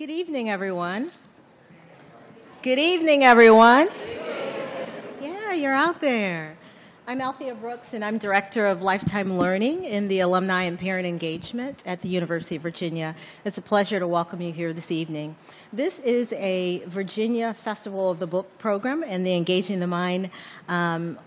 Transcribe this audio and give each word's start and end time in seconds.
Good 0.00 0.08
evening, 0.08 0.48
everyone. 0.48 1.10
Good 2.62 2.78
evening, 2.78 3.22
everyone. 3.22 3.90
Yeah, 5.20 5.52
you're 5.52 5.74
out 5.74 6.00
there. 6.00 6.56
I'm 7.06 7.20
Althea 7.20 7.54
Brooks, 7.54 7.92
and 7.92 8.02
I'm 8.02 8.16
Director 8.16 8.64
of 8.64 8.80
Lifetime 8.80 9.36
Learning 9.36 9.84
in 9.84 10.08
the 10.08 10.20
Alumni 10.20 10.62
and 10.62 10.78
Parent 10.78 11.06
Engagement 11.06 11.82
at 11.84 12.00
the 12.00 12.08
University 12.08 12.56
of 12.56 12.62
Virginia. 12.62 13.14
It's 13.44 13.58
a 13.58 13.60
pleasure 13.60 13.98
to 13.98 14.08
welcome 14.08 14.40
you 14.40 14.54
here 14.54 14.72
this 14.72 14.90
evening. 14.90 15.36
This 15.70 15.98
is 15.98 16.32
a 16.32 16.82
Virginia 16.86 17.52
Festival 17.52 18.10
of 18.10 18.20
the 18.20 18.26
Book 18.26 18.58
program, 18.58 19.04
and 19.06 19.26
the 19.26 19.34
Engaging 19.34 19.80
the 19.80 19.86
Mind 19.86 20.30
um, 20.70 21.18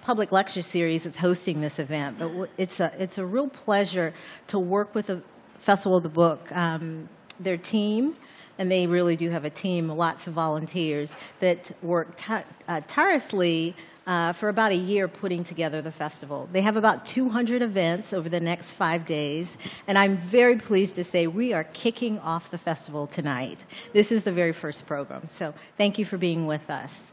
public 0.00 0.32
lecture 0.32 0.62
series 0.62 1.04
is 1.04 1.14
hosting 1.14 1.60
this 1.60 1.78
event. 1.78 2.18
But 2.18 2.48
it's 2.56 2.80
a, 2.80 2.90
it's 2.98 3.18
a 3.18 3.26
real 3.26 3.48
pleasure 3.48 4.14
to 4.46 4.58
work 4.58 4.94
with 4.94 5.08
the 5.08 5.20
Festival 5.58 5.98
of 5.98 6.02
the 6.02 6.08
Book, 6.08 6.50
um, 6.56 7.10
their 7.44 7.56
team, 7.56 8.16
and 8.58 8.70
they 8.70 8.86
really 8.86 9.16
do 9.16 9.30
have 9.30 9.44
a 9.44 9.50
team, 9.50 9.88
lots 9.88 10.26
of 10.26 10.34
volunteers 10.34 11.16
that 11.40 11.70
work 11.82 12.18
uh, 12.28 12.80
tirelessly 12.86 13.74
uh, 14.06 14.32
for 14.32 14.48
about 14.48 14.72
a 14.72 14.76
year 14.76 15.08
putting 15.08 15.44
together 15.44 15.80
the 15.80 15.90
festival. 15.90 16.48
They 16.52 16.60
have 16.60 16.76
about 16.76 17.06
200 17.06 17.62
events 17.62 18.12
over 18.12 18.28
the 18.28 18.40
next 18.40 18.74
five 18.74 19.06
days, 19.06 19.56
and 19.86 19.96
I'm 19.96 20.18
very 20.18 20.56
pleased 20.56 20.96
to 20.96 21.04
say 21.04 21.26
we 21.26 21.52
are 21.52 21.64
kicking 21.64 22.18
off 22.18 22.50
the 22.50 22.58
festival 22.58 23.06
tonight. 23.06 23.64
This 23.92 24.12
is 24.12 24.24
the 24.24 24.32
very 24.32 24.52
first 24.52 24.86
program, 24.86 25.28
so 25.28 25.54
thank 25.78 25.98
you 25.98 26.04
for 26.04 26.18
being 26.18 26.46
with 26.46 26.68
us. 26.70 27.12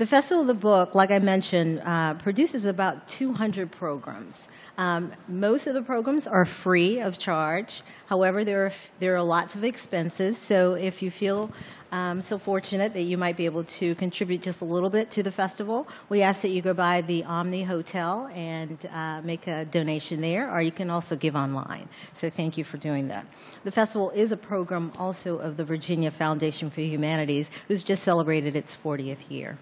The 0.00 0.06
Festival 0.06 0.40
of 0.40 0.46
the 0.46 0.54
Book, 0.54 0.94
like 0.94 1.10
I 1.10 1.18
mentioned, 1.18 1.82
uh, 1.84 2.14
produces 2.14 2.64
about 2.64 3.06
200 3.06 3.70
programs. 3.70 4.48
Um, 4.78 5.12
most 5.28 5.66
of 5.66 5.74
the 5.74 5.82
programs 5.82 6.26
are 6.26 6.46
free 6.46 7.00
of 7.00 7.18
charge. 7.18 7.82
However, 8.06 8.42
there 8.42 8.64
are, 8.64 8.72
there 8.98 9.14
are 9.14 9.22
lots 9.22 9.56
of 9.56 9.62
expenses. 9.62 10.38
So 10.38 10.72
if 10.72 11.02
you 11.02 11.10
feel 11.10 11.52
um, 11.92 12.22
so 12.22 12.38
fortunate 12.38 12.94
that 12.94 13.02
you 13.02 13.18
might 13.18 13.36
be 13.36 13.44
able 13.44 13.64
to 13.64 13.94
contribute 13.96 14.40
just 14.40 14.62
a 14.62 14.64
little 14.64 14.88
bit 14.88 15.10
to 15.10 15.22
the 15.22 15.30
festival, 15.30 15.86
we 16.08 16.22
ask 16.22 16.40
that 16.40 16.48
you 16.48 16.62
go 16.62 16.72
by 16.72 17.02
the 17.02 17.22
Omni 17.24 17.64
Hotel 17.64 18.30
and 18.32 18.78
uh, 18.94 19.20
make 19.22 19.46
a 19.48 19.66
donation 19.66 20.22
there, 20.22 20.50
or 20.50 20.62
you 20.62 20.72
can 20.72 20.88
also 20.88 21.14
give 21.14 21.36
online. 21.36 21.90
So 22.14 22.30
thank 22.30 22.56
you 22.56 22.64
for 22.64 22.78
doing 22.78 23.08
that. 23.08 23.26
The 23.64 23.70
festival 23.70 24.08
is 24.12 24.32
a 24.32 24.38
program 24.38 24.92
also 24.98 25.36
of 25.40 25.58
the 25.58 25.64
Virginia 25.66 26.10
Foundation 26.10 26.70
for 26.70 26.80
Humanities, 26.80 27.50
who's 27.68 27.84
just 27.84 28.02
celebrated 28.02 28.56
its 28.56 28.74
40th 28.74 29.30
year. 29.30 29.58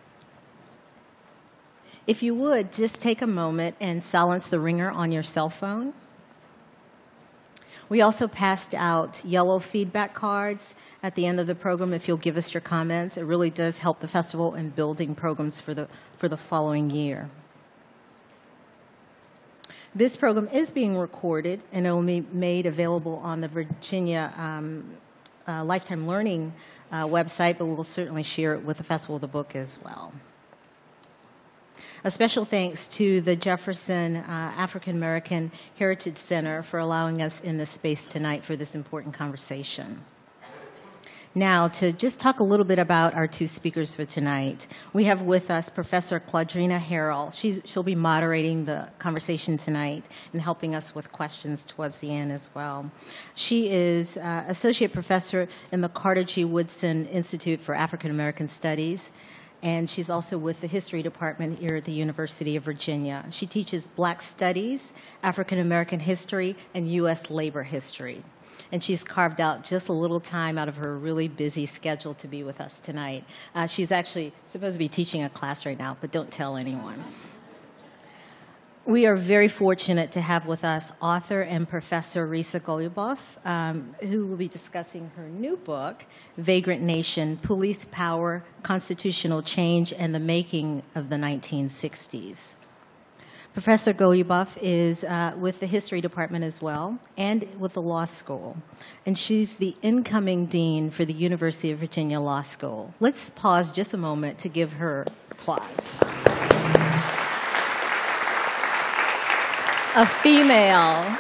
If 2.09 2.23
you 2.23 2.35
would, 2.37 2.73
just 2.73 3.03
take 3.03 3.21
a 3.21 3.27
moment 3.27 3.77
and 3.81 4.03
silence 4.03 4.49
the 4.49 4.59
ringer 4.59 4.91
on 4.91 5.13
your 5.13 5.23
cell 5.23 5.51
phone. 5.51 5.93
We 7.91 8.01
also 8.01 8.27
passed 8.27 8.75
out 8.75 9.23
yellow 9.27 9.59
feedback 9.59 10.15
cards 10.15 10.75
at 11.03 11.15
the 11.17 11.27
end 11.27 11.39
of 11.39 11.47
the 11.47 11.55
program 11.55 11.93
if 11.93 12.09
you'll 12.09 12.17
give 12.17 12.39
us 12.39 12.55
your 12.55 12.63
comments. 12.63 13.19
It 13.19 13.25
really 13.25 13.51
does 13.51 13.81
help 13.81 14.01
the 14.01 14.09
festival 14.09 14.55
in 14.55 14.71
building 14.71 15.15
programs 15.15 15.61
for 15.61 15.75
the, 15.75 15.87
for 16.17 16.31
the 16.31 16.39
following 16.39 16.89
year. 16.89 17.29
This 19.95 20.17
program 20.17 20.49
is 20.49 20.71
being 20.71 20.97
recorded 20.97 21.61
and 21.73 21.87
it 21.87 21.91
will 21.91 22.03
be 22.03 22.25
made 22.33 22.65
available 22.65 23.17
on 23.17 23.43
the 23.43 23.49
Virginia 23.49 24.33
um, 24.39 24.89
uh, 25.47 25.63
Lifetime 25.63 26.07
Learning 26.07 26.55
uh, 26.91 27.05
website, 27.05 27.59
but 27.59 27.67
we'll 27.67 27.85
certainly 27.85 28.23
share 28.23 28.55
it 28.55 28.65
with 28.65 28.79
the 28.79 28.85
Festival 28.85 29.17
of 29.17 29.21
the 29.21 29.29
Book 29.29 29.55
as 29.55 29.79
well. 29.85 30.15
A 32.05 32.13
special 32.13 32.45
thanks 32.45 32.87
to 32.89 33.21
the 33.23 33.35
Jefferson 33.35 34.17
uh, 34.17 34.23
African 34.57 34.95
American 34.95 35.51
Heritage 35.77 36.17
Center 36.17 36.63
for 36.63 36.79
allowing 36.79 37.23
us 37.23 37.41
in 37.41 37.59
this 37.59 37.71
space 37.71 38.07
tonight 38.07 38.45
for 38.45 38.55
this 38.55 38.77
important 38.77 39.15
conversation. 39.15 40.05
Now, 41.35 41.67
to 41.69 41.93
just 41.93 42.21
talk 42.21 42.39
a 42.39 42.45
little 42.45 42.65
bit 42.65 42.79
about 42.79 43.15
our 43.15 43.27
two 43.27 43.49
speakers 43.49 43.97
for 43.97 44.05
tonight, 44.05 44.69
we 44.93 45.05
have 45.05 45.23
with 45.23 45.51
us 45.51 45.69
Professor 45.69 46.21
Claudrena 46.21 46.79
Harold. 46.79 47.35
She's, 47.35 47.61
she'll 47.65 47.83
be 47.83 47.97
moderating 47.97 48.65
the 48.65 48.89
conversation 49.01 49.57
tonight 49.59 50.05
and 50.33 50.41
helping 50.41 50.77
us 50.77 50.95
with 50.95 51.11
questions 51.11 51.65
towards 51.65 51.99
the 51.99 52.15
end 52.15 52.31
as 52.31 52.49
well. 52.55 52.93
She 53.35 53.71
is 53.71 54.19
uh, 54.19 54.45
Associate 54.47 54.93
Professor 54.93 55.49
in 55.73 55.81
the 55.81 55.89
Carter 55.89 56.23
G. 56.23 56.45
Woodson 56.45 57.07
Institute 57.07 57.61
for 57.61 57.75
African 57.75 58.13
American 58.13 58.49
Studies 58.49 59.11
and 59.63 59.89
she's 59.91 60.09
also 60.09 60.39
with 60.39 60.61
the 60.61 60.67
history 60.67 61.03
department 61.03 61.59
here 61.59 61.77
at 61.77 61.85
the 61.85 61.93
University 61.93 62.57
of 62.57 62.63
Virginia. 62.63 63.25
She 63.31 63.47
teaches 63.47 63.89
black 63.89 64.23
studies, 64.23 64.93
African 65.23 65.59
American 65.59 66.01
history, 66.01 66.57
and 66.75 66.91
U.S. 66.93 67.31
labor 67.31 67.65
history. 67.65 68.23
And 68.71 68.85
she's 68.85 69.03
carved 69.03 69.41
out 69.41 69.65
just 69.65 69.89
a 69.89 69.93
little 69.93 70.21
time 70.21 70.59
out 70.59 70.69
of 70.69 70.77
her 70.77 70.97
really 70.97 71.27
busy 71.27 71.67
schedule 71.67 72.15
to 72.15 72.29
be 72.29 72.43
with 72.43 72.61
us 72.61 72.79
tonight. 72.79 73.25
Uh, 73.55 73.67
she's 73.67 73.91
actually 73.91 74.33
supposed 74.47 74.75
to 74.75 74.79
be 74.79 74.89
teaching 74.89 75.23
a 75.23 75.31
class 75.31 75.65
right 75.65 75.79
now, 75.79 75.97
but 76.01 76.13
don't 76.13 76.31
tell 76.31 76.57
anyone 76.57 77.03
we 78.89 79.05
are 79.05 79.17
very 79.17 79.49
fortunate 79.49 80.13
to 80.13 80.21
have 80.23 80.47
with 80.47 80.65
us 80.65 80.91
author 81.03 81.43
and 81.43 81.69
professor 81.69 82.27
Risa 82.27 82.59
Goluboff, 82.59 83.19
um, 83.45 83.95
who 84.01 84.27
will 84.27 84.39
be 84.39 84.49
discussing 84.49 85.11
her 85.15 85.29
new 85.29 85.59
book, 85.59 86.07
Vagrant 86.39 86.81
Nation 86.81 87.37
Police 87.37 87.85
Power, 87.93 88.43
Constitutional 88.63 89.43
Change, 89.43 89.93
and 89.93 90.15
the 90.15 90.19
Making 90.19 90.83
of 90.95 91.11
the 91.11 91.17
1960s. 91.17 92.55
Professor 93.53 93.93
Goluboff 93.93 94.57
is 94.63 95.05
uh, 95.05 95.35
with 95.37 95.61
the 95.61 95.67
history 95.67 96.01
department 96.01 96.45
as 96.45 96.63
well 96.63 96.99
and 97.19 97.47
with 97.61 97.75
the 97.75 97.83
law 97.83 98.07
school. 98.07 98.57
And 99.05 99.19
she's 99.19 99.57
the 99.57 99.77
incoming 99.83 100.47
dean 100.47 100.89
for 100.91 101.05
the 101.05 101.13
University 101.13 101.73
of 101.73 101.79
Virginia 101.79 102.21
Law 102.21 102.41
School. 102.41 102.95
Let's 103.01 103.29
pause 103.31 103.71
just 103.71 103.93
a 103.93 103.99
moment 103.99 104.39
to 104.39 104.49
give 104.49 104.73
her 104.75 105.05
applause. 105.31 106.78
A 109.99 110.07
female, 110.07 111.19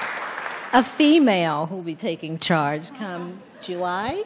a 0.72 0.84
female 0.84 1.66
who 1.66 1.74
will 1.74 1.82
be 1.82 1.96
taking 1.96 2.38
charge 2.38 2.94
come 2.94 3.42
July. 3.60 4.22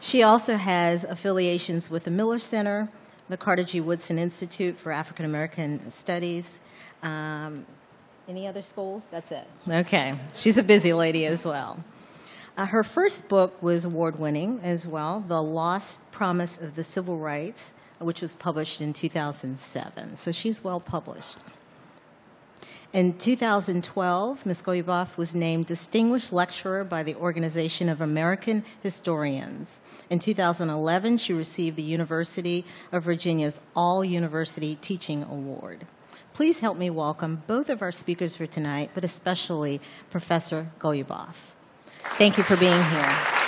She 0.00 0.22
also 0.22 0.56
has 0.56 1.04
affiliations 1.04 1.88
with 1.88 2.04
the 2.04 2.10
Miller 2.10 2.38
Center, 2.38 2.90
the 3.30 3.38
Carter 3.38 3.64
G. 3.64 3.80
Woodson 3.80 4.18
Institute 4.18 4.76
for 4.76 4.92
African 4.92 5.24
American 5.24 5.90
Studies. 5.90 6.60
Um, 7.02 7.64
any 8.28 8.46
other 8.46 8.60
schools? 8.60 9.08
That's 9.10 9.32
it. 9.32 9.48
Okay. 9.66 10.14
She's 10.34 10.58
a 10.58 10.62
busy 10.62 10.92
lady 10.92 11.24
as 11.24 11.46
well. 11.46 11.82
Uh, 12.58 12.66
her 12.66 12.84
first 12.84 13.30
book 13.30 13.62
was 13.62 13.86
award 13.86 14.18
winning 14.18 14.60
as 14.62 14.86
well 14.86 15.24
The 15.26 15.42
Lost 15.42 15.98
Promise 16.12 16.60
of 16.60 16.76
the 16.76 16.84
Civil 16.84 17.16
Rights 17.16 17.72
which 17.98 18.20
was 18.20 18.34
published 18.34 18.80
in 18.80 18.92
2007. 18.92 20.16
So 20.16 20.32
she's 20.32 20.64
well 20.64 20.80
published. 20.80 21.38
In 22.94 23.18
2012, 23.18 24.46
Ms. 24.46 24.62
Goluboff 24.62 25.16
was 25.16 25.34
named 25.34 25.66
Distinguished 25.66 26.32
Lecturer 26.32 26.84
by 26.84 27.02
the 27.02 27.16
Organization 27.16 27.88
of 27.88 28.00
American 28.00 28.64
Historians. 28.84 29.82
In 30.10 30.20
2011, 30.20 31.18
she 31.18 31.32
received 31.32 31.76
the 31.76 31.82
University 31.82 32.64
of 32.92 33.02
Virginia's 33.02 33.60
All 33.74 34.04
University 34.04 34.76
Teaching 34.76 35.24
Award. 35.24 35.88
Please 36.34 36.60
help 36.60 36.76
me 36.76 36.88
welcome 36.88 37.42
both 37.48 37.68
of 37.68 37.82
our 37.82 37.90
speakers 37.90 38.36
for 38.36 38.46
tonight, 38.46 38.90
but 38.94 39.02
especially 39.02 39.80
Professor 40.10 40.68
Goluboff. 40.78 41.34
Thank 42.10 42.38
you 42.38 42.44
for 42.44 42.56
being 42.56 42.82
here. 42.90 43.43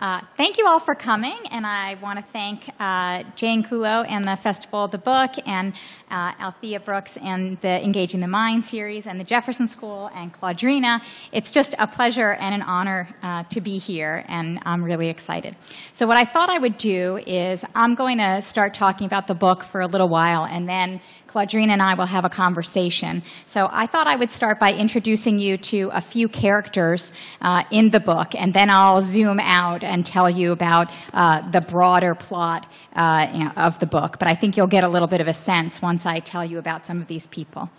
Uh, 0.00 0.20
thank 0.36 0.58
you 0.58 0.66
all 0.66 0.78
for 0.78 0.94
coming, 0.94 1.36
and 1.50 1.66
I 1.66 1.96
want 1.96 2.20
to 2.20 2.24
thank 2.32 2.70
uh, 2.78 3.24
Jane 3.34 3.64
Kulow 3.64 4.08
and 4.08 4.24
the 4.24 4.36
Festival 4.36 4.84
of 4.84 4.92
the 4.92 4.98
Book, 4.98 5.32
and 5.44 5.72
uh, 6.08 6.34
Althea 6.38 6.78
Brooks 6.78 7.16
and 7.16 7.60
the 7.62 7.84
Engaging 7.84 8.20
the 8.20 8.28
Mind 8.28 8.64
series, 8.64 9.08
and 9.08 9.18
the 9.18 9.24
Jefferson 9.24 9.66
School, 9.66 10.08
and 10.14 10.32
Claudrena. 10.32 11.02
It's 11.32 11.50
just 11.50 11.74
a 11.80 11.86
pleasure 11.88 12.34
and 12.34 12.54
an 12.54 12.62
honor 12.62 13.08
uh, 13.24 13.42
to 13.50 13.60
be 13.60 13.78
here, 13.78 14.24
and 14.28 14.60
I'm 14.64 14.84
really 14.84 15.08
excited. 15.08 15.56
So, 15.92 16.06
what 16.06 16.16
I 16.16 16.24
thought 16.24 16.48
I 16.48 16.58
would 16.58 16.78
do 16.78 17.16
is 17.26 17.64
I'm 17.74 17.96
going 17.96 18.18
to 18.18 18.40
start 18.40 18.74
talking 18.74 19.04
about 19.04 19.26
the 19.26 19.34
book 19.34 19.64
for 19.64 19.80
a 19.80 19.88
little 19.88 20.08
while, 20.08 20.44
and 20.44 20.68
then 20.68 21.00
Claudrena 21.28 21.72
and 21.72 21.82
I 21.82 21.94
will 21.94 22.06
have 22.06 22.24
a 22.24 22.30
conversation. 22.30 23.22
So 23.44 23.68
I 23.70 23.86
thought 23.86 24.06
I 24.06 24.16
would 24.16 24.30
start 24.30 24.58
by 24.58 24.72
introducing 24.72 25.38
you 25.38 25.58
to 25.58 25.90
a 25.92 26.00
few 26.00 26.26
characters 26.26 27.12
uh, 27.42 27.64
in 27.70 27.90
the 27.90 28.00
book, 28.00 28.34
and 28.34 28.54
then 28.54 28.70
I'll 28.70 29.02
zoom 29.02 29.38
out 29.38 29.84
and 29.88 30.04
tell 30.06 30.28
you 30.30 30.52
about 30.52 30.92
uh, 31.12 31.50
the 31.50 31.60
broader 31.60 32.14
plot 32.14 32.70
uh, 32.94 33.50
of 33.56 33.78
the 33.78 33.86
book. 33.86 34.18
But 34.18 34.28
I 34.28 34.34
think 34.34 34.56
you'll 34.56 34.66
get 34.66 34.84
a 34.84 34.88
little 34.88 35.08
bit 35.08 35.20
of 35.20 35.28
a 35.28 35.34
sense 35.34 35.82
once 35.82 36.06
I 36.06 36.20
tell 36.20 36.44
you 36.44 36.58
about 36.58 36.84
some 36.84 37.00
of 37.00 37.06
these 37.08 37.26
people. 37.26 37.70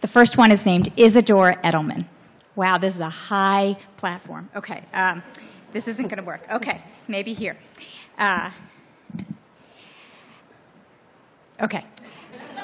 The 0.00 0.08
first 0.08 0.36
one 0.36 0.50
is 0.50 0.66
named 0.66 0.92
Isidore 0.96 1.54
Edelman. 1.62 2.06
Wow, 2.56 2.78
this 2.78 2.94
is 2.94 3.00
a 3.00 3.10
high 3.10 3.76
platform. 3.96 4.48
Okay. 4.54 4.82
Um, 4.92 5.22
This 5.72 5.86
isn't 5.86 6.08
going 6.08 6.18
to 6.18 6.24
work. 6.24 6.42
Okay, 6.50 6.82
maybe 7.06 7.32
here. 7.32 7.56
Uh, 8.18 8.50
okay. 11.60 11.84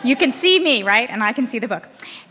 You 0.03 0.17
can 0.17 0.33
see 0.33 0.59
me, 0.59 0.83
right? 0.83 1.09
And 1.09 1.23
I 1.23 1.33
can 1.33 1.47
see 1.47 1.61
the 1.61 1.69
book. 1.69 1.87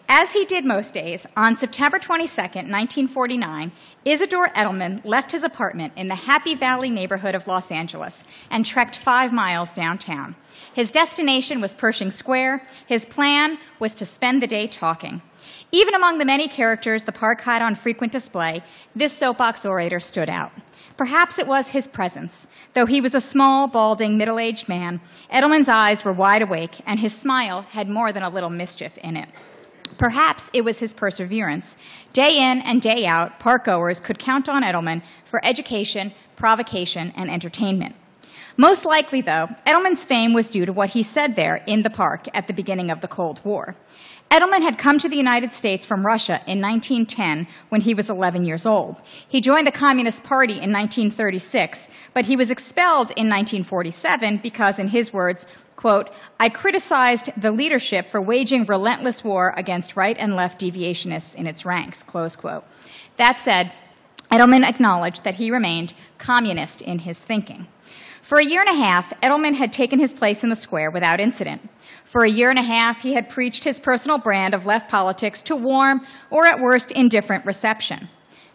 As 0.07 0.33
he 0.33 0.45
did 0.45 0.65
most 0.65 0.93
days, 0.93 1.25
on 1.35 1.55
September 1.55 1.97
22, 1.97 2.39
1949, 2.39 3.71
Isidore 4.05 4.49
Edelman 4.49 5.03
left 5.03 5.31
his 5.31 5.43
apartment 5.43 5.93
in 5.95 6.09
the 6.09 6.15
Happy 6.15 6.53
Valley 6.53 6.91
neighborhood 6.91 7.33
of 7.33 7.47
Los 7.47 7.71
Angeles 7.71 8.23
and 8.51 8.63
trekked 8.63 8.95
five 8.95 9.33
miles 9.33 9.73
downtown. 9.73 10.35
His 10.71 10.91
destination 10.91 11.59
was 11.59 11.73
Pershing 11.73 12.11
Square. 12.11 12.67
His 12.85 13.03
plan 13.03 13.57
was 13.79 13.95
to 13.95 14.05
spend 14.05 14.43
the 14.43 14.47
day 14.47 14.67
talking. 14.67 15.23
Even 15.71 15.95
among 15.95 16.19
the 16.19 16.25
many 16.25 16.47
characters 16.47 17.05
the 17.05 17.11
park 17.11 17.41
had 17.41 17.63
on 17.63 17.73
frequent 17.73 18.13
display, 18.13 18.61
this 18.95 19.11
soapbox 19.11 19.65
orator 19.65 19.99
stood 19.99 20.29
out. 20.29 20.51
Perhaps 20.97 21.39
it 21.39 21.47
was 21.47 21.69
his 21.69 21.87
presence. 21.87 22.47
Though 22.73 22.85
he 22.85 23.01
was 23.01 23.15
a 23.15 23.21
small, 23.21 23.67
balding, 23.67 24.17
middle 24.17 24.37
aged 24.37 24.69
man, 24.69 25.01
Edelman's 25.33 25.67
eyes 25.67 26.05
were 26.05 26.13
wide 26.13 26.43
awake, 26.43 26.81
and 26.85 26.99
his 26.99 27.17
smile 27.17 27.63
had 27.71 27.89
more 27.89 28.13
than 28.13 28.23
a 28.23 28.29
little 28.29 28.51
mischief 28.51 28.99
in 28.99 29.17
it. 29.17 29.29
Perhaps 29.97 30.51
it 30.53 30.63
was 30.63 30.79
his 30.79 30.93
perseverance. 30.93 31.77
Day 32.13 32.37
in 32.37 32.61
and 32.61 32.81
day 32.81 33.05
out, 33.05 33.39
parkgoers 33.39 34.03
could 34.03 34.19
count 34.19 34.49
on 34.49 34.63
Edelman 34.63 35.01
for 35.23 35.43
education, 35.43 36.13
provocation, 36.35 37.13
and 37.15 37.29
entertainment. 37.29 37.95
Most 38.57 38.85
likely, 38.85 39.19
though, 39.19 39.47
Edelman's 39.67 40.05
fame 40.05 40.31
was 40.31 40.49
due 40.49 40.65
to 40.65 40.71
what 40.71 40.91
he 40.91 41.03
said 41.03 41.35
there 41.35 41.57
in 41.67 41.83
the 41.83 41.89
park 41.89 42.27
at 42.33 42.47
the 42.47 42.53
beginning 42.53 42.89
of 42.89 43.01
the 43.01 43.07
Cold 43.07 43.41
War. 43.43 43.75
Edelman 44.31 44.61
had 44.61 44.77
come 44.77 44.97
to 44.99 45.09
the 45.09 45.17
United 45.17 45.51
States 45.51 45.85
from 45.85 46.05
Russia 46.05 46.41
in 46.47 46.61
1910 46.61 47.47
when 47.69 47.81
he 47.81 47.93
was 47.93 48.09
11 48.09 48.45
years 48.45 48.65
old. 48.65 49.01
He 49.27 49.41
joined 49.41 49.67
the 49.67 49.71
Communist 49.71 50.23
Party 50.23 50.53
in 50.53 50.71
1936, 50.71 51.89
but 52.13 52.25
he 52.25 52.35
was 52.35 52.49
expelled 52.49 53.11
in 53.11 53.29
1947 53.29 54.37
because, 54.37 54.79
in 54.79 54.87
his 54.87 55.13
words, 55.13 55.45
quote, 55.85 56.09
I 56.39 56.49
criticized 56.49 57.29
the 57.39 57.51
leadership 57.51 58.09
for 58.09 58.19
waging 58.19 58.65
relentless 58.65 59.23
war 59.23 59.53
against 59.55 59.95
right 59.95 60.17
and 60.17 60.35
left 60.35 60.59
deviationists 60.59 61.35
in 61.35 61.45
its 61.45 61.63
ranks, 61.63 62.01
close 62.01 62.35
quote. 62.35 62.63
That 63.17 63.39
said, 63.39 63.71
Edelman 64.31 64.67
acknowledged 64.67 65.23
that 65.23 65.35
he 65.35 65.51
remained 65.51 65.93
communist 66.17 66.81
in 66.81 66.97
his 66.97 67.23
thinking. 67.23 67.67
For 68.23 68.39
a 68.39 68.43
year 68.43 68.61
and 68.61 68.69
a 68.71 68.83
half, 68.83 69.13
Edelman 69.21 69.57
had 69.57 69.71
taken 69.71 69.99
his 69.99 70.11
place 70.11 70.43
in 70.43 70.49
the 70.49 70.55
square 70.55 70.89
without 70.89 71.19
incident. 71.19 71.69
For 72.03 72.23
a 72.23 72.31
year 72.31 72.49
and 72.49 72.57
a 72.57 72.63
half, 72.63 73.03
he 73.03 73.13
had 73.13 73.29
preached 73.29 73.63
his 73.63 73.79
personal 73.79 74.17
brand 74.17 74.55
of 74.55 74.65
left 74.65 74.89
politics 74.89 75.43
to 75.43 75.55
warm 75.55 76.03
or 76.31 76.47
at 76.47 76.59
worst 76.59 76.89
indifferent 76.93 77.45
reception. 77.45 78.09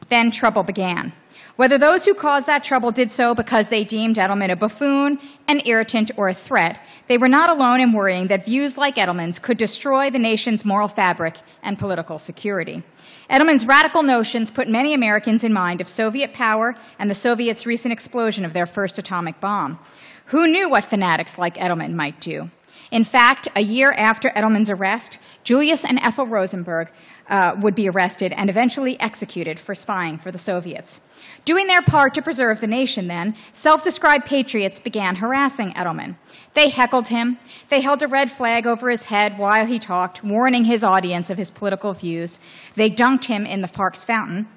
Then 0.08 0.32
trouble 0.32 0.64
began. 0.64 1.12
Whether 1.56 1.78
those 1.78 2.04
who 2.04 2.14
caused 2.14 2.46
that 2.46 2.64
trouble 2.64 2.90
did 2.90 3.10
so 3.10 3.34
because 3.34 3.68
they 3.68 3.84
deemed 3.84 4.16
Edelman 4.16 4.50
a 4.50 4.56
buffoon, 4.56 5.18
an 5.46 5.60
irritant, 5.64 6.10
or 6.16 6.28
a 6.28 6.34
threat, 6.34 6.80
they 7.06 7.18
were 7.18 7.28
not 7.28 7.50
alone 7.50 7.80
in 7.80 7.92
worrying 7.92 8.28
that 8.28 8.46
views 8.46 8.78
like 8.78 8.96
Edelman's 8.96 9.38
could 9.38 9.58
destroy 9.58 10.10
the 10.10 10.18
nation's 10.18 10.64
moral 10.64 10.88
fabric 10.88 11.36
and 11.62 11.78
political 11.78 12.18
security. 12.18 12.82
Edelman's 13.28 13.66
radical 13.66 14.02
notions 14.02 14.50
put 14.50 14.68
many 14.68 14.94
Americans 14.94 15.44
in 15.44 15.52
mind 15.52 15.80
of 15.80 15.88
Soviet 15.88 16.32
power 16.32 16.76
and 16.98 17.10
the 17.10 17.14
Soviets' 17.14 17.66
recent 17.66 17.92
explosion 17.92 18.44
of 18.44 18.52
their 18.52 18.66
first 18.66 18.98
atomic 18.98 19.40
bomb. 19.40 19.78
Who 20.26 20.46
knew 20.46 20.68
what 20.68 20.84
fanatics 20.84 21.38
like 21.38 21.56
Edelman 21.56 21.94
might 21.94 22.20
do? 22.20 22.50
In 22.90 23.04
fact, 23.04 23.46
a 23.54 23.60
year 23.60 23.92
after 23.92 24.30
Edelman's 24.30 24.70
arrest, 24.70 25.18
Julius 25.44 25.84
and 25.84 25.98
Ethel 26.00 26.26
Rosenberg 26.26 26.90
uh, 27.28 27.54
would 27.60 27.76
be 27.76 27.88
arrested 27.88 28.32
and 28.32 28.50
eventually 28.50 29.00
executed 29.00 29.60
for 29.60 29.76
spying 29.76 30.18
for 30.18 30.32
the 30.32 30.38
Soviets. 30.38 31.00
Doing 31.44 31.68
their 31.68 31.82
part 31.82 32.14
to 32.14 32.22
preserve 32.22 32.60
the 32.60 32.66
nation, 32.66 33.06
then, 33.06 33.36
self 33.52 33.84
described 33.84 34.26
patriots 34.26 34.80
began 34.80 35.16
harassing 35.16 35.70
Edelman. 35.72 36.16
They 36.54 36.70
heckled 36.70 37.08
him. 37.08 37.38
They 37.68 37.80
held 37.80 38.02
a 38.02 38.08
red 38.08 38.30
flag 38.32 38.66
over 38.66 38.90
his 38.90 39.04
head 39.04 39.38
while 39.38 39.66
he 39.66 39.78
talked, 39.78 40.24
warning 40.24 40.64
his 40.64 40.82
audience 40.82 41.30
of 41.30 41.38
his 41.38 41.52
political 41.52 41.94
views. 41.94 42.40
They 42.74 42.90
dunked 42.90 43.26
him 43.26 43.46
in 43.46 43.60
the 43.60 43.68
park's 43.68 44.02
fountain, 44.02 44.48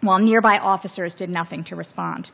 while 0.00 0.18
nearby 0.18 0.56
officers 0.56 1.14
did 1.14 1.28
nothing 1.28 1.62
to 1.64 1.76
respond. 1.76 2.30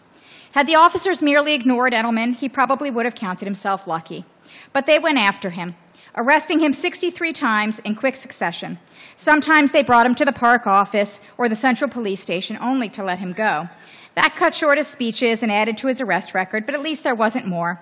Had 0.53 0.67
the 0.67 0.75
officers 0.75 1.23
merely 1.23 1.55
ignored 1.55 1.93
Edelman, 1.93 2.35
he 2.35 2.49
probably 2.49 2.91
would 2.91 3.05
have 3.05 3.15
counted 3.15 3.45
himself 3.45 3.87
lucky. 3.87 4.25
But 4.73 4.87
they 4.87 4.99
went 4.99 5.19
after 5.19 5.51
him, 5.51 5.75
arresting 6.15 6.61
him 6.61 6.73
63 6.73 7.33
times 7.33 7.79
in 7.81 7.95
quick 7.95 8.17
succession. 8.17 8.79
Sometimes 9.17 9.73
they 9.73 9.83
brought 9.83 10.07
him 10.07 10.15
to 10.17 10.25
the 10.25 10.33
park 10.33 10.67
office 10.67 11.21
or 11.37 11.49
the 11.49 11.57
central 11.57 11.91
police 11.91 12.21
station 12.21 12.59
only 12.61 12.89
to 12.91 13.05
let 13.05 13.19
him 13.19 13.33
go. 13.33 13.69
That 14.15 14.37
cut 14.37 14.55
short 14.55 14.79
his 14.79 14.87
speeches 14.87 15.43
and 15.43 15.53
added 15.53 15.77
to 15.79 15.87
his 15.87 16.01
arrest 16.01 16.35
record, 16.35 16.67
but 16.67 16.75
at 16.75 16.83
least 16.83 17.05
there 17.05 17.15
wasn't 17.15 17.47
more. 17.47 17.81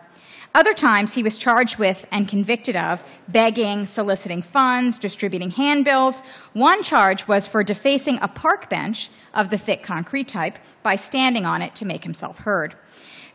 Other 0.55 0.73
times 0.73 1.15
he 1.15 1.23
was 1.23 1.39
charged 1.39 1.79
with 1.79 2.07
and 2.11 2.29
convicted 2.29 2.75
of 2.75 3.05
begging, 3.29 3.87
soliciting 3.87 4.43
funds, 4.43 4.99
distributing 4.99 5.51
handbills. 5.51 6.23
One 6.53 6.83
charge 6.83 7.29
was 7.29 7.47
for 7.47 7.63
defacing 7.63 8.19
a 8.21 8.29
park 8.29 8.71
bench 8.71 9.11
of 9.35 9.51
the 9.51 9.59
thick 9.59 9.83
concrete 9.83 10.29
type 10.29 10.59
by 10.83 10.97
standing 10.97 11.45
on 11.45 11.61
it 11.61 11.75
to 11.77 11.85
make 11.85 12.03
himself 12.03 12.39
heard. 12.39 12.75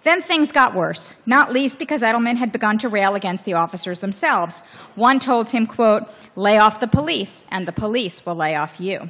Then 0.03 0.21
things 0.21 0.51
got 0.51 0.75
worse, 0.75 1.15
not 1.25 1.53
least 1.53 1.79
because 1.79 2.01
Edelman 2.01 2.35
had 2.35 2.51
begun 2.51 2.77
to 2.79 2.89
rail 2.89 3.15
against 3.15 3.45
the 3.45 3.53
officers 3.53 4.01
themselves. 4.01 4.61
One 4.95 5.19
told 5.19 5.51
him, 5.51 5.65
quote, 5.65 6.09
lay 6.35 6.57
off 6.57 6.81
the 6.81 6.87
police, 6.87 7.45
and 7.49 7.65
the 7.65 7.71
police 7.71 8.25
will 8.25 8.35
lay 8.35 8.55
off 8.55 8.81
you. 8.81 9.09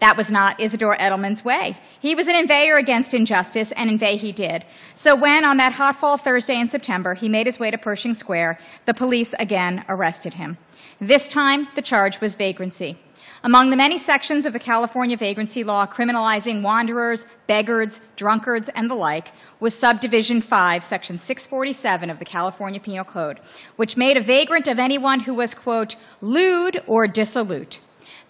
That 0.00 0.16
was 0.16 0.30
not 0.30 0.58
Isidore 0.58 0.96
Edelman's 0.96 1.44
way. 1.44 1.76
He 2.00 2.14
was 2.14 2.28
an 2.28 2.34
inveigher 2.34 2.76
against 2.76 3.14
injustice, 3.14 3.72
and 3.72 3.90
inveigh 3.90 4.16
he 4.16 4.32
did. 4.32 4.64
So 4.94 5.14
when, 5.14 5.44
on 5.44 5.58
that 5.58 5.74
hot 5.74 5.96
fall 5.96 6.16
Thursday 6.16 6.58
in 6.58 6.66
September, 6.66 7.14
he 7.14 7.28
made 7.28 7.46
his 7.46 7.60
way 7.60 7.70
to 7.70 7.78
Pershing 7.78 8.14
Square, 8.14 8.58
the 8.86 8.94
police 8.94 9.34
again 9.38 9.84
arrested 9.88 10.34
him. 10.34 10.58
This 11.00 11.28
time, 11.28 11.68
the 11.74 11.82
charge 11.82 12.20
was 12.20 12.36
vagrancy. 12.36 12.96
Among 13.44 13.68
the 13.68 13.76
many 13.76 13.98
sections 13.98 14.46
of 14.46 14.54
the 14.54 14.58
California 14.58 15.18
vagrancy 15.18 15.64
law 15.64 15.84
criminalizing 15.84 16.62
wanderers, 16.62 17.26
beggars, 17.46 18.00
drunkards, 18.16 18.70
and 18.70 18.88
the 18.88 18.94
like 18.94 19.32
was 19.60 19.74
Subdivision 19.74 20.40
5, 20.40 20.82
Section 20.82 21.18
647 21.18 22.08
of 22.08 22.18
the 22.18 22.24
California 22.24 22.80
Penal 22.80 23.04
Code, 23.04 23.40
which 23.76 23.98
made 23.98 24.16
a 24.16 24.22
vagrant 24.22 24.66
of 24.66 24.78
anyone 24.78 25.20
who 25.20 25.34
was, 25.34 25.54
quote, 25.54 25.96
lewd 26.22 26.82
or 26.86 27.06
dissolute. 27.06 27.80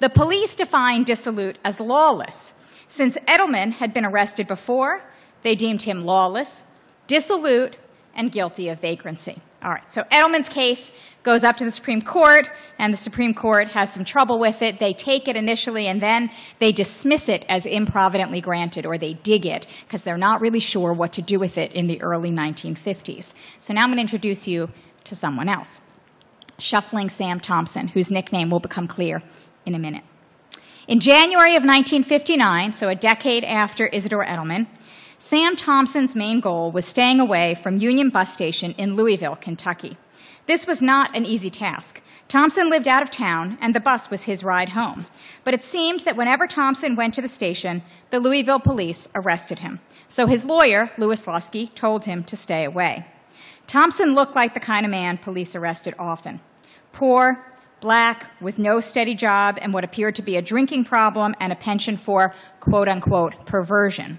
The 0.00 0.08
police 0.08 0.56
defined 0.56 1.06
dissolute 1.06 1.58
as 1.64 1.78
lawless. 1.78 2.52
Since 2.88 3.16
Edelman 3.28 3.74
had 3.74 3.94
been 3.94 4.04
arrested 4.04 4.48
before, 4.48 5.04
they 5.44 5.54
deemed 5.54 5.82
him 5.82 6.04
lawless, 6.04 6.64
dissolute, 7.06 7.76
and 8.16 8.32
guilty 8.32 8.68
of 8.68 8.80
vagrancy. 8.80 9.40
All 9.62 9.70
right, 9.70 9.92
so 9.92 10.02
Edelman's 10.10 10.48
case 10.48 10.90
goes 11.24 11.42
up 11.42 11.56
to 11.56 11.64
the 11.64 11.70
Supreme 11.70 12.02
Court, 12.02 12.50
and 12.78 12.92
the 12.92 12.98
Supreme 12.98 13.34
Court 13.34 13.68
has 13.68 13.92
some 13.92 14.04
trouble 14.04 14.38
with 14.38 14.62
it. 14.62 14.78
They 14.78 14.92
take 14.92 15.26
it 15.26 15.36
initially, 15.36 15.88
and 15.88 16.00
then 16.00 16.30
they 16.60 16.70
dismiss 16.70 17.28
it 17.28 17.44
as 17.48 17.66
improvidently 17.66 18.40
granted, 18.40 18.86
or 18.86 18.96
they 18.96 19.14
dig 19.14 19.44
it, 19.46 19.66
because 19.84 20.02
they're 20.02 20.16
not 20.16 20.40
really 20.40 20.60
sure 20.60 20.92
what 20.92 21.12
to 21.14 21.22
do 21.22 21.40
with 21.40 21.58
it 21.58 21.72
in 21.72 21.88
the 21.88 22.00
early 22.02 22.30
1950s. 22.30 23.34
So 23.58 23.74
now 23.74 23.82
I'm 23.82 23.88
going 23.88 23.96
to 23.96 24.02
introduce 24.02 24.46
you 24.46 24.70
to 25.04 25.16
someone 25.16 25.48
else 25.48 25.80
Shuffling 26.58 27.08
Sam 27.08 27.40
Thompson, 27.40 27.88
whose 27.88 28.10
nickname 28.10 28.50
will 28.50 28.60
become 28.60 28.86
clear 28.86 29.22
in 29.66 29.74
a 29.74 29.78
minute. 29.78 30.04
In 30.86 31.00
January 31.00 31.56
of 31.56 31.64
1959, 31.64 32.74
so 32.74 32.88
a 32.88 32.94
decade 32.94 33.42
after 33.42 33.86
Isidore 33.88 34.24
Edelman, 34.24 34.66
Sam 35.18 35.56
Thompson's 35.56 36.14
main 36.14 36.40
goal 36.40 36.70
was 36.70 36.84
staying 36.84 37.18
away 37.18 37.54
from 37.54 37.78
Union 37.78 38.10
Bus 38.10 38.32
Station 38.32 38.74
in 38.76 38.94
Louisville, 38.94 39.36
Kentucky. 39.36 39.96
This 40.46 40.66
was 40.66 40.82
not 40.82 41.14
an 41.16 41.24
easy 41.24 41.50
task. 41.50 42.02
Thompson 42.28 42.68
lived 42.68 42.88
out 42.88 43.02
of 43.02 43.10
town, 43.10 43.58
and 43.60 43.74
the 43.74 43.80
bus 43.80 44.10
was 44.10 44.24
his 44.24 44.44
ride 44.44 44.70
home. 44.70 45.06
But 45.42 45.54
it 45.54 45.62
seemed 45.62 46.00
that 46.00 46.16
whenever 46.16 46.46
Thompson 46.46 46.96
went 46.96 47.14
to 47.14 47.22
the 47.22 47.28
station, 47.28 47.82
the 48.10 48.20
Louisville 48.20 48.60
police 48.60 49.08
arrested 49.14 49.60
him. 49.60 49.80
So 50.08 50.26
his 50.26 50.44
lawyer, 50.44 50.90
Louis 50.98 51.24
Lusky, 51.26 51.74
told 51.74 52.04
him 52.04 52.24
to 52.24 52.36
stay 52.36 52.64
away. 52.64 53.06
Thompson 53.66 54.14
looked 54.14 54.36
like 54.36 54.54
the 54.54 54.60
kind 54.60 54.84
of 54.84 54.90
man 54.90 55.18
police 55.18 55.54
arrested 55.54 55.94
often 55.98 56.40
poor, 56.92 57.44
black, 57.80 58.30
with 58.40 58.58
no 58.58 58.78
steady 58.78 59.14
job, 59.14 59.58
and 59.60 59.74
what 59.74 59.84
appeared 59.84 60.14
to 60.14 60.22
be 60.22 60.36
a 60.36 60.42
drinking 60.42 60.84
problem 60.84 61.34
and 61.40 61.52
a 61.52 61.56
penchant 61.56 61.98
for 62.00 62.32
quote 62.60 62.88
unquote 62.88 63.44
perversion. 63.44 64.18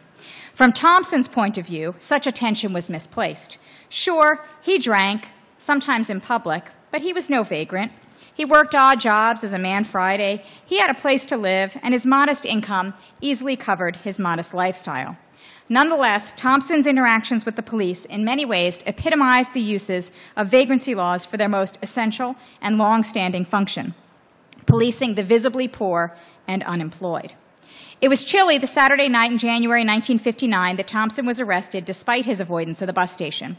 From 0.53 0.71
Thompson's 0.71 1.27
point 1.27 1.57
of 1.57 1.65
view, 1.65 1.95
such 1.97 2.27
attention 2.27 2.73
was 2.73 2.89
misplaced. 2.89 3.57
Sure, 3.89 4.45
he 4.61 4.77
drank, 4.77 5.29
sometimes 5.65 6.09
in 6.09 6.21
public, 6.21 6.71
but 6.91 7.01
he 7.01 7.11
was 7.11 7.29
no 7.29 7.43
vagrant. 7.43 7.91
He 8.33 8.45
worked 8.45 8.75
odd 8.75 8.99
jobs 8.99 9.43
as 9.43 9.53
a 9.53 9.59
man 9.59 9.83
Friday. 9.83 10.43
He 10.65 10.79
had 10.79 10.89
a 10.89 11.01
place 11.01 11.25
to 11.27 11.37
live, 11.37 11.77
and 11.81 11.93
his 11.93 12.05
modest 12.05 12.45
income 12.45 12.93
easily 13.21 13.55
covered 13.55 13.97
his 13.97 14.19
modest 14.19 14.53
lifestyle. 14.53 15.17
Nonetheless, 15.67 16.31
Thompson's 16.33 16.85
interactions 16.85 17.45
with 17.45 17.55
the 17.55 17.63
police 17.63 18.05
in 18.05 18.23
many 18.23 18.45
ways 18.45 18.79
epitomized 18.85 19.53
the 19.53 19.61
uses 19.61 20.11
of 20.35 20.51
vagrancy 20.51 20.93
laws 20.93 21.25
for 21.25 21.37
their 21.37 21.49
most 21.49 21.79
essential 21.81 22.35
and 22.61 22.77
long 22.77 23.01
standing 23.01 23.45
function 23.45 23.95
policing 24.65 25.15
the 25.15 25.23
visibly 25.23 25.67
poor 25.67 26.15
and 26.47 26.63
unemployed. 26.63 27.33
It 28.01 28.09
was 28.09 28.25
chilly 28.25 28.57
the 28.57 28.67
Saturday 28.67 29.07
night 29.07 29.31
in 29.31 29.37
January 29.37 29.79
1959 29.81 30.75
that 30.75 30.87
Thompson 30.87 31.25
was 31.25 31.39
arrested 31.39 31.85
despite 31.85 32.25
his 32.25 32.41
avoidance 32.41 32.81
of 32.81 32.87
the 32.87 32.93
bus 32.93 33.13
station. 33.13 33.55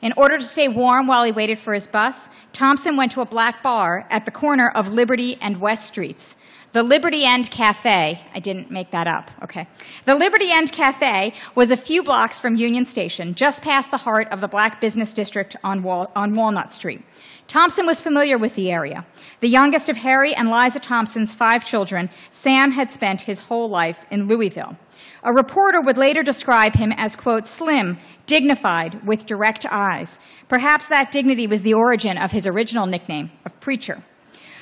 In 0.00 0.12
order 0.16 0.38
to 0.38 0.44
stay 0.44 0.68
warm 0.68 1.08
while 1.08 1.24
he 1.24 1.32
waited 1.32 1.58
for 1.58 1.74
his 1.74 1.88
bus, 1.88 2.30
Thompson 2.52 2.96
went 2.96 3.10
to 3.12 3.20
a 3.20 3.26
black 3.26 3.64
bar 3.64 4.06
at 4.08 4.26
the 4.26 4.30
corner 4.30 4.68
of 4.70 4.92
Liberty 4.92 5.38
and 5.40 5.60
West 5.60 5.86
Streets. 5.86 6.36
The 6.72 6.84
Liberty 6.84 7.24
End 7.24 7.50
Cafe, 7.50 8.20
I 8.32 8.38
didn't 8.38 8.70
make 8.70 8.92
that 8.92 9.08
up, 9.08 9.32
okay. 9.42 9.66
The 10.04 10.14
Liberty 10.14 10.52
End 10.52 10.70
Cafe 10.70 11.34
was 11.56 11.72
a 11.72 11.76
few 11.76 12.00
blocks 12.00 12.38
from 12.38 12.54
Union 12.54 12.86
Station, 12.86 13.34
just 13.34 13.62
past 13.62 13.90
the 13.90 13.96
heart 13.96 14.28
of 14.30 14.40
the 14.40 14.46
black 14.46 14.80
business 14.80 15.12
district 15.12 15.56
on, 15.64 15.82
Wal- 15.82 16.12
on 16.14 16.32
Walnut 16.36 16.72
Street. 16.72 17.02
Thompson 17.48 17.86
was 17.86 18.00
familiar 18.00 18.38
with 18.38 18.54
the 18.54 18.70
area. 18.70 19.04
The 19.40 19.48
youngest 19.48 19.88
of 19.88 19.96
Harry 19.96 20.32
and 20.32 20.48
Liza 20.48 20.78
Thompson's 20.78 21.34
five 21.34 21.64
children, 21.64 22.08
Sam 22.30 22.70
had 22.70 22.88
spent 22.88 23.22
his 23.22 23.40
whole 23.48 23.68
life 23.68 24.06
in 24.08 24.28
Louisville. 24.28 24.76
A 25.24 25.32
reporter 25.32 25.80
would 25.80 25.98
later 25.98 26.22
describe 26.22 26.76
him 26.76 26.92
as, 26.92 27.16
quote, 27.16 27.48
slim, 27.48 27.98
dignified, 28.26 29.04
with 29.04 29.26
direct 29.26 29.66
eyes. 29.66 30.20
Perhaps 30.46 30.86
that 30.86 31.10
dignity 31.10 31.48
was 31.48 31.62
the 31.62 31.74
origin 31.74 32.16
of 32.16 32.30
his 32.30 32.46
original 32.46 32.86
nickname 32.86 33.32
of 33.44 33.58
preacher. 33.58 34.04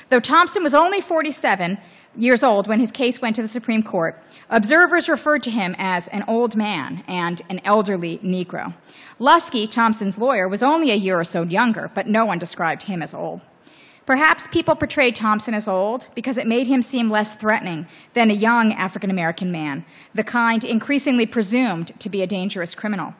Though 0.09 0.19
Thompson 0.19 0.63
was 0.63 0.73
only 0.73 1.01
47, 1.01 1.77
years 2.17 2.43
old 2.43 2.67
when 2.67 2.79
his 2.79 2.91
case 2.91 3.21
went 3.21 3.35
to 3.35 3.41
the 3.41 3.47
Supreme 3.47 3.83
Court, 3.83 4.21
observers 4.49 5.09
referred 5.09 5.43
to 5.43 5.51
him 5.51 5.75
as 5.77 6.07
an 6.09 6.23
old 6.27 6.55
man 6.55 7.03
and 7.07 7.41
an 7.49 7.61
elderly 7.63 8.17
Negro. 8.19 8.73
Lusky, 9.19 9.69
Thompson's 9.69 10.17
lawyer, 10.17 10.47
was 10.47 10.63
only 10.63 10.91
a 10.91 10.95
year 10.95 11.19
or 11.19 11.23
so 11.23 11.43
younger, 11.43 11.91
but 11.93 12.07
no 12.07 12.25
one 12.25 12.39
described 12.39 12.83
him 12.83 13.01
as 13.01 13.13
old. 13.13 13.41
Perhaps 14.05 14.47
people 14.47 14.75
portrayed 14.75 15.15
Thompson 15.15 15.53
as 15.53 15.67
old 15.67 16.07
because 16.15 16.37
it 16.37 16.47
made 16.47 16.65
him 16.65 16.81
seem 16.81 17.11
less 17.11 17.35
threatening 17.35 17.85
than 18.15 18.31
a 18.31 18.33
young 18.33 18.73
African 18.73 19.11
American 19.11 19.51
man, 19.51 19.85
the 20.15 20.23
kind 20.23 20.63
increasingly 20.63 21.27
presumed 21.27 21.91
to 21.99 22.09
be 22.09 22.23
a 22.23 22.27
dangerous 22.27 22.73
criminal. 22.73 23.13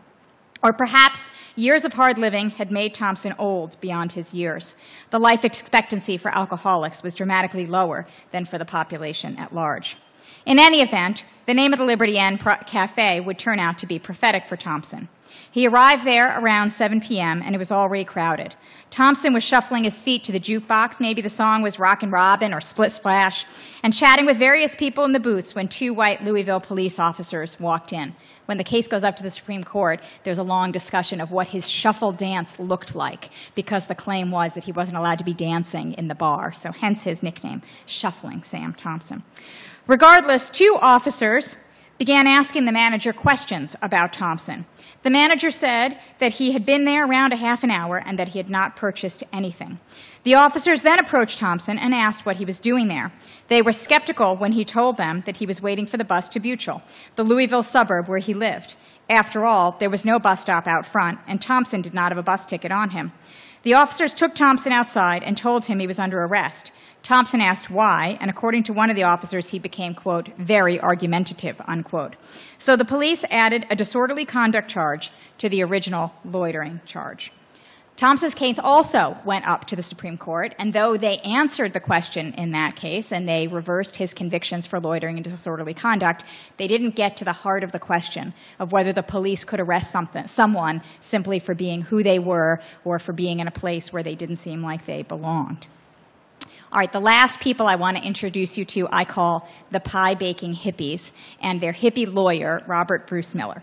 Or 0.62 0.74
perhaps 0.74 1.30
years 1.56 1.86
of 1.86 1.94
hard 1.94 2.18
living 2.18 2.50
had 2.52 2.72
made 2.72 2.94
Thompson 2.94 3.34
old 3.38 3.80
beyond 3.80 4.14
his 4.14 4.34
years. 4.34 4.76
The 5.10 5.20
life 5.20 5.46
expectancy 5.46 6.18
for 6.18 6.36
alcoholics 6.36 7.02
was 7.02 7.16
dramatically 7.16 7.66
lower 7.66 8.06
than 8.32 8.46
for 8.46 8.58
the 8.58 8.66
population 8.66 9.38
at 9.38 9.54
large. 9.56 9.98
In 10.46 10.60
any 10.60 10.82
event, 10.82 11.26
the 11.46 11.54
name 11.54 11.74
of 11.74 11.80
the 11.80 11.86
Liberty 11.86 12.18
End 12.18 12.40
Cafe 12.40 13.20
would 13.20 13.40
turn 13.40 13.60
out 13.60 13.78
to 13.80 13.88
be 13.88 14.00
prophetic 14.00 14.46
for 14.48 14.58
Thompson. 14.58 15.10
He 15.52 15.68
arrived 15.68 16.06
there 16.06 16.40
around 16.40 16.74
7 16.74 17.02
p.m., 17.02 17.42
and 17.44 17.54
it 17.54 17.60
was 17.60 17.72
already 17.72 18.04
crowded. 18.04 18.56
Thompson 18.90 19.34
was 19.34 19.44
shuffling 19.44 19.84
his 19.84 20.02
feet 20.02 20.24
to 20.24 20.32
the 20.32 20.40
jukebox, 20.40 21.00
maybe 21.00 21.22
the 21.22 21.30
song 21.30 21.62
was 21.62 21.80
Rockin' 21.80 22.12
Robin 22.12 22.54
or 22.54 22.62
Splish 22.62 22.94
Splash, 22.94 23.46
and 23.84 23.94
chatting 23.94 24.26
with 24.26 24.38
various 24.38 24.76
people 24.76 25.04
in 25.06 25.12
the 25.12 25.20
booths 25.20 25.54
when 25.54 25.68
two 25.68 25.94
white 25.94 26.24
Louisville 26.24 26.60
police 26.60 26.98
officers 27.00 27.60
walked 27.60 27.94
in. 27.94 28.16
When 28.50 28.58
the 28.58 28.64
case 28.64 28.88
goes 28.88 29.04
up 29.04 29.16
to 29.18 29.22
the 29.22 29.30
Supreme 29.30 29.64
Court, 29.64 30.02
there's 30.24 30.40
a 30.40 30.44
long 30.44 30.72
discussion 30.72 31.22
of 31.22 31.30
what 31.30 31.50
his 31.50 31.70
shuffle 31.70 32.12
dance 32.12 32.58
looked 32.60 32.96
like, 32.96 33.30
because 33.54 33.86
the 33.86 33.94
claim 33.94 34.32
was 34.32 34.56
that 34.56 34.64
he 34.64 34.72
wasn't 34.72 34.98
allowed 34.98 35.20
to 35.20 35.24
be 35.24 35.36
dancing 35.36 35.94
in 35.94 36.08
the 36.08 36.16
bar, 36.16 36.52
so 36.52 36.72
hence 36.72 37.04
his 37.04 37.22
nickname, 37.22 37.62
Shuffling 37.86 38.42
Sam 38.42 38.74
Thompson. 38.74 39.22
Regardless, 39.86 40.50
two 40.50 40.80
officers 40.82 41.58
began 42.00 42.26
asking 42.26 42.66
the 42.66 42.72
manager 42.72 43.14
questions 43.14 43.76
about 43.84 44.14
Thompson. 44.14 44.66
The 45.04 45.12
manager 45.12 45.52
said 45.52 46.00
that 46.18 46.34
he 46.34 46.54
had 46.54 46.66
been 46.66 46.86
there 46.86 47.06
around 47.06 47.34
a 47.34 47.36
half 47.36 47.64
an 47.64 47.70
hour 47.70 48.02
and 48.04 48.18
that 48.18 48.30
he 48.30 48.40
had 48.40 48.50
not 48.50 48.76
purchased 48.76 49.24
anything. 49.32 49.78
The 50.24 50.36
officers 50.36 50.82
then 50.82 51.00
approached 51.00 51.40
Thompson 51.40 51.80
and 51.80 51.96
asked 51.96 52.26
what 52.26 52.38
he 52.38 52.46
was 52.46 52.60
doing 52.60 52.90
there. 52.90 53.12
They 53.48 53.62
were 53.62 53.72
skeptical 53.72 54.36
when 54.36 54.52
he 54.52 54.66
told 54.66 54.98
them 54.98 55.24
that 55.26 55.38
he 55.38 55.46
was 55.46 55.62
waiting 55.62 55.86
for 55.86 55.98
the 55.98 56.04
bus 56.04 56.28
to 56.30 56.40
Buechel, 56.40 56.82
the 57.16 57.24
Louisville 57.24 57.64
suburb 57.64 58.08
where 58.08 58.20
he 58.20 58.34
lived. 58.34 58.76
After 59.10 59.46
all, 59.46 59.72
there 59.80 59.90
was 59.90 60.06
no 60.06 60.20
bus 60.20 60.42
stop 60.42 60.68
out 60.68 60.86
front, 60.86 61.20
and 61.26 61.42
Thompson 61.42 61.82
did 61.82 61.94
not 61.94 62.12
have 62.12 62.18
a 62.18 62.24
bus 62.24 62.46
ticket 62.46 62.72
on 62.72 62.90
him. 62.92 63.14
The 63.64 63.74
officers 63.74 64.14
took 64.14 64.36
Thompson 64.36 64.72
outside 64.72 65.24
and 65.24 65.38
told 65.38 65.66
him 65.66 65.80
he 65.80 65.88
was 65.88 66.00
under 66.00 66.22
arrest. 66.24 66.72
Thompson 67.02 67.42
asked 67.42 67.70
why, 67.70 68.18
and 68.22 68.30
according 68.30 68.64
to 68.64 68.74
one 68.74 68.90
of 68.90 68.96
the 68.96 69.04
officers, 69.04 69.50
he 69.50 69.60
became, 69.60 69.94
quote, 69.94 70.30
very 70.38 70.80
argumentative, 70.80 71.62
unquote. 71.66 72.16
So 72.58 72.76
the 72.76 72.86
police 72.86 73.26
added 73.30 73.66
a 73.70 73.76
disorderly 73.76 74.26
conduct 74.26 74.70
charge 74.70 75.12
to 75.40 75.50
the 75.50 75.64
original 75.64 76.14
loitering 76.24 76.82
charge. 76.86 77.32
Thompson's 78.00 78.34
case 78.34 78.58
also 78.58 79.18
went 79.26 79.46
up 79.46 79.66
to 79.66 79.76
the 79.76 79.84
Supreme 79.84 80.18
Court, 80.18 80.56
and 80.58 80.72
though 80.72 80.96
they 80.96 81.18
answered 81.18 81.74
the 81.74 81.82
question 81.82 82.34
in 82.36 82.52
that 82.52 82.78
case 82.78 83.12
and 83.12 83.28
they 83.28 83.46
reversed 83.46 83.98
his 83.98 84.14
convictions 84.14 84.66
for 84.66 84.80
loitering 84.80 85.18
and 85.18 85.24
disorderly 85.26 85.74
conduct, 85.74 86.24
they 86.56 86.66
didn't 86.66 86.96
get 86.96 87.18
to 87.18 87.26
the 87.26 87.34
heart 87.34 87.62
of 87.62 87.74
the 87.74 87.78
question 87.78 88.34
of 88.58 88.72
whether 88.72 88.94
the 88.94 89.04
police 89.04 89.44
could 89.44 89.60
arrest 89.60 89.94
someone 90.28 90.82
simply 91.02 91.40
for 91.40 91.54
being 91.54 91.82
who 91.82 92.02
they 92.02 92.20
were 92.20 92.62
or 92.86 93.00
for 93.00 93.12
being 93.12 93.42
in 93.42 93.50
a 93.50 93.52
place 93.52 93.92
where 93.92 94.02
they 94.02 94.16
didn't 94.16 94.38
seem 94.38 94.64
like 94.64 94.86
they 94.86 95.04
belonged. 95.04 95.68
All 96.72 96.80
right, 96.80 96.94
the 96.94 97.02
last 97.02 97.42
people 97.42 97.68
I 97.68 97.76
want 97.76 97.98
to 97.98 98.04
introduce 98.04 98.58
you 98.58 98.64
to 98.64 98.88
I 98.94 99.04
call 99.04 99.46
the 99.72 99.82
pie 99.82 100.16
baking 100.16 100.56
hippies 100.56 101.12
and 101.42 101.60
their 101.60 101.74
hippie 101.74 102.08
lawyer, 102.10 102.64
Robert 102.66 103.08
Bruce 103.08 103.36
Miller. 103.36 103.62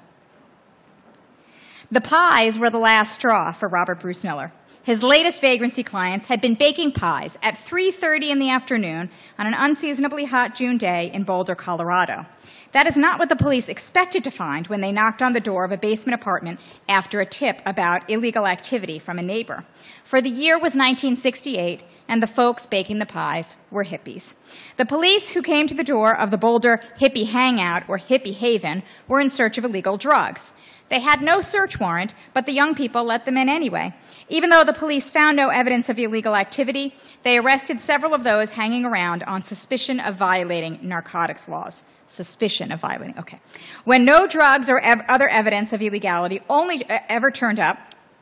The 1.88 2.00
pies 2.00 2.58
were 2.58 2.68
the 2.68 2.78
last 2.78 3.14
straw 3.14 3.52
for 3.52 3.68
Robert 3.68 4.00
Bruce 4.00 4.24
Miller. 4.24 4.50
His 4.82 5.04
latest 5.04 5.40
vagrancy 5.40 5.84
clients 5.84 6.26
had 6.26 6.40
been 6.40 6.54
baking 6.54 6.92
pies 6.92 7.38
at 7.42 7.56
3:30 7.56 8.30
in 8.30 8.40
the 8.40 8.50
afternoon 8.50 9.08
on 9.38 9.46
an 9.46 9.54
unseasonably 9.54 10.24
hot 10.24 10.56
June 10.56 10.78
day 10.78 11.10
in 11.14 11.22
Boulder, 11.22 11.54
Colorado. 11.54 12.26
That 12.72 12.88
is 12.88 12.96
not 12.96 13.18
what 13.18 13.28
the 13.28 13.36
police 13.36 13.68
expected 13.68 14.24
to 14.24 14.30
find 14.30 14.66
when 14.66 14.80
they 14.80 14.92
knocked 14.92 15.22
on 15.22 15.32
the 15.32 15.40
door 15.40 15.64
of 15.64 15.72
a 15.72 15.76
basement 15.76 16.20
apartment 16.20 16.58
after 16.88 17.20
a 17.20 17.26
tip 17.26 17.62
about 17.64 18.08
illegal 18.10 18.46
activity 18.46 18.98
from 18.98 19.18
a 19.18 19.22
neighbor. 19.22 19.64
For 20.04 20.20
the 20.20 20.28
year 20.28 20.54
was 20.54 20.76
1968, 20.76 21.82
and 22.08 22.22
the 22.22 22.26
folks 22.26 22.66
baking 22.66 22.98
the 22.98 23.06
pies 23.06 23.56
were 23.70 23.84
hippies. 23.84 24.34
The 24.76 24.84
police 24.84 25.30
who 25.30 25.42
came 25.42 25.66
to 25.68 25.74
the 25.74 25.82
door 25.84 26.16
of 26.16 26.30
the 26.30 26.38
Boulder 26.38 26.80
Hippie 27.00 27.28
Hangout 27.28 27.84
or 27.88 27.98
Hippie 27.98 28.34
Haven 28.34 28.82
were 29.08 29.20
in 29.20 29.28
search 29.28 29.56
of 29.56 29.64
illegal 29.64 29.96
drugs. 29.96 30.52
They 30.88 31.00
had 31.00 31.20
no 31.20 31.40
search 31.40 31.80
warrant, 31.80 32.14
but 32.32 32.46
the 32.46 32.52
young 32.52 32.74
people 32.74 33.02
let 33.02 33.24
them 33.24 33.36
in 33.36 33.48
anyway. 33.48 33.94
Even 34.28 34.50
though 34.50 34.64
the 34.64 34.72
police 34.72 35.10
found 35.10 35.36
no 35.36 35.48
evidence 35.48 35.88
of 35.88 35.98
illegal 35.98 36.36
activity, 36.36 36.94
they 37.22 37.38
arrested 37.38 37.80
several 37.80 38.14
of 38.14 38.24
those 38.24 38.52
hanging 38.52 38.84
around 38.84 39.22
on 39.24 39.42
suspicion 39.42 39.98
of 39.98 40.14
violating 40.14 40.78
narcotics 40.82 41.48
laws. 41.48 41.84
Suspicion 42.06 42.70
of 42.70 42.80
violating, 42.80 43.18
okay. 43.18 43.40
When 43.84 44.04
no 44.04 44.28
drugs 44.28 44.70
or 44.70 44.78
ev- 44.78 45.02
other 45.08 45.28
evidence 45.28 45.72
of 45.72 45.82
illegality 45.82 46.40
only 46.48 46.88
uh, 46.88 47.00
ever 47.08 47.32
turned 47.32 47.58
up, 47.58 47.78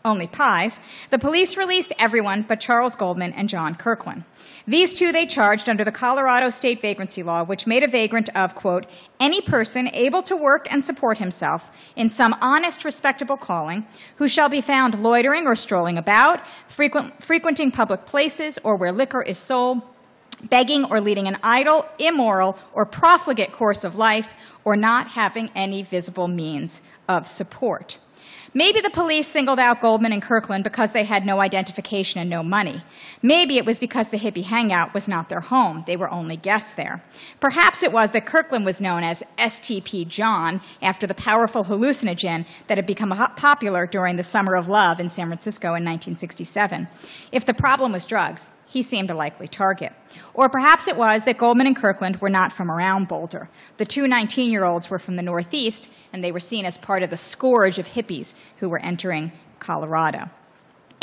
only 0.06 0.26
pies, 0.26 0.80
the 1.10 1.18
police 1.18 1.56
released 1.56 1.92
everyone 1.98 2.42
but 2.42 2.60
Charles 2.60 2.96
Goldman 2.96 3.32
and 3.32 3.48
John 3.48 3.74
Kirkland. 3.74 4.24
These 4.66 4.94
two 4.94 5.12
they 5.12 5.26
charged 5.26 5.68
under 5.68 5.84
the 5.84 5.92
Colorado 5.92 6.48
state 6.48 6.80
vagrancy 6.80 7.22
law, 7.22 7.42
which 7.44 7.66
made 7.66 7.82
a 7.82 7.88
vagrant 7.88 8.30
of, 8.34 8.54
quote, 8.54 8.86
any 9.20 9.42
person 9.42 9.90
able 9.92 10.22
to 10.22 10.34
work 10.34 10.66
and 10.70 10.82
support 10.82 11.18
himself 11.18 11.70
in 11.96 12.08
some 12.08 12.34
honest, 12.40 12.82
respectable 12.82 13.36
calling, 13.36 13.86
who 14.16 14.26
shall 14.26 14.48
be 14.48 14.62
found 14.62 15.02
loitering 15.02 15.46
or 15.46 15.54
strolling 15.54 15.98
about, 15.98 16.40
frequent, 16.66 17.22
frequenting 17.22 17.70
public 17.70 18.06
places 18.06 18.58
or 18.64 18.74
where 18.74 18.90
liquor 18.90 19.20
is 19.20 19.36
sold, 19.36 19.82
begging 20.48 20.84
or 20.86 20.98
leading 20.98 21.28
an 21.28 21.38
idle, 21.42 21.86
immoral, 21.98 22.58
or 22.72 22.86
profligate 22.86 23.52
course 23.52 23.84
of 23.84 23.96
life, 23.96 24.34
or 24.64 24.76
not 24.76 25.08
having 25.08 25.50
any 25.54 25.82
visible 25.82 26.26
means 26.26 26.80
of 27.06 27.26
support. 27.26 27.98
Maybe 28.56 28.80
the 28.80 28.88
police 28.88 29.26
singled 29.26 29.58
out 29.58 29.80
Goldman 29.80 30.12
and 30.12 30.22
Kirkland 30.22 30.62
because 30.62 30.92
they 30.92 31.02
had 31.02 31.26
no 31.26 31.40
identification 31.40 32.20
and 32.20 32.30
no 32.30 32.44
money. 32.44 32.82
Maybe 33.20 33.58
it 33.58 33.66
was 33.66 33.80
because 33.80 34.10
the 34.10 34.16
hippie 34.16 34.44
hangout 34.44 34.94
was 34.94 35.08
not 35.08 35.28
their 35.28 35.40
home. 35.40 35.82
They 35.88 35.96
were 35.96 36.08
only 36.08 36.36
guests 36.36 36.72
there. 36.72 37.02
Perhaps 37.40 37.82
it 37.82 37.90
was 37.90 38.12
that 38.12 38.26
Kirkland 38.26 38.64
was 38.64 38.80
known 38.80 39.02
as 39.02 39.24
STP 39.36 40.06
John 40.06 40.60
after 40.80 41.04
the 41.04 41.14
powerful 41.14 41.64
hallucinogen 41.64 42.46
that 42.68 42.78
had 42.78 42.86
become 42.86 43.10
popular 43.10 43.88
during 43.88 44.14
the 44.14 44.22
Summer 44.22 44.54
of 44.54 44.68
Love 44.68 45.00
in 45.00 45.10
San 45.10 45.26
Francisco 45.26 45.68
in 45.68 45.84
1967. 45.84 46.86
If 47.32 47.44
the 47.44 47.54
problem 47.54 47.90
was 47.90 48.06
drugs, 48.06 48.50
he 48.74 48.82
seemed 48.82 49.08
a 49.08 49.14
likely 49.14 49.46
target. 49.46 49.92
Or 50.34 50.48
perhaps 50.48 50.88
it 50.88 50.96
was 50.96 51.22
that 51.24 51.38
Goldman 51.38 51.68
and 51.68 51.76
Kirkland 51.76 52.20
were 52.20 52.28
not 52.28 52.52
from 52.52 52.72
around 52.72 53.06
Boulder. 53.06 53.48
The 53.76 53.86
two 53.86 54.08
19 54.08 54.50
year 54.50 54.64
olds 54.64 54.90
were 54.90 54.98
from 54.98 55.14
the 55.14 55.22
Northeast, 55.22 55.88
and 56.12 56.24
they 56.24 56.32
were 56.32 56.40
seen 56.40 56.64
as 56.64 56.76
part 56.76 57.04
of 57.04 57.10
the 57.10 57.16
scourge 57.16 57.78
of 57.78 57.90
hippies 57.90 58.34
who 58.56 58.68
were 58.68 58.80
entering 58.80 59.30
Colorado. 59.60 60.28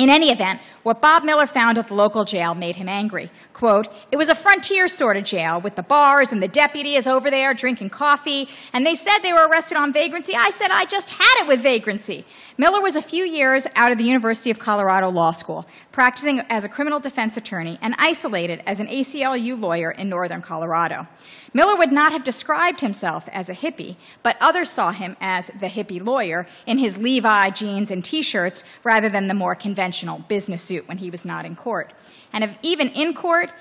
In 0.01 0.09
any 0.09 0.31
event, 0.31 0.61
what 0.81 0.99
Bob 0.99 1.23
Miller 1.23 1.45
found 1.45 1.77
at 1.77 1.87
the 1.87 1.93
local 1.93 2.25
jail 2.25 2.55
made 2.55 2.77
him 2.77 2.89
angry. 2.89 3.29
Quote, 3.53 3.87
it 4.11 4.17
was 4.17 4.29
a 4.29 4.33
frontier 4.33 4.87
sort 4.87 5.15
of 5.15 5.23
jail 5.23 5.61
with 5.61 5.75
the 5.75 5.83
bars 5.83 6.31
and 6.31 6.41
the 6.41 6.47
deputy 6.47 6.95
is 6.95 7.05
over 7.05 7.29
there 7.29 7.53
drinking 7.53 7.91
coffee, 7.91 8.49
and 8.73 8.83
they 8.83 8.95
said 8.95 9.19
they 9.19 9.31
were 9.31 9.47
arrested 9.47 9.77
on 9.77 9.93
vagrancy. 9.93 10.33
I 10.35 10.49
said 10.49 10.71
I 10.71 10.85
just 10.85 11.11
had 11.11 11.43
it 11.43 11.47
with 11.47 11.61
vagrancy. 11.61 12.25
Miller 12.57 12.81
was 12.81 12.95
a 12.95 13.01
few 13.03 13.23
years 13.23 13.67
out 13.75 13.91
of 13.91 13.99
the 13.99 14.03
University 14.03 14.49
of 14.49 14.57
Colorado 14.57 15.09
Law 15.09 15.29
School, 15.29 15.67
practicing 15.91 16.39
as 16.49 16.65
a 16.65 16.69
criminal 16.69 16.99
defense 16.99 17.37
attorney 17.37 17.77
and 17.79 17.93
isolated 17.99 18.63
as 18.65 18.79
an 18.79 18.87
ACLU 18.87 19.59
lawyer 19.59 19.91
in 19.91 20.09
northern 20.09 20.41
Colorado. 20.41 21.07
Miller 21.53 21.75
would 21.75 21.91
not 21.91 22.11
have 22.11 22.23
described 22.23 22.81
himself 22.81 23.27
as 23.31 23.49
a 23.49 23.53
hippie, 23.53 23.97
but 24.23 24.37
others 24.39 24.69
saw 24.69 24.91
him 24.91 25.17
as 25.19 25.47
the 25.59 25.67
hippie 25.67 26.03
lawyer 26.03 26.47
in 26.65 26.77
his 26.77 26.97
Levi 26.97 27.49
jeans 27.51 27.91
and 27.91 28.03
t-shirts 28.03 28.63
rather 28.83 29.09
than 29.09 29.27
the 29.27 29.33
more 29.33 29.53
conventional 29.53 29.90
business 30.27 30.63
suit 30.63 30.87
when 30.87 30.97
he 30.97 31.09
was 31.09 31.25
not 31.25 31.45
in 31.45 31.55
court. 31.55 31.93
And 32.33 32.43
if 32.43 32.57
even 32.61 32.89
in 32.89 33.13
court, 33.13 33.53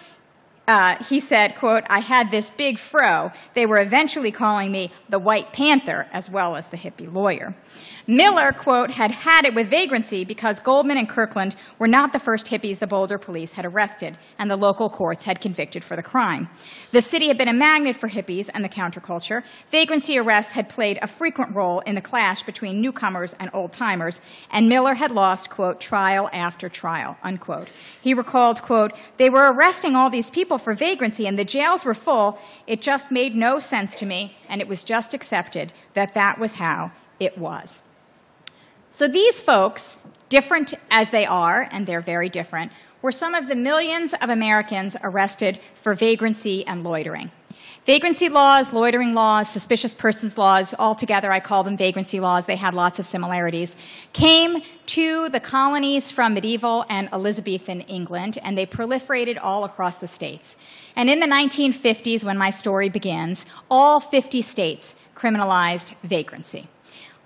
uh, 0.69 1.03
he 1.05 1.19
said, 1.19 1.57
quote, 1.57 1.85
I 1.91 1.99
had 1.99 2.31
this 2.31 2.51
big 2.51 2.79
fro. 2.79 3.33
They 3.55 3.67
were 3.67 3.81
eventually 3.81 4.31
calling 4.31 4.71
me 4.71 4.93
the 5.09 5.19
White 5.19 5.53
Panther 5.53 6.07
as 6.13 6.31
well 6.31 6.55
as 6.55 6.69
the 6.69 6.77
hippie 6.77 7.13
lawyer. 7.13 7.57
Miller, 8.11 8.51
quote, 8.51 8.91
had 8.91 9.13
had 9.13 9.45
it 9.45 9.55
with 9.55 9.71
vagrancy 9.71 10.25
because 10.25 10.59
Goldman 10.59 10.99
and 10.99 11.09
Kirkland 11.09 11.55
were 11.79 11.87
not 11.87 12.13
the 12.13 12.19
first 12.19 12.49
hippies 12.49 12.81
the 12.81 12.89
Boulder 12.89 13.19
police 13.19 13.53
had 13.53 13.65
arrested 13.65 14.19
and 14.37 14.51
the 14.51 14.57
local 14.57 14.91
courts 14.91 15.23
had 15.23 15.41
convicted 15.41 15.85
for 15.85 15.95
the 15.95 16.03
crime. 16.03 16.49
The 16.91 17.03
city 17.03 17.29
had 17.29 17.39
been 17.39 17.47
a 17.47 17.53
magnet 17.53 17.95
for 17.95 18.09
hippies 18.09 18.51
and 18.53 18.65
the 18.65 18.69
counterculture. 18.69 19.45
Vagrancy 19.71 20.19
arrests 20.19 20.55
had 20.55 20.69
played 20.69 20.99
a 21.01 21.07
frequent 21.07 21.55
role 21.55 21.79
in 21.87 21.95
the 21.95 22.01
clash 22.01 22.43
between 22.43 22.81
newcomers 22.81 23.37
and 23.39 23.49
old 23.55 23.73
timers, 23.73 24.21
and 24.51 24.69
Miller 24.69 24.95
had 24.95 25.13
lost, 25.13 25.49
quote, 25.49 25.81
trial 25.81 26.29
after 26.33 26.69
trial, 26.69 27.17
unquote. 27.23 27.69
He 28.01 28.13
recalled, 28.13 28.61
quote, 28.61 28.93
they 29.19 29.31
were 29.31 29.53
arresting 29.53 29.95
all 29.95 30.11
these 30.11 30.33
people 30.33 30.59
for 30.59 30.75
vagrancy 30.75 31.29
and 31.29 31.39
the 31.39 31.45
jails 31.45 31.85
were 31.85 31.95
full. 31.95 32.41
It 32.67 32.83
just 32.83 33.13
made 33.13 33.37
no 33.37 33.61
sense 33.61 33.95
to 33.95 34.05
me, 34.05 34.37
and 34.49 34.61
it 34.61 34.67
was 34.67 34.83
just 34.83 35.15
accepted 35.15 35.73
that 35.95 36.15
that 36.15 36.41
was 36.41 36.55
how 36.55 36.91
it 37.21 37.39
was. 37.39 37.83
So 38.91 39.07
these 39.07 39.41
folks, 39.41 39.99
different 40.29 40.75
as 40.91 41.11
they 41.11 41.25
are, 41.25 41.69
and 41.71 41.87
they're 41.87 42.01
very 42.01 42.29
different, 42.29 42.73
were 43.03 43.13
some 43.13 43.35
of 43.35 43.49
the 43.49 43.55
millions 43.55 44.15
of 44.21 44.31
Americans 44.31 44.97
arrested 45.03 45.61
for 45.75 45.95
vagrancy 45.95 46.67
and 46.67 46.83
loitering. 46.83 47.31
Vagrancy 47.87 48.29
laws, 48.29 48.73
loitering 48.75 49.15
laws, 49.15 49.49
suspicious 49.49 49.95
persons 49.95 50.37
laws, 50.37 50.75
altogether 50.79 51.33
I 51.33 51.41
call 51.41 51.65
them 51.65 51.79
vagrancy 51.79 52.21
laws, 52.21 52.45
they 52.45 52.57
had 52.57 52.75
lots 52.75 52.99
of 52.99 53.07
similarities, 53.07 53.75
came 54.13 54.61
to 54.87 55.31
the 55.31 55.41
colonies 55.41 56.11
from 56.11 56.35
medieval 56.35 56.85
and 56.91 57.09
Elizabethan 57.11 57.81
England, 57.83 58.39
and 58.43 58.59
they 58.59 58.67
proliferated 58.67 59.39
all 59.41 59.65
across 59.65 59.97
the 59.97 60.07
states. 60.07 60.57
And 60.95 61.09
in 61.09 61.21
the 61.21 61.27
1950s, 61.27 62.23
when 62.23 62.37
my 62.37 62.51
story 62.51 62.91
begins, 62.91 63.47
all 63.71 63.99
50 63.99 64.43
states 64.43 64.95
criminalized 65.17 65.95
vagrancy. 66.03 66.69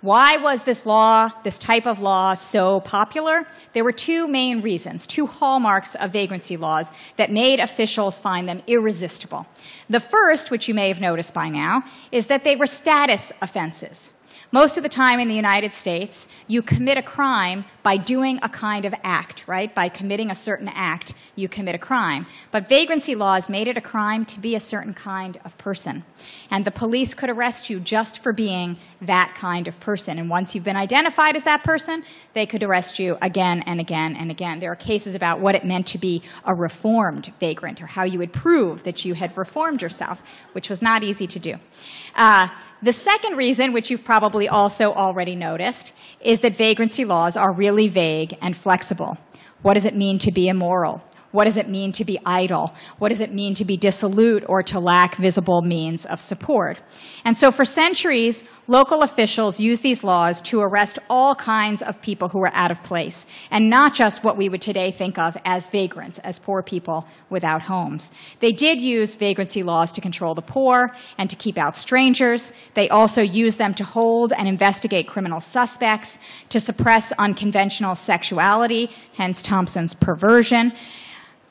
Why 0.05 0.37
was 0.37 0.65
this 0.65 0.85
law, 0.85 1.31
this 1.45 1.59
type 1.59 1.87
of 1.87 1.99
law, 1.99 2.35
so 2.35 2.81
popular? 2.81 3.47
There 3.73 3.85
were 3.85 3.91
two 3.91 4.29
main 4.29 4.61
reasons, 4.61 5.07
two 5.07 5.27
hallmarks 5.27 5.95
of 5.95 6.13
vagrancy 6.13 6.59
laws 6.59 6.93
that 7.17 7.33
made 7.33 7.59
officials 7.59 8.19
find 8.19 8.47
them 8.47 8.61
irresistible. 8.67 9.47
The 9.89 10.01
first, 10.01 10.51
which 10.51 10.69
you 10.69 10.75
may 10.75 10.89
have 10.89 11.01
noticed 11.01 11.33
by 11.33 11.49
now, 11.49 11.85
is 12.13 12.27
that 12.27 12.45
they 12.45 12.55
were 12.55 12.67
status 12.67 13.33
offenses. 13.41 14.11
Most 14.55 14.77
of 14.77 14.85
the 14.85 14.89
time 14.89 15.19
in 15.19 15.27
the 15.27 15.35
United 15.35 15.73
States, 15.73 16.29
you 16.47 16.63
commit 16.63 16.97
a 16.97 17.03
crime 17.03 17.65
by 17.83 17.97
doing 17.97 18.39
a 18.41 18.49
kind 18.49 18.85
of 18.85 18.95
act, 19.03 19.49
right? 19.49 19.75
By 19.75 19.89
committing 19.89 20.31
a 20.31 20.35
certain 20.37 20.69
act, 20.69 21.13
you 21.35 21.49
commit 21.49 21.75
a 21.75 21.79
crime. 21.79 22.25
But 22.53 22.69
vagrancy 22.69 23.17
laws 23.17 23.49
made 23.49 23.67
it 23.67 23.77
a 23.77 23.81
crime 23.81 24.25
to 24.27 24.39
be 24.39 24.55
a 24.55 24.61
certain 24.61 24.95
kind 24.95 25.41
of 25.45 25.59
person. 25.59 26.05
And 26.53 26.65
the 26.65 26.71
police 26.71 27.15
could 27.15 27.31
arrest 27.31 27.69
you 27.69 27.81
just 27.81 28.23
for 28.23 28.33
being 28.33 28.77
that 29.03 29.35
kind 29.37 29.67
of 29.67 29.81
person. 29.81 30.21
And 30.21 30.31
once 30.31 30.55
you've 30.55 30.63
been 30.63 30.77
identified 30.77 31.35
as 31.35 31.43
that 31.43 31.65
person, 31.65 32.05
they 32.35 32.47
could 32.47 32.63
arrest 32.63 33.01
you 33.01 33.19
again 33.21 33.65
and 33.67 33.81
again 33.81 34.15
and 34.15 34.31
again. 34.31 34.61
There 34.61 34.71
are 34.71 34.77
cases 34.77 35.17
about 35.17 35.41
what 35.41 35.57
it 35.57 35.65
meant 35.65 35.89
to 35.89 35.99
be 35.99 36.23
a 36.45 36.55
reformed 36.55 37.33
vagrant 37.41 37.83
or 37.83 37.87
how 37.87 38.05
you 38.05 38.21
would 38.21 38.33
prove 38.33 38.85
that 38.85 39.05
you 39.05 39.15
had 39.15 39.37
reformed 39.37 39.83
yourself, 39.83 40.23
which 40.53 40.71
was 40.71 40.81
not 40.81 41.03
easy 41.03 41.27
to 41.27 41.41
do. 41.41 41.57
Uh, 42.15 42.47
the 42.83 42.93
second 42.93 43.37
reason, 43.37 43.73
which 43.73 43.91
you've 43.91 44.05
probably 44.05 44.49
also 44.49 44.93
already 44.93 45.35
noticed, 45.35 45.93
is 46.21 46.41
that 46.41 46.57
vagrancy 46.57 47.05
laws 47.05 47.37
are 47.37 47.53
really 47.53 47.89
vague 47.89 48.37
and 48.43 48.57
flexible. 48.57 49.17
What 49.63 49.75
does 49.75 49.87
it 49.87 49.97
mean 49.97 50.19
to 50.21 50.33
be 50.33 50.49
immoral? 50.49 51.03
What 51.35 51.47
does 51.47 51.57
it 51.57 51.69
mean 51.69 51.91
to 51.95 52.05
be 52.05 52.17
idle? 52.25 52.73
What 52.99 53.09
does 53.09 53.21
it 53.21 53.35
mean 53.35 53.55
to 53.55 53.65
be 53.65 53.77
dissolute 53.77 54.45
or 54.47 54.63
to 54.63 54.79
lack 54.79 55.17
visible 55.17 55.63
means 55.63 56.07
of 56.07 56.21
support? 56.21 56.81
And 57.25 57.37
so 57.37 57.51
for 57.51 57.65
centuries, 57.65 58.45
local 58.69 59.03
officials 59.03 59.59
used 59.59 59.83
these 59.83 60.05
laws 60.05 60.41
to 60.43 60.61
arrest 60.61 61.01
all 61.11 61.35
kinds 61.35 61.83
of 61.83 62.01
people 62.01 62.29
who 62.29 62.39
were 62.39 62.55
out 62.55 62.71
of 62.71 62.81
place, 62.85 63.27
and 63.51 63.69
not 63.69 63.95
just 63.95 64.23
what 64.23 64.37
we 64.37 64.49
would 64.49 64.63
today 64.63 64.93
think 64.93 65.19
of 65.19 65.37
as 65.45 65.67
vagrants, 65.67 66.21
as 66.21 66.39
poor 66.39 66.63
people 66.63 67.09
without 67.31 67.63
homes. 67.63 68.13
They 68.39 68.53
did 68.53 68.81
use 68.81 69.17
vagrancy 69.17 69.65
laws 69.65 69.91
to 69.95 70.01
control 70.01 70.37
the 70.37 70.41
poor 70.41 70.95
and 71.19 71.29
to 71.31 71.35
keep 71.35 71.59
out 71.59 71.77
strangers. 71.77 72.53
They 72.75 72.89
also 72.91 73.23
used 73.23 73.59
them 73.59 73.75
to 73.75 73.83
hold 73.83 74.33
and 74.33 74.47
investigate 74.47 75.09
criminal 75.09 75.41
suspects, 75.41 76.21
to 76.51 76.61
suppress 76.61 77.11
unconventional 77.19 77.97
sexuality, 77.97 78.89
hence 79.15 79.43
Thompson's 79.43 79.95
perversion 79.95 80.73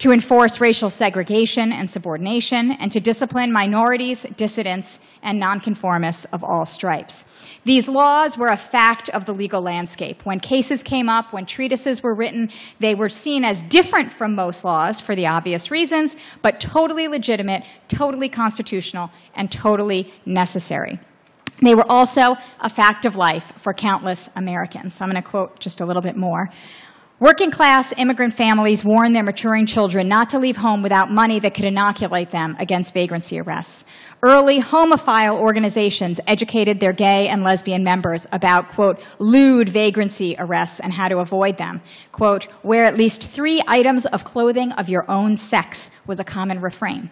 to 0.03 0.11
enforce 0.11 0.59
racial 0.59 0.89
segregation 0.89 1.71
and 1.71 1.89
subordination, 1.89 2.71
and 2.71 2.91
to 2.91 2.99
discipline 2.99 3.53
minorities, 3.53 4.25
dissidents, 4.35 4.99
and 5.21 5.39
nonconformists 5.39 6.25
of 6.25 6.43
all 6.43 6.65
stripes. 6.65 7.23
These 7.63 7.87
laws 7.87 8.37
were 8.37 8.49
a 8.49 8.57
fact 8.57 9.07
of 9.11 9.25
the 9.25 9.33
legal 9.33 9.61
landscape. 9.61 10.25
When 10.25 10.41
cases 10.41 10.83
came 10.83 11.07
up, 11.07 11.31
when 11.31 11.45
treatises 11.45 12.03
were 12.03 12.13
written, 12.13 12.49
they 12.79 12.95
were 12.95 13.07
seen 13.07 13.45
as 13.45 13.61
different 13.61 14.11
from 14.11 14.35
most 14.35 14.65
laws 14.65 14.99
for 14.99 15.15
the 15.15 15.27
obvious 15.27 15.71
reasons, 15.71 16.17
but 16.41 16.59
totally 16.59 17.07
legitimate, 17.07 17.63
totally 17.87 18.27
constitutional, 18.27 19.09
and 19.33 19.49
totally 19.49 20.13
necessary. 20.25 20.99
They 21.61 21.75
were 21.75 21.89
also 21.89 22.35
a 22.59 22.67
fact 22.67 23.05
of 23.05 23.15
life 23.15 23.53
for 23.55 23.73
countless 23.73 24.29
Americans. 24.35 24.95
So 24.95 25.05
I'm 25.05 25.11
going 25.11 25.23
to 25.23 25.29
quote 25.29 25.59
just 25.59 25.79
a 25.79 25.85
little 25.85 26.01
bit 26.01 26.17
more. 26.17 26.49
Working 27.23 27.51
class 27.51 27.93
immigrant 27.95 28.33
families 28.33 28.83
warn 28.83 29.13
their 29.13 29.23
maturing 29.23 29.65
children 29.65 30.09
not 30.09 30.31
to 30.31 30.39
leave 30.39 30.57
home 30.57 30.83
without 30.83 31.09
money 31.09 31.39
that 31.39 31.53
could 31.53 31.63
inoculate 31.63 32.31
them 32.31 32.57
against 32.59 32.93
vagrancy 32.93 33.39
arrests. 33.39 33.85
Early 34.21 34.59
homophile 34.59 35.39
organizations 35.39 36.19
educated 36.27 36.81
their 36.81 36.91
gay 36.91 37.29
and 37.29 37.41
lesbian 37.41 37.81
members 37.81 38.27
about, 38.33 38.67
quote, 38.67 39.07
lewd 39.19 39.69
vagrancy 39.69 40.35
arrests 40.37 40.81
and 40.81 40.91
how 40.91 41.07
to 41.07 41.19
avoid 41.19 41.55
them. 41.55 41.81
Quote, 42.11 42.49
wear 42.61 42.83
at 42.83 42.97
least 42.97 43.23
three 43.23 43.61
items 43.69 44.05
of 44.07 44.25
clothing 44.25 44.73
of 44.73 44.89
your 44.89 45.09
own 45.09 45.37
sex 45.37 45.91
was 46.05 46.19
a 46.19 46.25
common 46.25 46.59
refrain. 46.59 47.09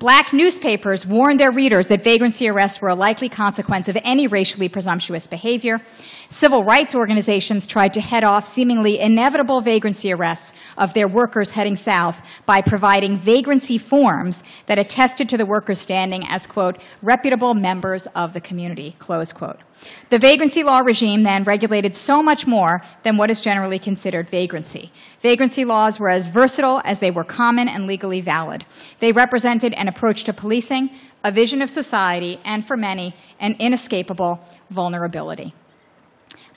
Black 0.00 0.32
newspapers 0.32 1.06
warned 1.06 1.38
their 1.38 1.52
readers 1.52 1.86
that 1.86 2.02
vagrancy 2.02 2.48
arrests 2.48 2.80
were 2.80 2.88
a 2.88 2.94
likely 2.94 3.28
consequence 3.28 3.88
of 3.88 3.96
any 4.02 4.26
racially 4.26 4.68
presumptuous 4.68 5.26
behavior. 5.26 5.80
Civil 6.28 6.64
rights 6.64 6.96
organizations 6.96 7.66
tried 7.66 7.94
to 7.94 8.00
head 8.00 8.24
off 8.24 8.44
seemingly 8.44 8.98
inevitable 8.98 9.60
vagrancy 9.60 10.12
arrests 10.12 10.52
of 10.76 10.94
their 10.94 11.06
workers 11.06 11.52
heading 11.52 11.76
south 11.76 12.20
by 12.44 12.60
providing 12.60 13.16
vagrancy 13.16 13.78
forms 13.78 14.42
that 14.66 14.80
attested 14.80 15.28
to 15.28 15.36
the 15.36 15.46
workers' 15.46 15.80
standing 15.80 16.26
as, 16.28 16.46
quote, 16.46 16.78
reputable 17.00 17.54
members 17.54 18.06
of 18.08 18.32
the 18.32 18.40
community, 18.40 18.96
close 18.98 19.32
quote. 19.32 19.60
The 20.10 20.18
vagrancy 20.18 20.62
law 20.62 20.78
regime 20.78 21.22
then 21.22 21.44
regulated 21.44 21.94
so 21.94 22.22
much 22.22 22.46
more 22.46 22.82
than 23.02 23.16
what 23.16 23.30
is 23.30 23.40
generally 23.40 23.78
considered 23.78 24.28
vagrancy. 24.28 24.92
Vagrancy 25.20 25.64
laws 25.64 25.98
were 25.98 26.10
as 26.10 26.28
versatile 26.28 26.80
as 26.84 27.00
they 27.00 27.10
were 27.10 27.24
common 27.24 27.68
and 27.68 27.86
legally 27.86 28.20
valid. 28.20 28.64
They 29.00 29.12
represented 29.12 29.74
an 29.74 29.88
approach 29.88 30.24
to 30.24 30.32
policing, 30.32 30.90
a 31.22 31.32
vision 31.32 31.62
of 31.62 31.70
society, 31.70 32.40
and 32.44 32.66
for 32.66 32.76
many, 32.76 33.14
an 33.40 33.56
inescapable 33.58 34.40
vulnerability. 34.70 35.54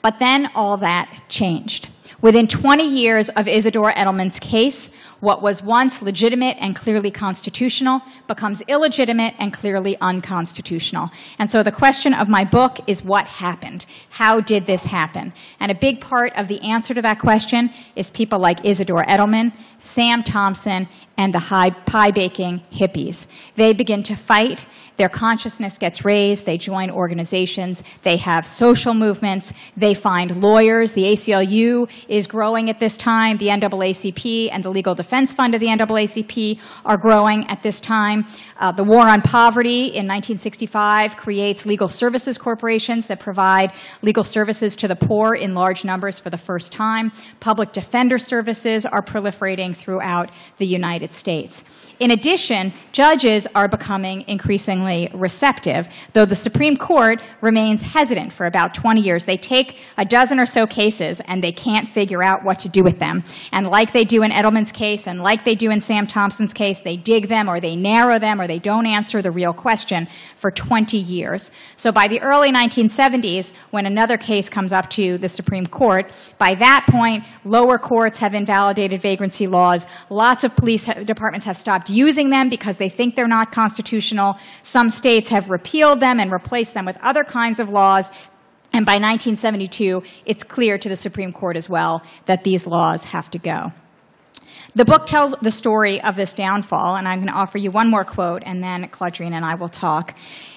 But 0.02 0.18
then 0.18 0.50
all 0.54 0.76
that 0.76 1.22
changed. 1.28 1.88
Within 2.20 2.48
20 2.48 2.82
years 2.82 3.28
of 3.30 3.46
Isidore 3.46 3.92
Edelman's 3.92 4.40
case, 4.40 4.90
what 5.20 5.40
was 5.40 5.62
once 5.62 6.02
legitimate 6.02 6.56
and 6.58 6.74
clearly 6.74 7.12
constitutional 7.12 8.02
becomes 8.26 8.60
illegitimate 8.62 9.34
and 9.38 9.52
clearly 9.52 9.96
unconstitutional. 10.00 11.10
And 11.38 11.48
so 11.48 11.62
the 11.62 11.70
question 11.70 12.12
of 12.14 12.28
my 12.28 12.44
book 12.44 12.80
is 12.88 13.04
what 13.04 13.26
happened? 13.26 13.86
How 14.10 14.40
did 14.40 14.66
this 14.66 14.84
happen? 14.84 15.32
And 15.60 15.70
a 15.70 15.76
big 15.76 16.00
part 16.00 16.32
of 16.36 16.48
the 16.48 16.60
answer 16.62 16.92
to 16.92 17.02
that 17.02 17.20
question 17.20 17.70
is 17.94 18.10
people 18.10 18.40
like 18.40 18.64
Isidore 18.64 19.04
Edelman, 19.04 19.52
Sam 19.80 20.24
Thompson, 20.24 20.88
and 21.16 21.32
the 21.32 21.38
high 21.38 21.70
pie 21.70 22.10
baking 22.10 22.62
hippies. 22.72 23.28
They 23.54 23.72
begin 23.72 24.02
to 24.04 24.16
fight 24.16 24.66
their 24.98 25.08
consciousness 25.08 25.78
gets 25.78 26.04
raised, 26.04 26.44
they 26.44 26.58
join 26.58 26.90
organizations, 26.90 27.82
they 28.02 28.16
have 28.18 28.46
social 28.46 28.94
movements, 28.94 29.52
they 29.76 29.94
find 29.94 30.42
lawyers. 30.42 30.92
The 30.92 31.04
ACLU 31.04 31.88
is 32.08 32.26
growing 32.26 32.68
at 32.68 32.80
this 32.80 32.98
time. 32.98 33.38
The 33.38 33.48
NAACP 33.48 34.50
and 34.52 34.62
the 34.62 34.70
Legal 34.70 34.94
Defense 34.94 35.32
Fund 35.32 35.54
of 35.54 35.60
the 35.60 35.68
NAACP 35.68 36.60
are 36.84 36.96
growing 36.96 37.48
at 37.48 37.62
this 37.62 37.80
time. 37.80 38.26
Uh, 38.58 38.72
the 38.72 38.84
War 38.84 39.06
on 39.06 39.22
Poverty 39.22 39.86
in 39.86 40.06
1965 40.06 41.16
creates 41.16 41.64
legal 41.64 41.88
services 41.88 42.36
corporations 42.36 43.06
that 43.06 43.20
provide 43.20 43.72
legal 44.02 44.24
services 44.24 44.74
to 44.76 44.88
the 44.88 44.96
poor 44.96 45.34
in 45.34 45.54
large 45.54 45.84
numbers 45.84 46.18
for 46.18 46.30
the 46.30 46.36
first 46.36 46.72
time. 46.72 47.12
Public 47.40 47.72
defender 47.72 48.18
services 48.18 48.84
are 48.84 49.02
proliferating 49.02 49.74
throughout 49.74 50.30
the 50.58 50.66
United 50.66 51.12
States. 51.12 51.64
In 52.00 52.12
addition, 52.12 52.72
judges 52.92 53.48
are 53.56 53.66
becoming 53.66 54.24
increasingly 54.28 55.10
receptive, 55.12 55.88
though 56.12 56.24
the 56.24 56.36
Supreme 56.36 56.76
Court 56.76 57.20
remains 57.40 57.82
hesitant 57.82 58.32
for 58.32 58.46
about 58.46 58.72
20 58.72 59.00
years. 59.00 59.24
They 59.24 59.36
take 59.36 59.78
a 59.96 60.04
dozen 60.04 60.38
or 60.38 60.46
so 60.46 60.66
cases 60.66 61.20
and 61.22 61.42
they 61.42 61.50
can't 61.50 61.88
figure 61.88 62.22
out 62.22 62.44
what 62.44 62.60
to 62.60 62.68
do 62.68 62.84
with 62.84 63.00
them. 63.00 63.24
And 63.50 63.66
like 63.66 63.92
they 63.92 64.04
do 64.04 64.22
in 64.22 64.30
Edelman's 64.30 64.70
case 64.70 65.08
and 65.08 65.22
like 65.24 65.44
they 65.44 65.56
do 65.56 65.72
in 65.72 65.80
Sam 65.80 66.06
Thompson's 66.06 66.54
case, 66.54 66.80
they 66.80 66.96
dig 66.96 67.26
them 67.26 67.48
or 67.48 67.58
they 67.58 67.74
narrow 67.74 68.20
them 68.20 68.40
or 68.40 68.46
they 68.46 68.60
don't 68.60 68.86
answer 68.86 69.20
the 69.20 69.32
real 69.32 69.52
question 69.52 70.06
for 70.36 70.52
20 70.52 70.96
years. 70.96 71.50
So 71.74 71.90
by 71.90 72.06
the 72.06 72.20
early 72.20 72.52
1970s, 72.52 73.52
when 73.70 73.86
another 73.86 74.16
case 74.16 74.48
comes 74.48 74.72
up 74.72 74.88
to 74.90 75.18
the 75.18 75.28
Supreme 75.28 75.66
Court, 75.66 76.12
by 76.38 76.54
that 76.54 76.86
point, 76.88 77.24
lower 77.44 77.76
courts 77.76 78.18
have 78.18 78.34
invalidated 78.34 79.02
vagrancy 79.02 79.48
laws. 79.48 79.88
Lots 80.10 80.44
of 80.44 80.54
police 80.54 80.84
departments 81.04 81.44
have 81.46 81.56
stopped 81.56 81.87
using 81.90 82.30
them 82.30 82.48
because 82.48 82.76
they 82.76 82.88
think 82.88 83.16
they're 83.16 83.28
not 83.28 83.52
constitutional. 83.52 84.38
Some 84.62 84.90
states 84.90 85.28
have 85.28 85.50
repealed 85.50 86.00
them 86.00 86.20
and 86.20 86.30
replaced 86.30 86.74
them 86.74 86.84
with 86.84 86.96
other 87.02 87.24
kinds 87.24 87.60
of 87.60 87.70
laws. 87.70 88.10
And 88.72 88.84
by 88.84 88.92
1972, 88.92 90.02
it's 90.26 90.44
clear 90.44 90.78
to 90.78 90.88
the 90.88 90.96
Supreme 90.96 91.32
Court 91.32 91.56
as 91.56 91.68
well 91.68 92.02
that 92.26 92.44
these 92.44 92.66
laws 92.66 93.04
have 93.04 93.30
to 93.30 93.38
go. 93.38 93.72
The 94.74 94.84
book 94.84 95.06
tells 95.06 95.32
the 95.40 95.50
story 95.50 96.00
of 96.02 96.16
this 96.16 96.34
downfall, 96.34 96.96
and 96.96 97.08
I'm 97.08 97.18
going 97.18 97.32
to 97.32 97.38
offer 97.38 97.58
you 97.58 97.70
one 97.70 97.88
more 97.88 98.04
quote, 98.04 98.42
and 98.44 98.62
then 98.62 98.88
Claudrena 98.88 99.32
and 99.32 99.44
I 99.44 99.54
will 99.54 99.68
talk. 99.68 100.14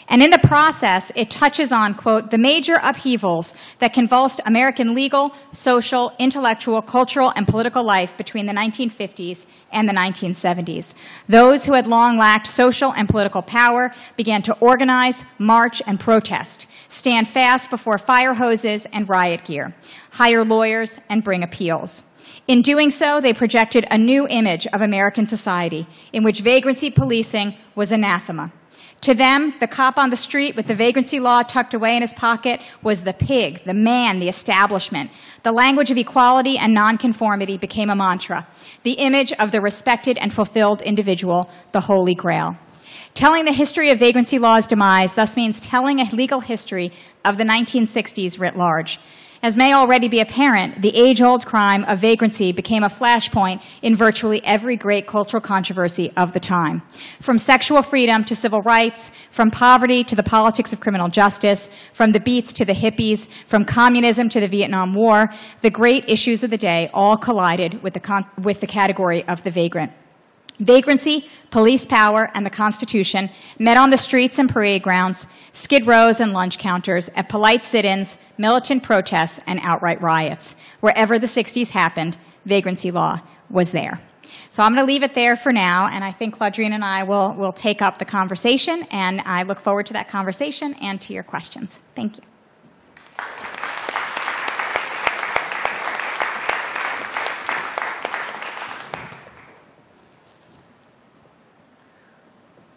And 0.10 0.21
in 0.21 0.30
the 0.30 0.39
process, 0.39 1.10
it 1.15 1.32
touches 1.32 1.71
on, 1.71 1.93
quote, 1.93 2.32
the 2.32 2.38
major 2.38 2.78
upheavals 2.84 3.56
that 3.80 3.93
convulsed 3.93 4.41
American 4.45 4.93
legal, 4.93 5.34
social, 5.54 6.13
intellectual, 6.19 6.82
cultural, 6.82 7.32
and 7.34 7.47
political 7.47 7.82
life 7.82 8.17
between 8.17 8.45
the 8.45 8.52
1950s 8.52 9.45
and 9.71 9.88
the 9.88 9.93
1970s. 9.93 10.93
Those 11.30 11.65
who 11.65 11.74
had 11.74 11.88
long 11.88 12.17
lacked 12.17 12.47
social 12.47 12.91
and 12.91 13.08
political 13.08 13.41
power 13.41 13.93
began 14.17 14.41
to 14.41 14.54
organize, 14.56 15.24
march, 15.39 15.82
and 15.88 15.97
protest, 15.97 16.67
stand 16.89 17.30
fast 17.30 17.69
before 17.69 17.97
fire 17.97 18.34
hoses 18.34 18.86
and 18.88 19.08
riot 19.08 19.45
gear, 19.45 19.74
hire 20.12 20.43
lawyers, 20.43 21.00
and 21.10 21.24
bring 21.24 21.41
appeals. 21.41 22.04
In 22.48 22.62
doing 22.62 22.89
so, 22.89 23.22
they 23.22 23.34
projected 23.34 23.86
a 23.89 23.98
new 23.98 24.28
image 24.28 24.67
of 24.67 24.82
American 24.82 25.26
society 25.26 25.88
in 26.12 26.24
which 26.24 26.41
vagrancy 26.41 26.89
policing 26.89 27.56
was 27.76 27.91
anathema. 27.91 28.52
To 29.02 29.15
them, 29.15 29.56
the 29.60 29.67
cop 29.67 29.98
on 29.98 30.12
the 30.12 30.15
street 30.15 30.56
with 30.56 30.67
the 30.67 30.76
vagrancy 30.76 31.20
law 31.20 31.41
tucked 31.41 31.74
away 31.74 31.96
in 31.96 32.04
his 32.04 32.13
pocket 32.13 32.62
was 32.84 33.04
the 33.04 33.13
pig, 33.13 33.63
the 33.65 33.74
man, 33.74 34.20
the 34.20 34.30
establishment. 34.30 35.10
The 35.41 35.52
language 35.52 35.89
of 35.89 35.98
equality 35.98 36.60
and 36.60 36.72
nonconformity 36.72 37.58
became 37.58 37.89
a 37.89 37.96
mantra, 37.96 38.48
the 38.84 38.94
image 38.94 39.34
of 39.34 39.52
the 39.52 39.60
respected 39.60 40.20
and 40.20 40.32
fulfilled 40.32 40.84
individual, 40.84 41.50
the 41.72 41.80
holy 41.80 42.13
grail. 42.13 42.58
Telling 43.15 43.46
the 43.46 43.54
history 43.54 43.89
of 43.89 43.98
vagrancy 43.98 44.38
law's 44.38 44.67
demise 44.67 45.15
thus 45.15 45.36
means 45.36 45.60
telling 45.60 46.00
a 46.00 46.15
legal 46.15 46.39
history 46.39 46.91
of 47.26 47.38
the 47.38 47.44
1960s 47.44 48.39
writ 48.39 48.56
large. 48.56 49.00
As 49.43 49.58
may 49.58 49.73
already 49.73 50.08
be 50.08 50.19
apparent, 50.19 50.84
the 50.84 50.95
age 50.95 51.19
old 51.19 51.47
crime 51.47 51.84
of 51.86 51.97
vagrancy 51.97 52.51
became 52.51 52.84
a 52.84 52.89
flashpoint 52.89 53.63
in 53.82 53.95
virtually 53.95 54.39
every 54.45 54.77
great 54.77 55.08
cultural 55.08 55.41
controversy 55.41 56.12
of 56.15 56.34
the 56.34 56.39
time. 56.39 56.84
From 57.21 57.39
sexual 57.39 57.82
freedom 57.82 58.23
to 58.25 58.36
civil 58.36 58.62
rights, 58.62 59.12
from 59.32 59.49
poverty 59.49 60.04
to 60.04 60.15
the 60.15 60.21
politics 60.21 60.73
of 60.73 60.80
criminal 60.80 61.10
justice, 61.10 61.71
from 61.93 62.12
the 62.12 62.19
Beats 62.19 62.54
to 62.54 62.65
the 62.65 62.73
hippies, 62.73 63.30
from 63.47 63.65
communism 63.65 64.30
to 64.30 64.39
the 64.39 64.47
Vietnam 64.47 64.93
War, 64.93 65.34
the 65.62 65.71
great 65.71 66.08
issues 66.08 66.43
of 66.43 66.51
the 66.51 66.58
day 66.58 66.91
all 66.93 67.17
collided 67.17 67.82
with 67.82 67.95
the, 67.95 68.23
with 68.43 68.62
the 68.62 68.67
category 68.67 69.27
of 69.27 69.41
the 69.41 69.49
vagrant. 69.49 69.91
Vagrancy, 70.62 71.28
police 71.50 71.88
power, 71.88 72.30
and 72.36 72.45
the 72.45 72.52
Constitution 72.52 73.32
met 73.58 73.78
on 73.78 73.89
the 73.89 73.97
streets 73.97 74.38
and 74.38 74.47
parade 74.47 74.84
grounds, 74.84 75.26
skid 75.54 75.88
rows 75.88 76.19
and 76.19 76.34
lunch 76.34 76.60
counters, 76.60 77.10
at 77.15 77.30
polite 77.30 77.63
sit 77.63 77.84
ins, 77.84 78.19
militant 78.38 78.84
protests, 78.84 79.39
and 79.47 79.60
outright 79.63 80.00
riots. 80.04 80.56
Wherever 80.80 81.17
the 81.17 81.26
60s 81.26 81.69
happened, 81.69 82.15
vagrancy 82.45 82.91
law 82.91 83.19
was 83.50 83.71
there. 83.71 84.00
So 84.52 84.62
I'm 84.62 84.76
going 84.76 84.86
to 84.86 84.93
leave 84.93 85.02
it 85.02 85.15
there 85.15 85.36
for 85.36 85.52
now, 85.52 85.88
and 85.88 86.04
I 86.04 86.12
think 86.12 86.38
Claudrena 86.38 86.76
and 86.76 86.86
I 86.86 87.04
will, 87.04 87.34
will 87.34 87.54
take 87.54 87.82
up 87.82 87.97
the 87.97 88.06
conversation, 88.06 88.84
and 88.91 89.19
I 89.21 89.41
look 89.41 89.60
forward 89.60 89.88
to 89.88 89.93
that 89.93 90.10
conversation 90.10 90.76
and 90.76 91.02
to 91.02 91.13
your 91.13 91.24
questions. 91.24 91.80
Thank 91.95 92.17
you. 92.17 92.24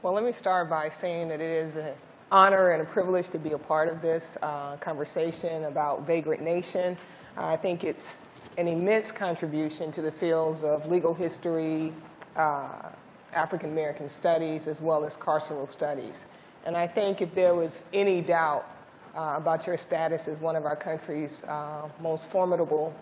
Well, 0.04 0.12
let 0.12 0.22
me 0.22 0.32
start 0.32 0.68
by 0.68 0.90
saying 0.90 1.28
that 1.28 1.40
it 1.40 1.64
is 1.64 1.76
an 1.76 1.94
honor 2.30 2.72
and 2.72 2.82
a 2.82 2.84
privilege 2.84 3.30
to 3.30 3.38
be 3.38 3.52
a 3.52 3.58
part 3.58 3.88
of 3.88 4.02
this 4.02 4.36
uh, 4.42 4.76
conversation 4.76 5.64
about 5.64 6.06
Vagrant 6.06 6.42
Nation. 6.42 6.98
Uh, 7.38 7.46
I 7.46 7.56
think 7.56 7.84
it's 7.84 8.18
an 8.58 8.68
immense 8.68 9.10
contribution 9.10 9.90
to 9.92 10.02
the 10.02 10.12
fields 10.12 10.62
of 10.62 10.86
legal 10.88 11.14
history, 11.14 11.90
uh, 12.36 12.90
African 13.32 13.70
American 13.70 14.10
studies, 14.10 14.66
as 14.68 14.78
well 14.82 15.06
as 15.06 15.16
carceral 15.16 15.70
studies. 15.70 16.26
And 16.66 16.76
I 16.76 16.86
think 16.86 17.22
if 17.22 17.34
there 17.34 17.54
was 17.54 17.72
any 17.94 18.20
doubt 18.20 18.68
uh, 19.16 19.36
about 19.38 19.66
your 19.66 19.78
status 19.78 20.28
as 20.28 20.38
one 20.38 20.54
of 20.54 20.66
our 20.66 20.76
country's 20.76 21.42
uh, 21.44 21.88
most 22.02 22.28
formidable 22.28 22.94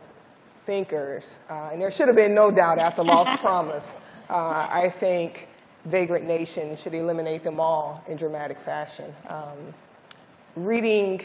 thinkers, 0.66 1.28
uh, 1.50 1.70
and 1.72 1.82
there 1.82 1.90
should 1.90 2.06
have 2.06 2.16
been 2.16 2.32
no 2.32 2.52
doubt 2.52 2.78
after 2.78 3.02
Lost 3.02 3.40
Promise, 3.40 3.92
I 4.30 4.88
think 5.00 5.48
vagrant 5.84 6.26
nation 6.26 6.76
should 6.76 6.94
eliminate 6.94 7.42
them 7.44 7.58
all 7.60 8.02
in 8.06 8.16
dramatic 8.16 8.58
fashion. 8.60 9.14
Um, 9.28 9.74
reading 10.56 11.22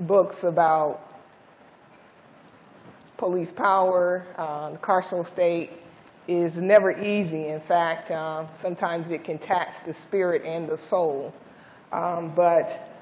books 0.00 0.44
about 0.44 1.02
police 3.16 3.52
power, 3.52 4.26
the 4.36 4.78
carceral 4.78 5.26
state, 5.26 5.70
is 6.28 6.56
never 6.56 6.90
easy. 7.00 7.48
In 7.48 7.60
fact, 7.60 8.10
uh, 8.10 8.46
sometimes 8.54 9.10
it 9.10 9.24
can 9.24 9.38
tax 9.38 9.80
the 9.80 9.92
spirit 9.92 10.42
and 10.44 10.68
the 10.68 10.76
soul. 10.76 11.32
Um, 11.92 12.32
but 12.34 12.92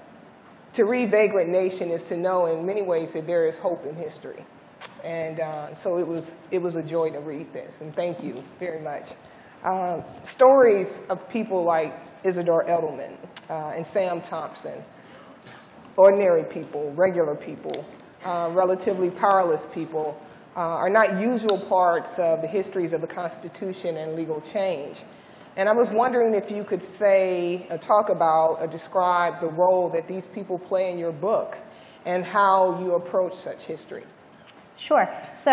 to 0.75 0.85
read 0.85 1.11
Vagrant 1.11 1.49
Nation 1.49 1.91
is 1.91 2.05
to 2.05 2.17
know 2.17 2.47
in 2.47 2.67
many 2.67 2.83
ways 2.83 3.13
that 3.15 3.27
there 3.27 3.47
is 3.47 3.59
hope 3.59 3.87
in 3.87 3.95
history. 3.95 4.45
And 5.03 5.41
uh, 5.41 5.75
so 5.75 5.99
it 5.99 6.07
was, 6.07 6.33
it 6.51 6.59
was 6.59 6.77
a 6.77 6.83
joy 6.83 7.11
to 7.11 7.21
read 7.21 7.53
this, 7.53 7.81
and 7.81 7.95
thank 7.95 8.23
you 8.23 8.43
very 8.59 8.81
much. 8.81 9.11
Uh, 9.65 10.03
stories 10.25 11.01
of 11.09 11.27
people 11.31 11.65
like 11.65 11.99
Isidore 12.23 12.67
Edelman 12.67 13.17
uh, 13.49 13.73
and 13.75 13.87
Sam 13.87 14.21
Thompson, 14.21 14.83
ordinary 15.97 16.45
people, 16.45 16.93
regular 16.93 17.35
people, 17.35 17.87
uh, 18.27 18.51
relatively 18.53 19.09
powerless 19.09 19.67
people, 19.73 20.21
uh, 20.55 20.61
are 20.61 20.91
not 20.91 21.19
usual 21.19 21.59
parts 21.59 22.19
of 22.19 22.43
the 22.43 22.47
histories 22.47 22.93
of 22.93 23.01
the 23.01 23.07
Constitution 23.07 23.97
and 23.97 24.15
legal 24.15 24.41
change. 24.43 25.03
And 25.57 25.67
I 25.67 25.73
was 25.73 25.91
wondering 25.91 26.35
if 26.35 26.51
you 26.51 26.63
could 26.63 26.83
say, 26.83 27.67
uh, 27.71 27.79
talk 27.79 28.11
about, 28.11 28.59
or 28.61 28.67
describe 28.67 29.41
the 29.41 29.49
role 29.49 29.89
that 29.95 30.07
these 30.07 30.29
people 30.29 30.59
play 30.59 30.91
in 30.91 30.99
your 30.99 31.13
book 31.13 31.57
and 32.05 32.23
how 32.23 32.79
you 32.81 32.97
approach 32.97 33.35
such 33.35 33.65
history. 33.65 34.05
Sure. 34.77 35.09
So 35.35 35.51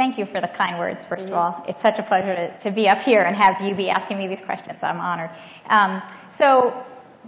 thank 0.00 0.16
you 0.16 0.24
for 0.24 0.40
the 0.40 0.48
kind 0.48 0.78
words, 0.78 1.04
1st 1.04 1.26
of 1.26 1.34
all. 1.34 1.62
It's 1.68 1.82
such 1.82 1.98
a 1.98 2.02
pleasure 2.02 2.34
to, 2.34 2.58
to 2.60 2.70
be 2.70 2.88
up 2.88 3.02
here 3.02 3.20
and 3.20 3.36
have 3.36 3.60
you 3.60 3.74
be 3.74 3.90
asking 3.90 4.16
me 4.16 4.28
these 4.28 4.40
questions. 4.40 4.82
I'm 4.82 4.98
honored. 4.98 5.28
Um, 5.68 6.00
so 6.30 6.72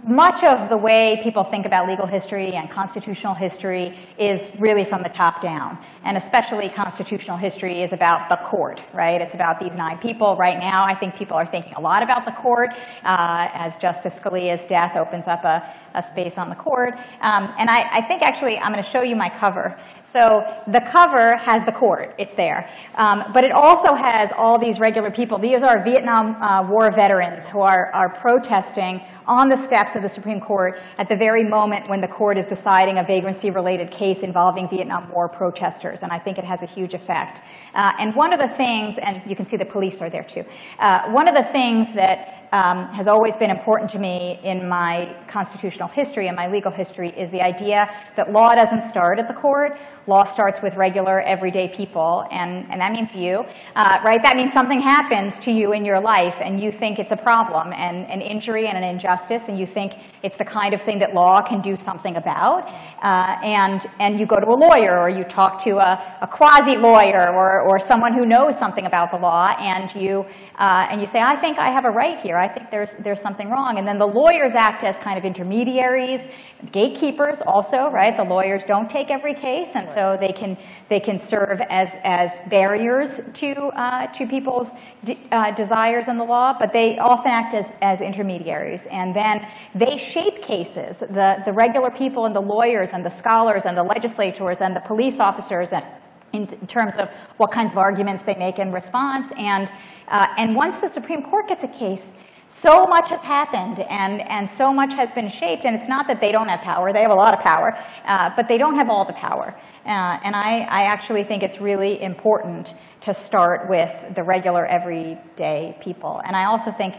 much 0.07 0.43
of 0.43 0.69
the 0.69 0.77
way 0.77 1.19
people 1.23 1.43
think 1.43 1.65
about 1.65 1.87
legal 1.87 2.05
history 2.05 2.53
and 2.53 2.69
constitutional 2.69 3.33
history 3.33 3.97
is 4.17 4.51
really 4.59 4.83
from 4.83 5.01
the 5.01 5.09
top 5.09 5.41
down. 5.41 5.77
And 6.03 6.17
especially 6.17 6.69
constitutional 6.69 7.37
history 7.37 7.81
is 7.81 7.93
about 7.93 8.27
the 8.27 8.35
court, 8.37 8.81
right? 8.93 9.21
It's 9.21 9.33
about 9.33 9.59
these 9.59 9.75
nine 9.75 9.97
people. 9.99 10.35
Right 10.35 10.59
now, 10.59 10.83
I 10.85 10.93
think 10.93 11.15
people 11.15 11.37
are 11.37 11.45
thinking 11.45 11.73
a 11.73 11.79
lot 11.79 12.03
about 12.03 12.25
the 12.25 12.31
court 12.31 12.71
uh, 13.03 13.47
as 13.53 13.77
Justice 13.77 14.19
Scalia's 14.19 14.65
death 14.65 14.95
opens 14.97 15.27
up 15.27 15.45
a, 15.45 15.73
a 15.95 16.03
space 16.03 16.37
on 16.37 16.49
the 16.49 16.55
court. 16.55 16.93
Um, 17.21 17.53
and 17.57 17.69
I, 17.69 17.99
I, 17.99 18.07
think 18.07 18.21
actually 18.21 18.57
I'm 18.57 18.71
going 18.71 18.83
to 18.83 18.89
show 18.89 19.03
you 19.03 19.15
my 19.15 19.29
cover. 19.29 19.79
So 20.03 20.43
the 20.67 20.81
cover 20.81 21.37
has 21.37 21.63
the 21.63 21.71
court. 21.71 22.15
It's 22.17 22.33
there. 22.33 22.69
Um, 22.95 23.23
but 23.33 23.43
it 23.43 23.51
also 23.51 23.93
has 23.93 24.33
all 24.37 24.59
these 24.59 24.79
regular 24.79 25.11
people. 25.11 25.37
These 25.39 25.63
are 25.63 25.81
Vietnam 25.83 26.41
uh, 26.41 26.67
War 26.69 26.91
veterans 26.91 27.47
who 27.47 27.61
are, 27.61 27.91
are 27.93 28.09
protesting 28.09 29.01
on 29.27 29.49
the 29.49 29.55
steps 29.55 29.95
of 29.95 30.01
the 30.01 30.09
Supreme 30.09 30.39
Court 30.39 30.79
at 30.97 31.09
the 31.09 31.15
very 31.15 31.43
moment 31.43 31.89
when 31.89 32.01
the 32.01 32.07
court 32.07 32.37
is 32.37 32.47
deciding 32.47 32.97
a 32.97 33.03
vagrancy-related 33.03 33.91
case 33.91 34.23
involving 34.23 34.67
Vietnam 34.69 35.11
War 35.11 35.29
protesters, 35.29 36.03
and 36.03 36.11
I 36.11 36.19
think 36.19 36.37
it 36.37 36.43
has 36.43 36.63
a 36.63 36.65
huge 36.65 36.93
effect. 36.93 37.41
Uh, 37.73 37.93
and 37.99 38.15
one 38.15 38.33
of 38.33 38.39
the 38.39 38.47
things, 38.47 38.97
and 38.97 39.21
you 39.25 39.35
can 39.35 39.45
see 39.45 39.57
the 39.57 39.65
police 39.65 40.01
are 40.01 40.09
there 40.09 40.23
too, 40.23 40.45
uh, 40.79 41.09
one 41.11 41.27
of 41.27 41.35
the 41.35 41.43
things 41.43 41.93
that 41.93 42.42
um, 42.53 42.87
has 42.93 43.07
always 43.07 43.35
been 43.35 43.49
important 43.49 43.89
to 43.89 43.99
me 43.99 44.39
in 44.43 44.69
my 44.69 45.13
constitutional 45.27 45.87
history 45.89 46.27
and 46.27 46.35
my 46.35 46.47
legal 46.47 46.71
history 46.71 47.09
is 47.17 47.31
the 47.31 47.41
idea 47.41 47.89
that 48.15 48.31
law 48.31 48.53
doesn't 48.53 48.83
start 48.83 49.17
at 49.17 49.27
the 49.27 49.33
court. 49.33 49.79
Law 50.05 50.23
starts 50.23 50.61
with 50.61 50.75
regular, 50.75 51.21
everyday 51.21 51.67
people, 51.67 52.25
and, 52.29 52.69
and 52.69 52.79
that 52.79 52.91
means 52.91 53.15
you, 53.15 53.43
uh, 53.75 53.97
right? 54.05 54.21
That 54.21 54.35
means 54.35 54.53
something 54.53 54.81
happens 54.81 55.39
to 55.39 55.51
you 55.51 55.71
in 55.71 55.83
your 55.83 55.99
life, 55.99 56.35
and 56.41 56.61
you 56.61 56.71
think 56.71 56.99
it's 56.99 57.11
a 57.11 57.17
problem, 57.17 57.73
and 57.73 58.05
an 58.11 58.21
injury 58.21 58.67
and 58.67 58.77
an 58.77 58.83
injustice, 58.83 59.43
and 59.47 59.57
you 59.57 59.65
think 59.65 59.93
it's 60.21 60.37
the 60.37 60.45
kind 60.45 60.73
of 60.73 60.81
thing 60.81 60.99
that 60.99 61.13
law 61.13 61.41
can 61.41 61.61
do 61.61 61.77
something 61.77 62.17
about, 62.17 62.67
uh, 63.01 63.37
and, 63.43 63.87
and 63.99 64.19
you 64.19 64.25
go 64.25 64.35
to 64.35 64.45
a 64.45 64.59
lawyer, 64.67 64.99
or 64.99 65.09
you 65.09 65.23
talk 65.23 65.63
to 65.63 65.77
a, 65.77 66.17
a 66.21 66.27
quasi-lawyer, 66.27 67.33
or, 67.33 67.61
or 67.61 67.79
someone 67.79 68.13
who 68.13 68.25
knows 68.25 68.59
something 68.59 68.85
about 68.85 69.09
the 69.09 69.17
law, 69.17 69.55
and 69.57 69.95
you, 69.95 70.25
uh, 70.59 70.85
and 70.91 70.99
you 70.99 71.07
say, 71.07 71.19
I 71.19 71.37
think 71.37 71.57
I 71.57 71.71
have 71.71 71.85
a 71.85 71.89
right 71.89 72.19
here. 72.19 72.37
I 72.43 72.47
think 72.47 72.69
there's, 72.69 72.93
there's 72.95 73.21
something 73.21 73.49
wrong. 73.49 73.77
And 73.77 73.87
then 73.87 73.97
the 73.97 74.07
lawyers 74.07 74.53
act 74.55 74.83
as 74.83 74.97
kind 74.97 75.17
of 75.17 75.23
intermediaries, 75.23 76.27
gatekeepers 76.71 77.41
also, 77.41 77.89
right? 77.89 78.15
The 78.17 78.23
lawyers 78.23 78.65
don't 78.65 78.89
take 78.89 79.09
every 79.09 79.33
case, 79.33 79.71
and 79.75 79.87
so 79.87 80.17
they 80.19 80.33
can, 80.33 80.57
they 80.89 80.99
can 80.99 81.17
serve 81.17 81.61
as, 81.69 81.95
as 82.03 82.39
barriers 82.49 83.21
to, 83.35 83.53
uh, 83.85 84.07
to 84.07 84.27
people's 84.27 84.71
de 85.03 85.17
uh, 85.31 85.51
desires 85.51 86.07
in 86.09 86.17
the 86.17 86.23
law, 86.23 86.53
but 86.57 86.73
they 86.73 86.97
often 86.99 87.31
act 87.31 87.53
as, 87.53 87.69
as 87.81 88.01
intermediaries. 88.01 88.85
And 88.87 89.15
then 89.15 89.47
they 89.73 89.95
shape 89.97 90.41
cases. 90.41 90.99
The, 90.99 91.41
the 91.45 91.53
regular 91.53 91.91
people 91.91 92.25
and 92.25 92.35
the 92.35 92.41
lawyers 92.41 92.89
and 92.91 93.05
the 93.05 93.09
scholars 93.09 93.63
and 93.65 93.77
the 93.77 93.83
legislators 93.83 94.59
and 94.61 94.75
the 94.75 94.81
police 94.81 95.19
officers 95.19 95.69
and 95.71 95.85
in 96.33 96.47
terms 96.67 96.97
of 96.97 97.09
what 97.37 97.51
kinds 97.51 97.71
of 97.71 97.77
arguments 97.77 98.23
they 98.25 98.35
make 98.35 98.57
in 98.59 98.71
response. 98.71 99.27
And, 99.37 99.71
uh, 100.07 100.27
and 100.37 100.55
once 100.55 100.77
the 100.79 100.87
Supreme 100.87 101.21
Court 101.21 101.47
gets 101.47 101.63
a 101.63 101.67
case, 101.67 102.13
so 102.47 102.85
much 102.85 103.09
has 103.09 103.21
happened 103.21 103.79
and, 103.79 104.21
and 104.21 104.49
so 104.49 104.73
much 104.73 104.93
has 104.93 105.11
been 105.13 105.29
shaped, 105.29 105.65
and 105.65 105.75
it's 105.75 105.87
not 105.87 106.07
that 106.07 106.21
they 106.21 106.31
don't 106.31 106.49
have 106.49 106.61
power, 106.61 106.93
they 106.93 107.01
have 107.01 107.11
a 107.11 107.15
lot 107.15 107.33
of 107.33 107.39
power, 107.39 107.77
uh, 108.05 108.29
but 108.35 108.47
they 108.47 108.57
don't 108.57 108.75
have 108.75 108.89
all 108.89 109.05
the 109.05 109.13
power. 109.13 109.55
Uh, 109.85 110.19
and 110.23 110.35
I, 110.35 110.61
I 110.61 110.83
actually 110.83 111.23
think 111.23 111.43
it's 111.43 111.59
really 111.59 112.01
important 112.01 112.73
to 113.01 113.13
start 113.13 113.69
with 113.69 113.91
the 114.15 114.23
regular, 114.23 114.65
everyday 114.65 115.77
people. 115.81 116.21
And 116.25 116.35
I 116.35 116.45
also 116.45 116.71
think, 116.71 116.95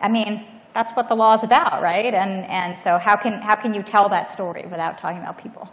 I 0.00 0.08
mean, 0.08 0.46
that's 0.74 0.92
what 0.92 1.08
the 1.08 1.14
law 1.16 1.34
is 1.34 1.42
about, 1.42 1.82
right? 1.82 2.14
And, 2.14 2.44
and 2.46 2.78
so 2.78 2.98
how 2.98 3.16
can, 3.16 3.40
how 3.40 3.56
can 3.56 3.74
you 3.74 3.82
tell 3.82 4.08
that 4.10 4.30
story 4.30 4.64
without 4.70 4.98
talking 4.98 5.20
about 5.20 5.42
people? 5.42 5.68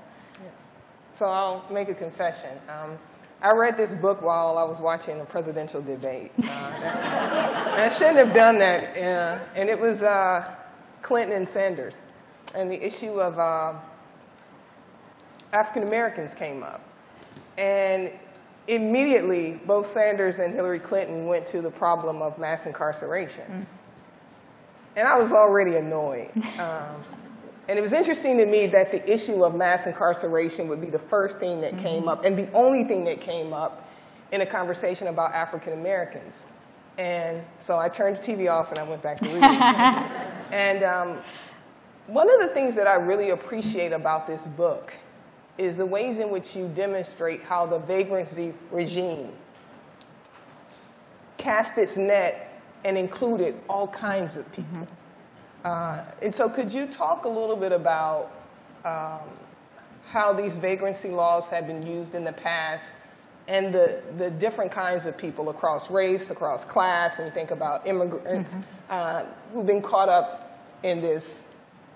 So 1.14 1.26
I'll 1.26 1.66
make 1.72 1.90
a 1.90 1.96
confession. 1.96 2.52
Um, 2.70 2.98
I 3.42 3.52
read 3.52 3.78
this 3.78 3.94
book 3.94 4.22
while 4.22 4.58
I 4.58 4.64
was 4.64 4.80
watching 4.80 5.22
a 5.22 5.26
presidential 5.26 5.82
debate. 5.82 6.32
Uh, 6.40 6.46
and 6.46 7.84
I 7.84 7.90
shouldn't 7.90 8.18
have 8.18 8.34
done 8.34 8.58
that. 8.60 8.98
Uh, 8.98 9.40
and 9.56 9.70
it 9.70 9.80
was 9.80 10.02
uh, 10.02 10.56
Clinton 11.02 11.36
and 11.36 11.48
Sanders. 11.48 12.02
And 12.56 12.72
the 12.72 12.84
issue 12.84 13.20
of 13.22 13.38
uh, 13.38 13.74
African 15.54 15.84
Americans 15.84 16.34
came 16.34 16.64
up. 16.64 16.82
And 17.58 18.12
immediately, 18.68 19.60
both 19.66 19.86
Sanders 19.88 20.40
and 20.40 20.54
Hillary 20.54 20.80
Clinton 20.80 21.28
went 21.28 21.46
to 21.48 21.62
the 21.62 21.72
problem 21.72 22.22
of 22.22 22.40
mass 22.40 22.66
incarceration. 22.66 23.46
Mm. 23.46 23.66
And 24.96 25.08
I 25.08 25.16
was 25.16 25.32
already 25.32 25.76
annoyed. 25.76 26.32
Um, 26.58 27.04
and 27.68 27.78
it 27.78 27.82
was 27.82 27.94
interesting 27.94 28.38
to 28.38 28.46
me 28.46 28.68
that 28.68 28.92
the 28.92 29.12
issue 29.12 29.44
of 29.44 29.56
mass 29.56 29.88
incarceration 29.88 30.68
would 30.70 30.80
be 30.80 30.90
the 30.90 31.00
first 31.00 31.38
thing 31.40 31.62
that 31.62 31.74
mm 31.74 31.80
-hmm. 31.80 31.84
came 31.84 32.02
mm-hmm. 32.04 32.20
up 32.20 32.26
and 32.26 32.38
the 32.38 32.48
only 32.54 32.84
thing 32.86 33.06
that 33.06 33.20
came 33.22 33.54
up 33.64 33.84
in 34.32 34.42
a 34.42 34.46
conversation 34.46 35.08
about 35.08 35.34
African 35.34 35.74
Americans. 35.74 36.46
And 36.98 37.44
so 37.60 37.78
I 37.78 37.90
turned 37.90 38.18
the 38.18 38.24
TV 38.24 38.50
off 38.50 38.72
and 38.72 38.80
I 38.80 38.84
went 38.84 39.02
back 39.02 39.20
to 39.20 39.26
reading. 39.26 39.44
and 40.68 40.84
um, 40.84 41.18
one 42.08 42.30
of 42.34 42.40
the 42.40 42.54
things 42.54 42.76
that 42.76 42.88
I 42.88 42.96
really 42.96 43.30
appreciate 43.32 43.94
about 43.94 44.26
this 44.26 44.48
book 44.48 44.94
is 45.58 45.76
the 45.76 45.86
ways 45.86 46.18
in 46.18 46.30
which 46.30 46.56
you 46.56 46.68
demonstrate 46.70 47.44
how 47.44 47.66
the 47.66 47.80
vagrancy 47.80 48.54
regime 48.72 49.30
cast 51.38 51.78
its 51.78 51.98
net 51.98 52.62
and 52.84 52.98
included 52.98 53.56
all 53.70 53.88
kinds 53.88 54.38
of 54.38 54.46
people. 54.52 54.78
Mm 54.78 54.84
-hmm. 54.84 55.07
Uh, 55.68 56.02
and 56.22 56.34
so 56.34 56.48
could 56.48 56.72
you 56.72 56.88
talk 56.88 57.26
a 57.26 57.30
little 57.30 57.58
bit 57.58 57.74
about 57.74 58.32
um, 58.86 59.20
how 60.08 60.32
these 60.32 60.56
vagrancy 60.58 61.10
laws 61.10 61.50
have 61.50 61.68
been 61.68 61.86
used 61.86 62.16
in 62.16 62.24
the 62.24 62.32
past 62.32 62.94
and 63.50 63.74
the, 63.74 64.02
the 64.18 64.32
different 64.32 64.72
kinds 64.72 65.06
of 65.06 65.18
people 65.18 65.50
across 65.50 65.92
race, 65.92 66.32
across 66.32 66.64
class, 66.64 67.18
when 67.18 67.28
you 67.28 67.34
think 67.34 67.52
about 67.52 67.86
immigrants 67.86 68.54
mm 68.54 68.64
-hmm. 68.64 68.96
uh, 68.96 69.26
who've 69.52 69.66
been 69.66 69.82
caught 69.82 70.10
up 70.10 70.28
in 70.84 71.02
this 71.02 71.44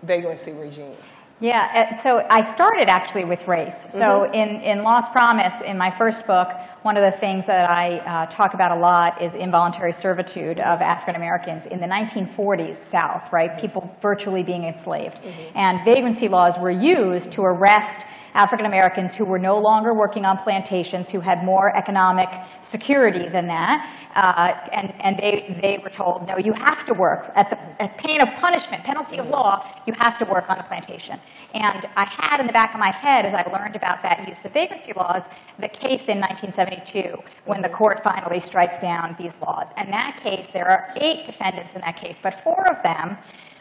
vagrancy 0.03 0.51
regime? 0.51 0.97
Yeah, 1.41 1.95
so 1.95 2.23
I 2.30 2.41
started 2.41 2.88
actually 2.88 3.23
with 3.25 3.47
race. 3.47 3.88
So 3.89 4.06
mm 4.06 4.30
-hmm. 4.30 4.34
in, 4.34 4.49
in 4.62 4.84
Lost 4.84 5.12
Promise, 5.12 5.65
in 5.65 5.77
my 5.77 5.91
first 5.91 6.25
book, 6.27 6.49
one 6.84 6.99
of 6.99 7.04
the 7.12 7.19
things 7.19 7.45
that 7.45 7.69
I 7.84 7.88
uh, 7.97 8.25
talk 8.38 8.54
about 8.54 8.71
a 8.71 8.80
lot 8.89 9.21
is 9.21 9.34
involuntary 9.34 9.93
servitude 9.93 10.60
of 10.71 10.82
African 10.82 11.15
Americans 11.15 11.65
in 11.65 11.80
the 11.80 11.88
1940s 11.88 12.75
South, 12.75 13.34
right? 13.34 13.51
People 13.62 13.82
virtually 14.01 14.43
being 14.43 14.63
enslaved. 14.65 15.17
Mm 15.19 15.32
-hmm. 15.32 15.63
And 15.63 15.73
vagrancy 15.86 16.27
laws 16.27 16.58
were 16.58 16.75
used 16.99 17.32
to 17.36 17.41
arrest 17.43 17.99
African 18.34 18.65
Americans 18.65 19.15
who 19.15 19.26
were 19.26 19.39
no 19.39 19.60
longer 19.60 19.94
working 19.94 20.26
on 20.26 20.38
plantations, 20.38 21.10
who 21.10 21.20
had 21.20 21.44
more 21.44 21.76
economic 21.76 22.30
security 22.62 23.28
than 23.28 23.48
that. 23.48 23.89
Uh, 24.15 24.70
and 24.72 24.94
and 25.02 25.17
they, 25.17 25.58
they 25.62 25.80
were 25.84 25.89
told, 25.89 26.28
no, 26.28 26.38
you 26.38 26.54
have 26.54 26.86
to 26.86 26.94
work. 26.94 27.32
At 27.36 27.50
the 27.50 27.82
at 27.82 27.98
pain 27.98 28.22
of 28.22 28.30
punishment, 28.36 28.84
penalty 28.84 29.17
of 29.17 29.30
law, 29.30 29.65
you 29.86 29.94
have 30.00 30.17
to 30.20 30.26
work 30.26 30.50
on 30.50 30.60
a 30.60 30.63
plantation. 30.63 31.20
And 31.54 31.86
I 31.96 32.06
had 32.06 32.39
in 32.39 32.48
the 32.48 32.54
back 32.54 32.74
of 32.74 32.80
my 32.80 32.91
head, 32.91 33.26
as 33.26 33.34
I 33.34 33.44
learned 33.52 33.76
about 33.76 34.02
that 34.04 34.28
use 34.28 34.46
of 34.46 34.54
vagrancy 34.54 34.94
laws, 34.96 35.24
the 35.60 35.67
case 35.67 36.08
in 36.08 36.20
1972 36.20 37.17
when 37.46 37.62
the 37.62 37.70
court 37.70 38.04
finally 38.04 38.39
strikes 38.39 38.80
down 38.80 39.15
these 39.20 39.34
laws. 39.41 39.67
In 39.78 39.91
that 39.91 40.20
case, 40.24 40.48
there 40.54 40.67
are 40.67 40.94
eight 40.98 41.26
defendants 41.26 41.74
in 41.74 41.82
that 41.82 41.98
case, 41.98 42.17
but 42.22 42.41
four 42.44 42.67
of 42.70 42.82
them 42.84 43.17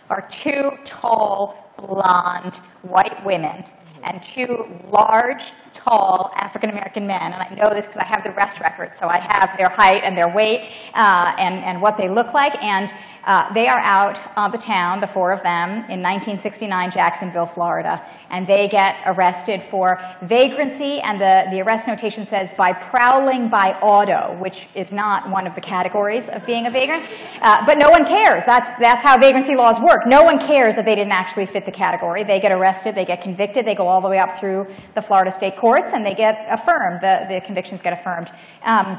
are 0.09 0.27
two 0.29 0.73
tall, 0.85 1.73
blonde, 1.77 2.57
white 2.83 3.25
women 3.25 3.65
and 4.05 4.23
two 4.23 4.67
large, 4.91 5.53
tall 5.73 6.31
African 6.37 6.71
American 6.71 7.07
men. 7.07 7.33
And 7.33 7.35
I 7.35 7.55
know 7.55 7.73
this 7.75 7.87
because 7.87 8.01
I 8.01 8.07
have 8.07 8.23
the 8.25 8.31
arrest 8.31 8.61
records, 8.61 8.99
so 8.99 9.07
I 9.07 9.19
have 9.19 9.57
their 9.57 9.69
height 9.69 10.03
and 10.05 10.17
their 10.17 10.33
weight 10.35 10.71
uh, 10.95 11.33
and, 11.39 11.65
and 11.65 11.81
what 11.81 11.97
they 11.97 12.09
look 12.09 12.35
like. 12.35 12.55
And 12.63 12.93
uh, 13.25 13.53
they 13.53 13.69
are 13.69 13.79
out 13.79 14.19
of 14.37 14.53
the 14.53 14.59
town, 14.59 15.01
the 15.01 15.07
four 15.07 15.31
of 15.33 15.43
them, 15.43 15.71
in 15.91 16.01
1969 16.01 16.91
Jacksonville, 16.91 17.47
Florida. 17.47 18.05
And 18.31 18.47
they 18.47 18.69
get 18.69 18.97
arrested 19.07 19.63
for 19.71 20.01
vagrancy, 20.23 21.01
and 21.01 21.21
the, 21.21 21.45
the 21.51 21.61
arrest 21.61 21.87
notation 21.87 22.27
says 22.27 22.51
by 22.57 22.73
prowling 22.73 23.49
by 23.51 23.73
auto, 23.81 24.39
which 24.41 24.69
is 24.75 24.93
not 24.93 25.31
one 25.31 25.47
of 25.47 25.55
the 25.55 25.61
categories 25.61 26.29
of 26.29 26.47
being 26.47 26.67
a 26.67 26.71
vagrant. 26.71 27.05
Uh, 27.43 27.65
but 27.67 27.79
no 27.79 27.91
one 27.91 28.07
cares. 28.07 28.43
That's, 28.47 28.71
that's 28.81 29.03
how 29.03 29.19
vagrancy 29.19 29.55
laws 29.55 29.81
work. 29.81 30.07
No 30.07 30.23
one 30.23 30.39
cares 30.39 30.75
that 30.77 30.85
they 30.85 30.95
didn't 30.95 31.13
actually 31.13 31.47
fit 31.47 31.67
the 31.67 31.73
category. 31.73 32.25
They 32.25 32.41
get 32.41 32.53
arrested, 32.53 32.95
they 32.95 33.05
get 33.05 33.21
convicted, 33.21 33.67
they 33.67 33.75
go 33.75 33.87
all 33.87 34.01
the 34.01 34.09
way 34.09 34.19
up 34.19 34.39
through 34.39 34.67
the 34.95 35.03
Florida 35.03 35.31
state 35.33 35.57
courts, 35.61 35.91
and 35.93 36.05
they 36.05 36.15
get 36.15 36.47
affirmed. 36.51 37.01
The, 37.03 37.27
the 37.29 37.41
convictions 37.43 37.83
get 37.83 37.93
affirmed. 37.93 38.31
Um, 38.65 38.99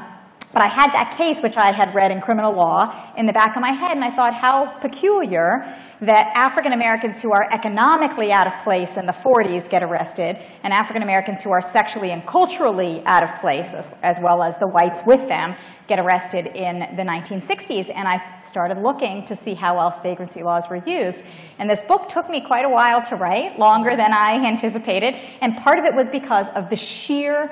but 0.52 0.60
I 0.60 0.68
had 0.68 0.92
that 0.92 1.14
case, 1.16 1.40
which 1.40 1.56
I 1.56 1.72
had 1.72 1.94
read 1.94 2.10
in 2.10 2.20
criminal 2.20 2.52
law, 2.52 3.12
in 3.16 3.24
the 3.24 3.32
back 3.32 3.56
of 3.56 3.62
my 3.62 3.72
head, 3.72 3.92
and 3.92 4.04
I 4.04 4.10
thought 4.10 4.34
how 4.34 4.78
peculiar 4.80 5.64
that 6.02 6.32
African 6.34 6.72
Americans 6.72 7.22
who 7.22 7.32
are 7.32 7.48
economically 7.50 8.32
out 8.32 8.46
of 8.46 8.52
place 8.62 8.96
in 8.96 9.06
the 9.06 9.12
40s 9.12 9.70
get 9.70 9.82
arrested, 9.82 10.36
and 10.62 10.72
African 10.72 11.02
Americans 11.02 11.42
who 11.42 11.50
are 11.52 11.62
sexually 11.62 12.10
and 12.10 12.26
culturally 12.26 13.02
out 13.06 13.22
of 13.22 13.40
place, 13.40 13.72
as, 13.72 13.94
as 14.02 14.18
well 14.20 14.42
as 14.42 14.58
the 14.58 14.66
whites 14.66 15.00
with 15.06 15.26
them, 15.28 15.54
get 15.86 15.98
arrested 15.98 16.46
in 16.46 16.80
the 16.96 17.02
1960s. 17.02 17.90
And 17.94 18.06
I 18.06 18.38
started 18.40 18.78
looking 18.82 19.24
to 19.26 19.34
see 19.34 19.54
how 19.54 19.78
else 19.78 20.00
vagrancy 20.00 20.42
laws 20.42 20.68
were 20.68 20.82
used. 20.84 21.22
And 21.58 21.70
this 21.70 21.82
book 21.84 22.08
took 22.08 22.28
me 22.28 22.44
quite 22.44 22.64
a 22.64 22.70
while 22.70 23.02
to 23.06 23.16
write, 23.16 23.58
longer 23.58 23.96
than 23.96 24.12
I 24.12 24.44
anticipated, 24.44 25.14
and 25.40 25.56
part 25.56 25.78
of 25.78 25.86
it 25.86 25.94
was 25.94 26.10
because 26.10 26.48
of 26.56 26.68
the 26.68 26.76
sheer 26.76 27.50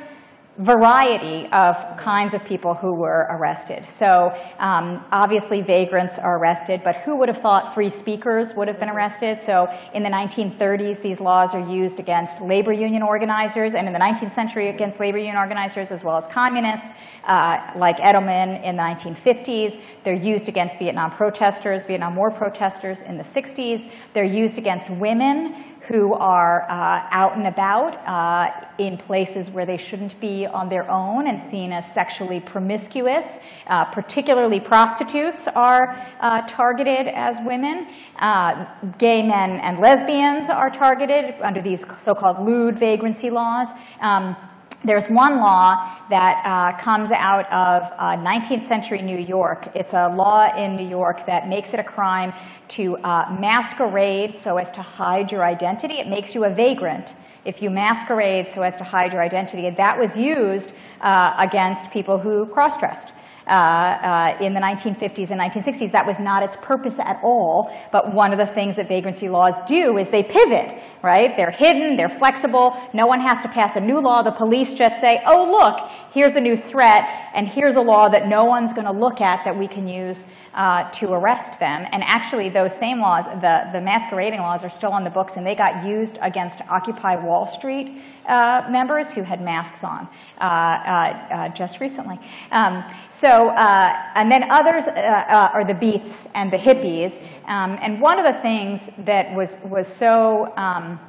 variety 0.61 1.49
of 1.53 1.77
kinds 1.97 2.35
of 2.35 2.45
people 2.45 2.75
who 2.75 2.95
were 2.95 3.27
arrested. 3.31 3.89
So 3.89 4.31
um, 4.59 5.03
obviously 5.11 5.63
vagrants 5.63 6.19
are 6.19 6.39
arrested, 6.39 6.83
but 6.85 6.97
who 6.97 7.17
would 7.17 7.29
have 7.29 7.39
thought 7.39 7.75
free 7.75 7.89
speakers 7.89 8.55
would 8.55 8.69
have 8.69 8.79
been 8.79 8.91
arrested? 8.91 9.41
So 9.41 9.69
in 9.95 10.03
the 10.03 10.11
1930s, 10.11 11.01
these 11.01 11.19
laws 11.19 11.55
are 11.55 11.67
used 11.67 11.99
against 11.99 12.43
labor 12.43 12.75
union 12.75 13.03
organizers, 13.03 13.75
and 13.75 13.87
in 13.87 13.95
the 13.95 13.99
19th 13.99 14.33
century 14.33 14.69
against 14.69 15.01
labor 15.01 15.17
union 15.17 15.37
organizers 15.37 15.91
as 15.91 16.05
well 16.05 16.19
as 16.19 16.27
communists, 16.27 16.91
uh, 17.25 17.73
like 17.77 17.97
Edelman 17.97 18.63
in 18.63 18.77
the 18.77 18.83
1950s. 18.83 19.81
They're 20.05 20.13
used 20.13 20.49
against 20.49 20.79
Vietnam 20.79 21.11
protesters, 21.11 21.87
Vietnam 21.87 22.17
War 22.17 22.31
protesters 22.31 23.01
in 23.01 23.17
the 23.17 23.25
60s. 23.25 23.91
They're 24.13 24.25
used 24.25 24.59
against 24.59 24.91
women 24.91 25.65
who 25.89 26.15
are 26.15 26.63
uh, 26.71 27.07
out 27.11 27.37
and 27.37 27.47
about 27.47 27.97
uh, 28.07 28.67
in 28.79 28.97
places 28.97 29.51
where 29.51 29.67
they 29.67 29.77
shouldn't 29.77 30.19
be 30.21 30.47
on 30.47 30.69
their 30.69 30.89
own 30.91 31.27
and 31.27 31.41
seen 31.41 31.73
as 31.73 31.91
sexually 31.93 32.41
promiscuous. 32.41 33.39
Uh, 33.67 33.85
particularly 33.87 34.61
prostitutes 34.61 35.49
are 35.49 35.97
uh, 36.21 36.43
targeted 36.47 37.09
as 37.09 37.39
women. 37.45 37.89
Uh, 38.19 38.67
gay 38.99 39.23
men 39.23 39.53
and 39.61 39.79
lesbians 39.81 40.51
are 40.51 40.71
targeted 40.71 41.35
under 41.41 41.63
these 41.63 41.85
so-called 41.99 42.45
lewd 42.47 42.79
vagrancy 42.79 43.31
laws. 43.31 43.69
Um, 44.01 44.37
there's 44.83 45.09
one 45.09 45.41
law 45.41 45.99
that 46.09 46.43
uh, 46.45 46.83
comes 46.83 47.11
out 47.13 47.45
of 47.53 47.93
uh, 47.99 48.17
19th 48.17 48.65
century 48.65 49.03
New 49.03 49.19
York. 49.19 49.69
It's 49.75 49.93
a 49.93 50.09
law 50.09 50.55
in 50.57 50.77
New 50.77 50.89
York 50.89 51.27
that 51.27 51.49
makes 51.49 51.75
it 51.75 51.81
a 51.81 51.85
crime 51.85 52.33
to 52.69 52.97
uh, 52.99 53.37
masquerade 53.39 54.35
so 54.35 54.57
as 54.57 54.71
to 54.73 54.83
hide 54.83 55.33
your 55.33 55.45
identity. 55.45 55.95
It 55.95 56.09
makes 56.09 56.35
you 56.35 56.45
a 56.45 56.51
vagrant 56.51 57.15
if 57.45 57.63
you 57.63 57.71
masquerade 57.71 58.49
so 58.49 58.63
as 58.63 58.77
to 58.79 58.85
hide 58.85 59.13
your 59.13 59.23
identity. 59.23 59.67
And 59.67 59.77
that 59.77 59.99
was 59.99 60.17
used 60.17 60.73
uh, 61.01 61.35
against 61.39 61.91
people 61.91 62.19
who 62.19 62.47
cross-dressed. 62.47 63.13
Uh, 63.51 63.53
uh, 63.53 64.37
in 64.41 64.55
the 64.55 64.61
1950s 64.61 65.33
and 65.33 65.41
1960s. 65.41 65.91
That 65.91 66.07
was 66.07 66.21
not 66.21 66.45
its 66.45 66.57
purpose 66.63 67.01
at 67.01 67.19
all, 67.25 67.77
but 67.91 68.15
one 68.15 68.31
of 68.31 68.39
the 68.39 68.47
things 68.47 68.77
that 68.77 68.87
vagrancy 68.87 69.29
laws 69.29 69.61
do 69.67 69.99
is 69.99 70.09
they 70.09 70.23
pivot, 70.23 70.81
right? 71.03 71.37
They're 71.37 71.51
hidden, 71.51 71.97
they're 71.97 72.09
flexible, 72.09 72.81
no 72.95 73.09
one 73.09 73.21
has 73.21 73.43
to 73.43 73.49
pass 73.49 73.75
a 73.75 73.81
new 73.81 74.01
law. 74.01 74.23
The 74.23 74.31
police 74.31 74.73
just 74.73 75.01
say, 75.01 75.21
oh, 75.27 75.51
look, 75.51 75.91
here's 76.15 76.37
a 76.37 76.41
new 76.41 76.57
threat, 76.57 77.03
and 77.35 77.49
here's 77.49 77.75
a 77.75 77.81
law 77.81 78.09
that 78.09 78.29
no 78.29 78.45
one's 78.45 78.73
going 78.73 78.87
to 78.87 78.93
look 78.93 79.21
at 79.21 79.45
that 79.45 79.59
we 79.59 79.67
can 79.67 79.89
use 79.89 80.27
uh, 80.55 80.89
to 80.91 81.13
arrest 81.13 81.59
them. 81.59 81.87
And 81.91 82.05
actually, 82.07 82.51
those 82.51 82.73
same 82.73 83.01
laws, 83.01 83.25
the, 83.25 83.69
the 83.73 83.81
masquerading 83.81 84.39
laws, 84.39 84.63
are 84.63 84.71
still 84.71 84.93
on 84.93 85.03
the 85.03 85.11
books, 85.11 85.37
and 85.37 85.45
they 85.45 85.57
got 85.57 85.85
used 85.85 86.19
against 86.23 86.61
Occupy 86.71 87.17
Wall 87.17 87.49
Street 87.49 88.01
uh, 88.27 88.67
members 88.71 89.11
who 89.13 89.23
had 89.23 89.41
masks 89.43 89.85
on 89.85 90.09
uh, 90.41 90.45
uh, 90.45 90.47
uh 90.47 91.49
just 91.51 91.81
recently. 91.81 92.19
Um, 92.53 92.85
so, 93.11 93.49
uh, 93.49 93.97
and 94.15 94.31
then 94.31 94.51
others 94.51 94.89
are 94.89 95.65
the 95.65 95.75
Beats 95.75 96.29
and 96.35 96.53
the 96.53 96.57
hippies. 96.57 97.23
Um, 97.47 97.79
and 97.81 98.01
one 98.01 98.19
of 98.19 98.27
the 98.27 98.41
things 98.41 98.91
that 98.99 99.35
was, 99.35 99.59
was 99.65 99.89
so 99.89 100.57
um, 100.57 101.01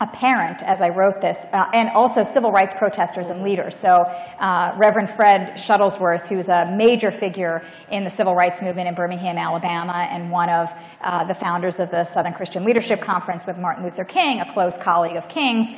apparent 0.00 0.62
as 0.62 0.80
I 0.80 0.90
wrote 0.90 1.20
this, 1.20 1.44
uh, 1.52 1.70
and 1.74 1.88
also 1.90 2.22
civil 2.22 2.52
rights 2.52 2.72
protesters 2.72 3.30
and 3.30 3.42
leaders. 3.42 3.74
So 3.74 3.88
uh, 3.88 4.74
Reverend 4.76 5.10
Fred 5.10 5.56
Shuttlesworth, 5.56 6.26
who's 6.26 6.48
a 6.48 6.72
major 6.76 7.10
figure 7.10 7.64
in 7.90 8.04
the 8.04 8.10
civil 8.10 8.34
rights 8.34 8.62
movement 8.62 8.88
in 8.88 8.94
Birmingham, 8.94 9.36
Alabama, 9.36 10.06
and 10.10 10.30
one 10.30 10.48
of 10.48 10.72
uh, 11.00 11.24
the 11.24 11.34
founders 11.34 11.80
of 11.80 11.90
the 11.90 12.04
Southern 12.04 12.32
Christian 12.32 12.64
Leadership 12.64 13.00
Conference 13.00 13.44
with 13.44 13.58
Martin 13.58 13.84
Luther 13.84 14.04
King, 14.04 14.40
a 14.40 14.52
close 14.52 14.78
colleague 14.78 15.16
of 15.16 15.28
King's, 15.28 15.68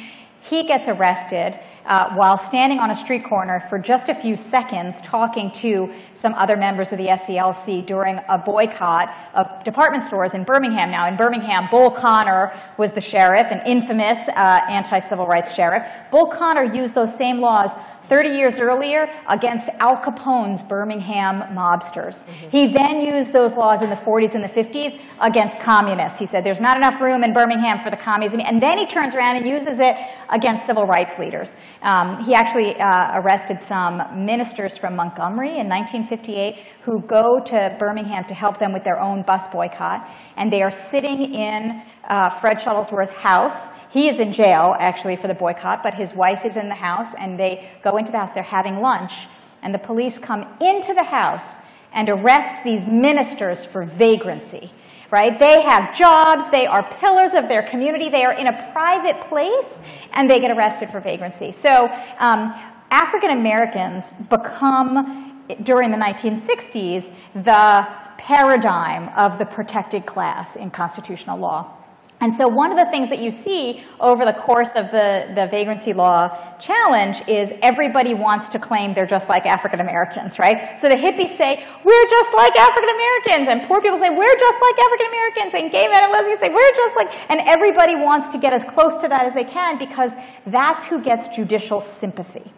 he 0.43 0.65
gets 0.65 0.89
arrested 0.89 1.59
uh, 1.87 2.15
while 2.15 2.37
standing 2.37 2.79
on 2.79 2.91
a 2.91 2.95
street 2.95 3.25
corner 3.25 3.61
for 3.69 3.79
just 3.79 4.09
a 4.09 4.15
few 4.15 4.37
seconds 4.37 5.01
talking 5.01 5.51
to 5.51 5.93
some 6.15 6.35
other 6.35 6.57
members 6.57 6.93
of 6.93 6.99
the 6.99 7.07
SCLC 7.07 7.85
during 7.85 8.21
a 8.29 8.39
boycott 8.39 9.13
of 9.35 9.65
department 9.65 10.03
stores 10.03 10.35
in 10.35 10.45
Birmingham. 10.45 10.91
Now, 10.91 11.09
in 11.09 11.17
Birmingham, 11.17 11.69
Bull 11.71 11.91
Connor 11.91 12.53
was 12.77 12.93
the 12.93 13.01
sheriff, 13.01 13.49
an 13.51 13.61
infamous 13.67 14.29
uh, 14.29 14.61
anti-civil 14.69 15.27
rights 15.27 15.55
sheriff. 15.55 15.83
Bull 16.11 16.27
Connor 16.27 16.65
used 16.65 16.95
those 16.95 17.15
same 17.15 17.41
laws 17.41 17.73
30 18.11 18.31
years 18.31 18.59
earlier 18.59 19.07
against 19.29 19.71
Al 19.79 19.97
Capone's 20.03 20.65
Birmingham 20.65 21.43
mobsters. 21.55 22.27
Mm-hmm. 22.27 22.51
He 22.51 22.73
then 22.75 23.01
used 23.01 23.33
those 23.33 23.55
laws 23.55 23.83
in 23.83 23.89
the 23.89 23.97
40s 23.97 24.35
and 24.35 24.43
the 24.43 24.49
50s 24.49 25.01
against 25.21 25.61
communists. 25.61 26.19
He 26.19 26.27
said 26.27 26.45
there's 26.45 26.61
not 26.61 26.77
enough 26.77 27.01
room 27.01 27.23
in 27.23 27.33
Birmingham 27.33 27.79
for 27.85 27.91
the 27.91 27.97
communism, 27.97 28.41
and 28.45 28.61
then 28.61 28.79
he 28.79 28.87
turns 28.87 29.15
around 29.15 29.37
and 29.37 29.47
uses 29.47 29.79
it 29.79 29.95
against 30.29 30.67
civil 30.67 30.87
rights 30.87 31.13
leaders. 31.21 31.57
Um, 31.83 32.25
he 32.25 32.35
actually 32.35 32.75
uh, 32.75 33.21
arrested 33.23 33.63
some 33.63 34.03
ministers 34.27 34.77
from 34.77 34.97
Montgomery 34.97 35.61
in 35.61 35.69
1958 35.69 36.57
who 36.85 37.01
go 37.07 37.39
to 37.47 37.77
Birmingham 37.79 38.25
to 38.25 38.35
help 38.35 38.59
them 38.59 38.73
with 38.73 38.83
their 38.83 38.99
own 39.01 39.23
bus 39.23 39.47
boycott, 39.53 40.09
and 40.37 40.53
they 40.53 40.63
are 40.63 40.73
sitting 40.73 41.33
in 41.33 41.83
uh, 42.11 42.29
Fred 42.29 42.59
Shuttlesworth's 42.59 43.15
house. 43.15 43.69
He 43.91 44.09
is 44.09 44.19
in 44.19 44.33
jail, 44.33 44.77
actually, 44.79 45.17
for 45.17 45.29
the 45.29 45.35
boycott, 45.35 45.83
but 45.83 45.95
his 45.95 46.13
wife 46.13 46.45
is 46.45 46.57
in 46.57 46.69
the 46.69 46.75
house, 46.75 47.15
and 47.17 47.39
they 47.39 47.71
go 47.83 47.97
into 47.97 48.11
the 48.13 48.19
house. 48.19 48.33
They're 48.33 48.43
having 48.43 48.81
lunch, 48.81 49.29
and 49.63 49.73
the 49.73 49.79
police 49.79 50.19
come 50.19 50.47
into 50.61 50.93
the 50.93 51.05
house 51.05 51.55
and 51.93 52.09
arrest 52.09 52.63
these 52.65 52.85
ministers 52.85 53.65
for 53.65 53.85
vagrancy. 53.85 54.73
Right? 55.11 55.39
They 55.39 55.63
have 55.63 55.97
jobs, 55.97 56.49
they 56.51 56.67
are 56.67 56.85
pillars 57.01 57.35
of 57.35 57.49
their 57.49 57.65
community, 57.65 58.09
they 58.09 58.25
are 58.25 58.33
in 58.33 58.47
a 58.47 58.71
private 58.73 59.21
place, 59.21 59.81
and 60.13 60.31
they 60.31 60.39
get 60.39 60.53
arrested 60.53 60.91
for 60.91 61.01
vagrancy. 61.01 61.51
So 61.51 61.87
um, 62.19 62.55
African 62.93 63.31
Americans 63.31 64.13
become, 64.13 65.47
during 65.65 65.91
the 65.91 65.97
1960s, 65.97 67.13
the 67.35 67.89
paradigm 68.19 69.09
of 69.17 69.39
the 69.39 69.47
protected 69.47 70.07
class 70.07 70.55
in 70.55 70.71
constitutional 70.71 71.39
law. 71.39 71.77
And 72.23 72.35
so 72.35 72.47
one 72.47 72.71
of 72.71 72.77
the 72.77 72.91
things 72.91 73.09
that 73.09 73.21
you 73.21 73.31
see 73.31 73.83
over 73.99 74.27
the 74.27 74.35
course 74.35 74.69
of 74.77 74.91
the, 74.91 75.33
the 75.35 75.47
vagrancy 75.47 75.95
law 75.95 76.29
challenge 76.59 77.23
is 77.27 77.51
everybody 77.63 78.13
wants 78.13 78.51
to 78.51 78.59
claim 78.59 78.93
they're 78.93 79.07
just 79.07 79.31
like 79.31 79.47
African 79.47 79.81
Americans, 79.81 80.39
right? 80.39 80.79
So 80.79 80.91
the 80.91 80.97
hippies 80.97 81.35
say, 81.39 81.67
we're 81.83 82.07
just 82.11 82.35
like 82.35 82.55
African 82.57 82.91
Americans, 82.91 83.49
and 83.49 83.67
poor 83.67 83.81
people 83.81 83.97
say, 83.97 84.11
we're 84.11 84.39
just 84.39 84.59
like 84.61 84.79
African 84.79 85.07
Americans, 85.07 85.55
and 85.55 85.73
gay 85.73 85.89
men 85.89 86.05
and 86.05 86.13
lesbians 86.13 86.41
say, 86.41 86.51
we're 86.51 86.75
just 86.77 86.95
like, 86.95 87.31
and 87.31 87.41
everybody 87.49 87.95
wants 87.95 88.29
to 88.29 88.39
get 88.39 88.53
as 88.53 88.65
close 88.67 88.99
to 88.99 89.09
that 89.09 89.25
as 89.25 89.33
they 89.33 89.45
can 89.45 89.79
because 89.79 90.13
that's 90.47 90.85
who 90.85 91.01
gets 91.01 91.29
judicial 91.29 91.81
sympathy. 91.81 92.53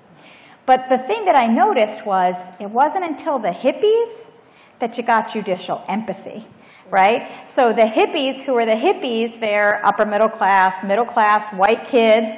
But 0.66 0.88
the 0.88 0.98
thing 0.98 1.24
that 1.26 1.36
I 1.36 1.46
noticed 1.46 2.04
was 2.04 2.36
it 2.58 2.70
wasn't 2.70 3.04
until 3.04 3.38
the 3.38 3.50
hippies 3.50 4.28
that 4.80 4.98
you 4.98 5.04
got 5.04 5.32
judicial 5.32 5.84
empathy 5.86 6.46
right? 6.92 7.48
So 7.48 7.72
the 7.72 7.82
hippies, 7.82 8.42
who 8.42 8.54
are 8.56 8.66
the 8.66 8.72
hippies, 8.72 9.40
they're 9.40 9.84
upper 9.84 10.04
middle 10.04 10.28
class, 10.28 10.84
middle 10.84 11.06
class, 11.06 11.52
white 11.54 11.86
kids. 11.86 12.30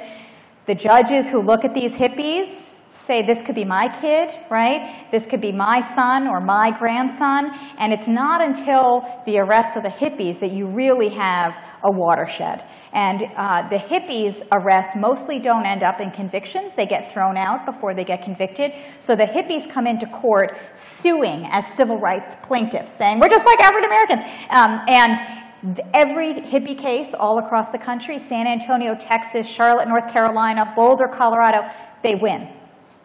The 0.65 0.73
judges 0.73 1.29
who 1.29 1.41
look 1.41 1.65
at 1.65 1.73
these 1.73 1.95
hippies 1.95 2.79
say, 2.89 3.21
this 3.21 3.41
could 3.41 3.53
be 3.53 3.65
my 3.65 3.87
kid, 4.01 4.29
right? 4.49 5.07
This 5.11 5.27
could 5.27 5.41
be 5.41 5.51
my 5.51 5.81
son 5.81 6.25
or 6.25 6.39
my 6.39 6.71
grandson. 6.71 7.51
And 7.77 7.93
it's 7.93 8.07
not 8.07 8.41
until 8.41 9.01
the 9.25 9.37
arrest 9.39 9.75
of 9.75 9.83
the 9.83 9.89
hippies 9.89 10.39
that 10.39 10.51
you 10.51 10.65
really 10.67 11.09
have 11.09 11.55
a 11.83 11.91
watershed. 11.91 12.63
And 12.95 13.23
uh, 13.35 13.67
the 13.69 13.77
hippies' 13.77 14.41
arrests 14.53 14.95
mostly 14.95 15.37
don't 15.37 15.65
end 15.65 15.83
up 15.83 15.99
in 15.99 16.11
convictions. 16.11 16.73
They 16.73 16.85
get 16.85 17.11
thrown 17.11 17.35
out 17.35 17.65
before 17.65 17.93
they 17.93 18.05
get 18.05 18.23
convicted. 18.23 18.71
So 19.01 19.17
the 19.17 19.25
hippies 19.25 19.69
come 19.69 19.85
into 19.85 20.07
court 20.07 20.57
suing 20.71 21.45
as 21.51 21.67
civil 21.67 21.99
rights 21.99 22.37
plaintiffs, 22.41 22.93
saying, 22.93 23.19
we're 23.19 23.27
just 23.27 23.45
like 23.45 23.59
African 23.59 23.89
Americans. 23.91 24.21
Um, 24.49 24.79
and 24.87 25.77
every 25.93 26.35
hippie 26.35 26.77
case 26.77 27.13
all 27.13 27.37
across 27.39 27.69
the 27.69 27.77
country, 27.77 28.17
San 28.17 28.47
Antonio, 28.47 28.95
Texas, 28.95 29.45
Charlotte, 29.45 29.89
North 29.89 30.09
Carolina, 30.09 30.71
Boulder, 30.73 31.07
Colorado, 31.07 31.69
they 32.01 32.15
win. 32.15 32.47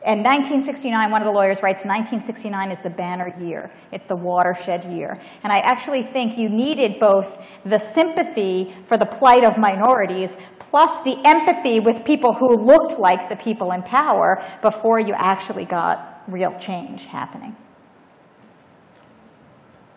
And 0.02 0.20
1969, 0.20 1.10
one 1.10 1.20
of 1.20 1.26
the 1.26 1.32
lawyers 1.32 1.62
writes, 1.62 1.84
1969 1.84 2.70
is 2.70 2.80
the 2.80 2.88
banner 2.88 3.34
year. 3.38 3.70
It's 3.92 4.06
the 4.06 4.16
watershed 4.16 4.86
year. 4.86 5.20
And 5.42 5.52
I 5.52 5.58
actually 5.58 6.02
think 6.02 6.38
you 6.38 6.48
needed 6.48 6.98
both 6.98 7.38
the 7.66 7.76
sympathy 7.76 8.74
for 8.84 8.96
the 8.96 9.04
plight 9.04 9.44
of 9.44 9.58
minorities 9.58 10.38
plus 10.58 11.02
the 11.04 11.18
empathy 11.26 11.80
with 11.80 12.02
people 12.02 12.32
who 12.32 12.56
looked 12.56 12.98
like 12.98 13.28
the 13.28 13.36
people 13.36 13.72
in 13.72 13.82
power 13.82 14.42
before 14.62 14.98
you 15.00 15.12
actually 15.14 15.66
got 15.66 16.22
real 16.28 16.52
change 16.58 17.04
happening. 17.04 17.54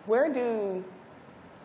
Where 0.05 0.33
do 0.33 0.83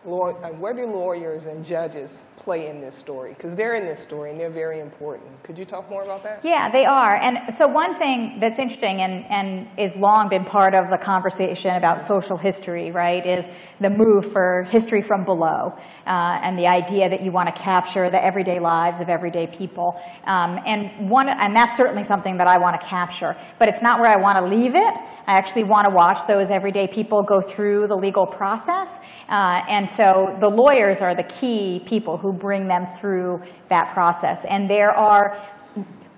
uh, 0.05 0.31
where 0.59 0.73
do 0.73 0.85
lawyers 0.85 1.45
and 1.45 1.65
judges 1.65 2.19
play 2.49 2.67
in 2.67 2.81
this 2.81 2.95
story? 2.95 3.35
Because 3.35 3.55
they're 3.55 3.75
in 3.75 3.85
this 3.85 3.99
story 3.99 4.31
and 4.31 4.39
they're 4.39 4.49
very 4.65 4.79
important. 4.79 5.29
Could 5.43 5.59
you 5.59 5.65
talk 5.65 5.87
more 5.87 6.01
about 6.01 6.23
that? 6.23 6.43
Yeah, 6.43 6.71
they 6.71 6.83
are. 6.83 7.15
And 7.15 7.53
so 7.53 7.67
one 7.67 7.95
thing 7.95 8.39
that's 8.41 8.57
interesting 8.57 9.01
and, 9.01 9.23
and 9.29 9.67
is 9.77 9.95
long 9.95 10.29
been 10.29 10.45
part 10.45 10.73
of 10.73 10.89
the 10.89 10.97
conversation 10.97 11.75
about 11.75 12.01
social 12.01 12.37
history, 12.37 12.89
right, 12.89 13.23
is 13.23 13.51
the 13.79 13.91
move 13.91 14.33
for 14.33 14.63
history 14.63 15.03
from 15.03 15.25
below 15.25 15.73
uh, 16.07 16.45
and 16.45 16.57
the 16.57 16.65
idea 16.65 17.07
that 17.07 17.21
you 17.21 17.31
want 17.31 17.53
to 17.53 17.61
capture 17.61 18.09
the 18.09 18.23
everyday 18.29 18.59
lives 18.59 18.99
of 18.99 19.09
everyday 19.09 19.45
people. 19.45 20.01
Um, 20.25 20.57
and, 20.65 21.07
one, 21.07 21.29
and 21.29 21.55
that's 21.55 21.77
certainly 21.77 22.03
something 22.03 22.37
that 22.37 22.47
I 22.47 22.57
want 22.57 22.81
to 22.81 22.87
capture. 22.87 23.35
But 23.59 23.67
it's 23.67 23.83
not 23.83 23.99
where 23.99 24.09
I 24.09 24.17
want 24.17 24.39
to 24.39 24.45
leave 24.55 24.73
it. 24.73 24.93
I 25.29 25.33
actually 25.33 25.65
want 25.65 25.87
to 25.87 25.93
watch 25.93 26.25
those 26.25 26.49
everyday 26.49 26.87
people 26.87 27.21
go 27.21 27.39
through 27.39 27.85
the 27.87 27.95
legal 27.95 28.25
process. 28.25 28.97
Uh, 29.29 29.61
and 29.69 29.87
so 29.87 30.35
the 30.39 30.49
lawyers 30.49 31.01
are 31.01 31.13
the 31.13 31.29
key 31.39 31.83
people 31.85 32.17
who 32.17 32.33
bring 32.39 32.67
them 32.67 32.85
through 32.97 33.41
that 33.69 33.93
process. 33.93 34.45
And 34.45 34.69
there 34.69 34.91
are 34.91 35.37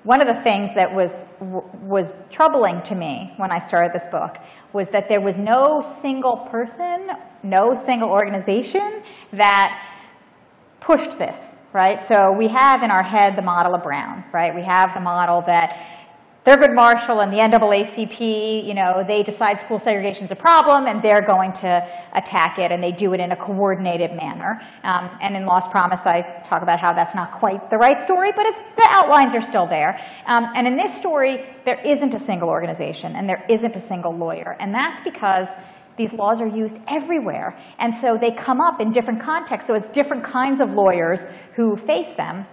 one 0.03 0.21
of 0.21 0.35
the 0.35 0.41
things 0.41 0.73
that 0.73 0.93
was, 0.93 1.25
was 1.39 2.15
troubling 2.31 2.81
to 2.83 2.95
me 2.95 3.33
when 3.37 3.51
I 3.51 3.59
started 3.59 3.93
this 3.93 4.07
book 4.07 4.37
was 4.73 4.89
that 4.89 5.07
there 5.09 5.21
was 5.21 5.37
no 5.37 5.81
single 5.81 6.37
person, 6.37 7.09
no 7.43 7.75
single 7.75 8.09
organization 8.09 9.03
that 9.33 9.87
pushed 10.79 11.19
this, 11.19 11.55
right? 11.73 12.01
So 12.01 12.31
we 12.31 12.47
have 12.47 12.81
in 12.81 12.89
our 12.89 13.03
head 13.03 13.35
the 13.35 13.43
model 13.43 13.75
of 13.75 13.83
Brown, 13.83 14.23
right? 14.33 14.55
We 14.55 14.63
have 14.63 14.93
the 14.93 15.01
model 15.01 15.43
that 15.45 16.00
Thurgood 16.43 16.73
Marshall 16.73 17.19
and 17.19 17.31
the 17.31 17.37
NAACP, 17.37 18.65
you 18.65 18.73
know, 18.73 19.03
they 19.07 19.21
decide 19.21 19.59
school 19.59 19.77
segregation 19.77 20.25
is 20.25 20.31
a 20.31 20.35
problem 20.35 20.87
and 20.87 20.99
they're 20.99 21.21
going 21.21 21.53
to 21.53 21.87
attack 22.13 22.57
it 22.57 22.71
and 22.71 22.81
they 22.81 22.91
do 22.91 23.13
it 23.13 23.19
in 23.19 23.31
a 23.31 23.35
coordinated 23.35 24.15
manner. 24.15 24.59
Um, 24.83 25.15
and 25.21 25.35
in 25.35 25.45
Lost 25.45 25.69
Promise, 25.69 26.07
I 26.07 26.21
talk 26.43 26.63
about 26.63 26.79
how 26.79 26.93
that's 26.93 27.13
not 27.13 27.31
quite 27.31 27.69
the 27.69 27.77
right 27.77 27.99
story, 27.99 28.31
but 28.35 28.47
it's, 28.47 28.57
the 28.57 28.87
outlines 28.89 29.35
are 29.35 29.41
still 29.41 29.67
there. 29.67 30.01
Um, 30.25 30.47
and 30.55 30.65
in 30.65 30.77
this 30.77 30.97
story, 30.97 31.45
there 31.63 31.79
isn't 31.85 32.15
a 32.15 32.19
single 32.19 32.49
organization 32.49 33.15
and 33.15 33.29
there 33.29 33.45
isn't 33.47 33.75
a 33.75 33.79
single 33.79 34.17
lawyer. 34.17 34.57
And 34.59 34.73
that's 34.73 34.99
because 35.01 35.49
these 35.95 36.11
laws 36.11 36.41
are 36.41 36.47
used 36.47 36.79
everywhere. 36.87 37.55
And 37.77 37.95
so 37.95 38.17
they 38.19 38.31
come 38.31 38.61
up 38.61 38.81
in 38.81 38.91
different 38.91 39.21
contexts. 39.21 39.67
So 39.67 39.75
it's 39.75 39.89
different 39.89 40.23
kinds 40.23 40.59
of 40.59 40.73
lawyers 40.73 41.27
who 41.55 41.75
face 41.75 42.15
them. 42.15 42.47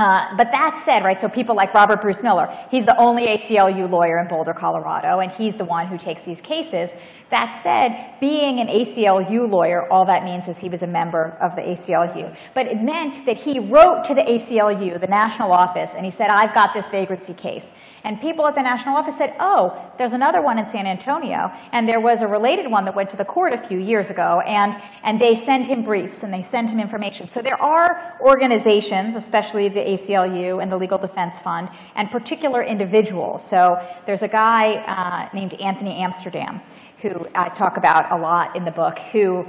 Uh, 0.00 0.34
but 0.34 0.50
that 0.50 0.80
said, 0.82 1.04
right, 1.04 1.20
so 1.20 1.28
people 1.28 1.54
like 1.54 1.74
Robert 1.74 2.00
Bruce 2.00 2.22
Miller, 2.22 2.48
he's 2.70 2.86
the 2.86 2.96
only 2.96 3.26
ACLU 3.26 3.86
lawyer 3.90 4.18
in 4.18 4.28
Boulder, 4.28 4.54
Colorado, 4.54 5.18
and 5.20 5.30
he's 5.30 5.58
the 5.58 5.64
one 5.66 5.88
who 5.88 5.98
takes 5.98 6.22
these 6.22 6.40
cases. 6.40 6.90
That 7.28 7.50
said, 7.62 8.18
being 8.18 8.60
an 8.60 8.68
ACLU 8.68 9.46
lawyer, 9.46 9.86
all 9.92 10.06
that 10.06 10.24
means 10.24 10.48
is 10.48 10.58
he 10.58 10.70
was 10.70 10.82
a 10.82 10.86
member 10.86 11.36
of 11.42 11.54
the 11.54 11.60
ACLU. 11.60 12.34
But 12.54 12.66
it 12.66 12.80
meant 12.80 13.26
that 13.26 13.36
he 13.36 13.58
wrote 13.58 14.04
to 14.04 14.14
the 14.14 14.22
ACLU, 14.22 14.98
the 14.98 15.06
national 15.06 15.52
office, 15.52 15.92
and 15.94 16.06
he 16.06 16.10
said, 16.10 16.28
I've 16.30 16.54
got 16.54 16.72
this 16.72 16.88
vagrancy 16.88 17.34
case. 17.34 17.74
And 18.02 18.20
people 18.20 18.46
at 18.46 18.54
the 18.54 18.62
national 18.62 18.96
office 18.96 19.16
said, 19.18 19.34
oh, 19.38 19.92
there's 19.98 20.14
another 20.14 20.40
one 20.40 20.58
in 20.58 20.64
San 20.64 20.86
Antonio. 20.86 21.52
And 21.72 21.86
there 21.86 22.00
was 22.00 22.22
a 22.22 22.26
related 22.26 22.70
one 22.70 22.86
that 22.86 22.94
went 22.94 23.10
to 23.10 23.16
the 23.16 23.24
court 23.24 23.52
a 23.52 23.58
few 23.58 23.78
years 23.78 24.10
ago. 24.10 24.40
And, 24.40 24.74
and 25.02 25.20
they 25.20 25.34
send 25.34 25.66
him 25.66 25.82
briefs 25.82 26.22
and 26.22 26.32
they 26.32 26.42
send 26.42 26.70
him 26.70 26.80
information. 26.80 27.28
So 27.28 27.42
there 27.42 27.60
are 27.60 28.16
organizations, 28.22 29.16
especially 29.16 29.68
the 29.68 29.89
ACLU 29.92 30.62
and 30.62 30.70
the 30.70 30.76
Legal 30.76 30.98
Defense 30.98 31.40
Fund, 31.40 31.68
and 31.96 32.10
particular 32.10 32.62
individuals. 32.62 33.48
So 33.48 33.76
there's 34.06 34.22
a 34.22 34.28
guy 34.28 34.76
uh, 34.86 35.34
named 35.34 35.54
Anthony 35.54 36.02
Amsterdam 36.02 36.60
who 37.02 37.26
I 37.34 37.48
talk 37.48 37.76
about 37.76 38.12
a 38.12 38.20
lot 38.20 38.56
in 38.56 38.64
the 38.64 38.70
book, 38.70 38.98
who 38.98 39.46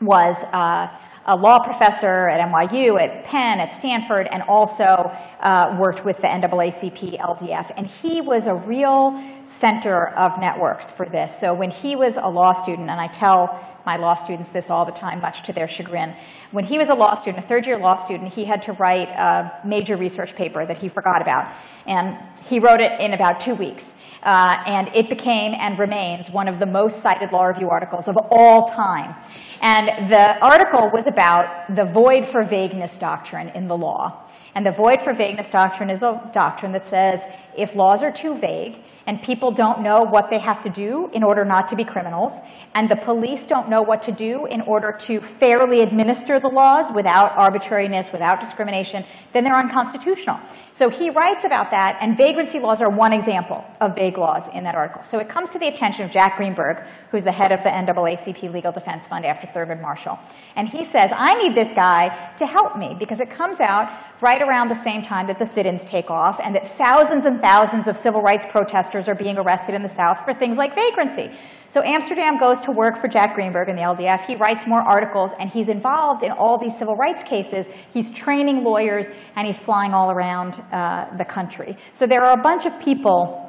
was 0.00 0.42
uh, 0.52 0.88
a 1.26 1.34
law 1.34 1.58
professor 1.58 2.28
at 2.28 2.46
NYU, 2.48 3.00
at 3.00 3.24
Penn, 3.24 3.58
at 3.58 3.72
Stanford, 3.72 4.28
and 4.30 4.42
also 4.42 5.10
uh, 5.40 5.76
worked 5.80 6.04
with 6.04 6.18
the 6.18 6.28
NAACP 6.28 7.18
LDF. 7.18 7.72
And 7.76 7.86
he 7.86 8.20
was 8.20 8.46
a 8.46 8.54
real 8.54 9.18
center 9.46 10.08
of 10.08 10.38
networks 10.38 10.90
for 10.90 11.06
this. 11.06 11.38
So 11.38 11.54
when 11.54 11.70
he 11.70 11.96
was 11.96 12.16
a 12.16 12.28
law 12.28 12.52
student, 12.52 12.90
and 12.90 13.00
I 13.00 13.08
tell 13.08 13.60
my 13.86 13.96
law 13.96 14.14
students 14.14 14.50
this 14.50 14.70
all 14.70 14.84
the 14.84 14.92
time, 14.92 15.20
much 15.20 15.42
to 15.42 15.52
their 15.52 15.68
chagrin. 15.68 16.16
When 16.52 16.64
he 16.64 16.78
was 16.78 16.88
a 16.88 16.94
law 16.94 17.14
student, 17.14 17.44
a 17.44 17.46
third 17.46 17.66
year 17.66 17.78
law 17.78 17.96
student, 17.96 18.32
he 18.32 18.44
had 18.44 18.62
to 18.62 18.72
write 18.72 19.08
a 19.08 19.60
major 19.66 19.96
research 19.96 20.34
paper 20.34 20.64
that 20.64 20.78
he 20.78 20.88
forgot 20.88 21.20
about. 21.20 21.54
And 21.86 22.16
he 22.48 22.58
wrote 22.58 22.80
it 22.80 22.98
in 23.00 23.12
about 23.12 23.40
two 23.40 23.54
weeks. 23.54 23.94
Uh, 24.22 24.56
and 24.66 24.88
it 24.94 25.10
became 25.10 25.52
and 25.52 25.78
remains 25.78 26.30
one 26.30 26.48
of 26.48 26.58
the 26.58 26.66
most 26.66 27.02
cited 27.02 27.30
law 27.30 27.44
review 27.44 27.68
articles 27.68 28.08
of 28.08 28.16
all 28.30 28.66
time. 28.66 29.14
And 29.60 30.10
the 30.10 30.38
article 30.42 30.90
was 30.92 31.06
about 31.06 31.74
the 31.74 31.84
void 31.84 32.26
for 32.26 32.42
vagueness 32.42 32.96
doctrine 32.96 33.50
in 33.50 33.68
the 33.68 33.76
law. 33.76 34.22
And 34.54 34.64
the 34.64 34.72
void 34.72 35.02
for 35.02 35.12
vagueness 35.12 35.50
doctrine 35.50 35.90
is 35.90 36.02
a 36.02 36.30
doctrine 36.32 36.72
that 36.72 36.86
says 36.86 37.20
if 37.56 37.74
laws 37.74 38.02
are 38.02 38.12
too 38.12 38.38
vague, 38.38 38.82
and 39.06 39.22
people 39.22 39.50
don't 39.50 39.82
know 39.82 40.02
what 40.02 40.30
they 40.30 40.38
have 40.38 40.62
to 40.62 40.70
do 40.70 41.10
in 41.12 41.22
order 41.22 41.44
not 41.44 41.68
to 41.68 41.76
be 41.76 41.84
criminals, 41.84 42.40
and 42.74 42.90
the 42.90 42.96
police 42.96 43.46
don't 43.46 43.68
know 43.68 43.82
what 43.82 44.02
to 44.02 44.12
do 44.12 44.46
in 44.46 44.60
order 44.62 44.92
to 44.92 45.20
fairly 45.20 45.80
administer 45.80 46.40
the 46.40 46.48
laws 46.48 46.90
without 46.92 47.32
arbitrariness, 47.36 48.12
without 48.12 48.40
discrimination, 48.40 49.04
then 49.32 49.44
they're 49.44 49.58
unconstitutional. 49.58 50.40
So 50.72 50.90
he 50.90 51.08
writes 51.10 51.44
about 51.44 51.70
that, 51.70 51.98
and 52.00 52.16
vagrancy 52.16 52.58
laws 52.58 52.82
are 52.82 52.90
one 52.90 53.12
example 53.12 53.64
of 53.80 53.94
vague 53.94 54.18
laws 54.18 54.48
in 54.52 54.64
that 54.64 54.74
article. 54.74 55.04
So 55.04 55.18
it 55.18 55.28
comes 55.28 55.50
to 55.50 55.58
the 55.60 55.68
attention 55.68 56.04
of 56.04 56.10
Jack 56.10 56.36
Greenberg, 56.36 56.84
who's 57.12 57.22
the 57.22 57.30
head 57.30 57.52
of 57.52 57.62
the 57.62 57.68
NAACP 57.68 58.52
Legal 58.52 58.72
Defense 58.72 59.06
Fund 59.06 59.24
after 59.24 59.46
Thurgood 59.46 59.80
Marshall. 59.80 60.18
And 60.56 60.68
he 60.68 60.84
says, 60.84 61.12
I 61.14 61.34
need 61.34 61.54
this 61.54 61.72
guy 61.72 62.32
to 62.38 62.46
help 62.46 62.76
me 62.76 62.96
because 62.98 63.20
it 63.20 63.30
comes 63.30 63.60
out 63.60 63.88
right 64.20 64.42
around 64.42 64.68
the 64.68 64.74
same 64.74 65.02
time 65.02 65.28
that 65.28 65.38
the 65.38 65.46
sit-ins 65.46 65.84
take 65.84 66.10
off 66.10 66.40
and 66.42 66.54
that 66.56 66.76
thousands 66.76 67.26
and 67.26 67.40
thousands 67.40 67.86
of 67.86 67.96
civil 67.96 68.20
rights 68.20 68.44
protesters 68.48 68.93
are 69.08 69.14
being 69.14 69.36
arrested 69.36 69.74
in 69.74 69.82
the 69.82 69.88
South 69.88 70.18
for 70.24 70.32
things 70.34 70.56
like 70.56 70.74
vagrancy. 70.74 71.30
So 71.68 71.82
Amsterdam 71.82 72.38
goes 72.38 72.60
to 72.62 72.70
work 72.70 72.96
for 72.96 73.08
Jack 73.08 73.34
Greenberg 73.34 73.68
in 73.68 73.76
the 73.76 73.82
LDF. 73.82 74.26
He 74.26 74.36
writes 74.36 74.66
more 74.66 74.80
articles, 74.80 75.32
and 75.40 75.50
he's 75.50 75.68
involved 75.68 76.22
in 76.22 76.30
all 76.30 76.58
these 76.58 76.78
civil 76.78 76.94
rights 76.94 77.22
cases. 77.24 77.68
He's 77.92 78.10
training 78.10 78.62
lawyers, 78.62 79.08
and 79.34 79.46
he's 79.46 79.58
flying 79.58 79.92
all 79.92 80.10
around 80.10 80.62
uh, 80.72 81.06
the 81.18 81.24
country. 81.24 81.76
So 81.92 82.06
there 82.06 82.22
are 82.24 82.38
a 82.38 82.42
bunch 82.42 82.66
of 82.66 82.78
people 82.80 83.40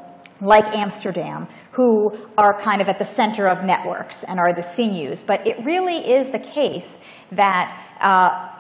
like 0.42 0.66
Amsterdam, 0.76 1.48
who 1.72 2.12
are 2.38 2.60
kind 2.60 2.82
of 2.82 2.88
at 2.88 2.98
the 2.98 3.06
center 3.06 3.48
of 3.48 3.64
networks 3.64 4.24
and 4.24 4.40
are 4.40 4.54
the 4.54 4.62
sinews. 4.62 5.24
But 5.24 5.48
it 5.48 5.56
really 5.64 5.98
is 5.98 6.32
the 6.32 6.40
case 6.40 7.00
that 7.32 7.98
uh, 8.02 8.55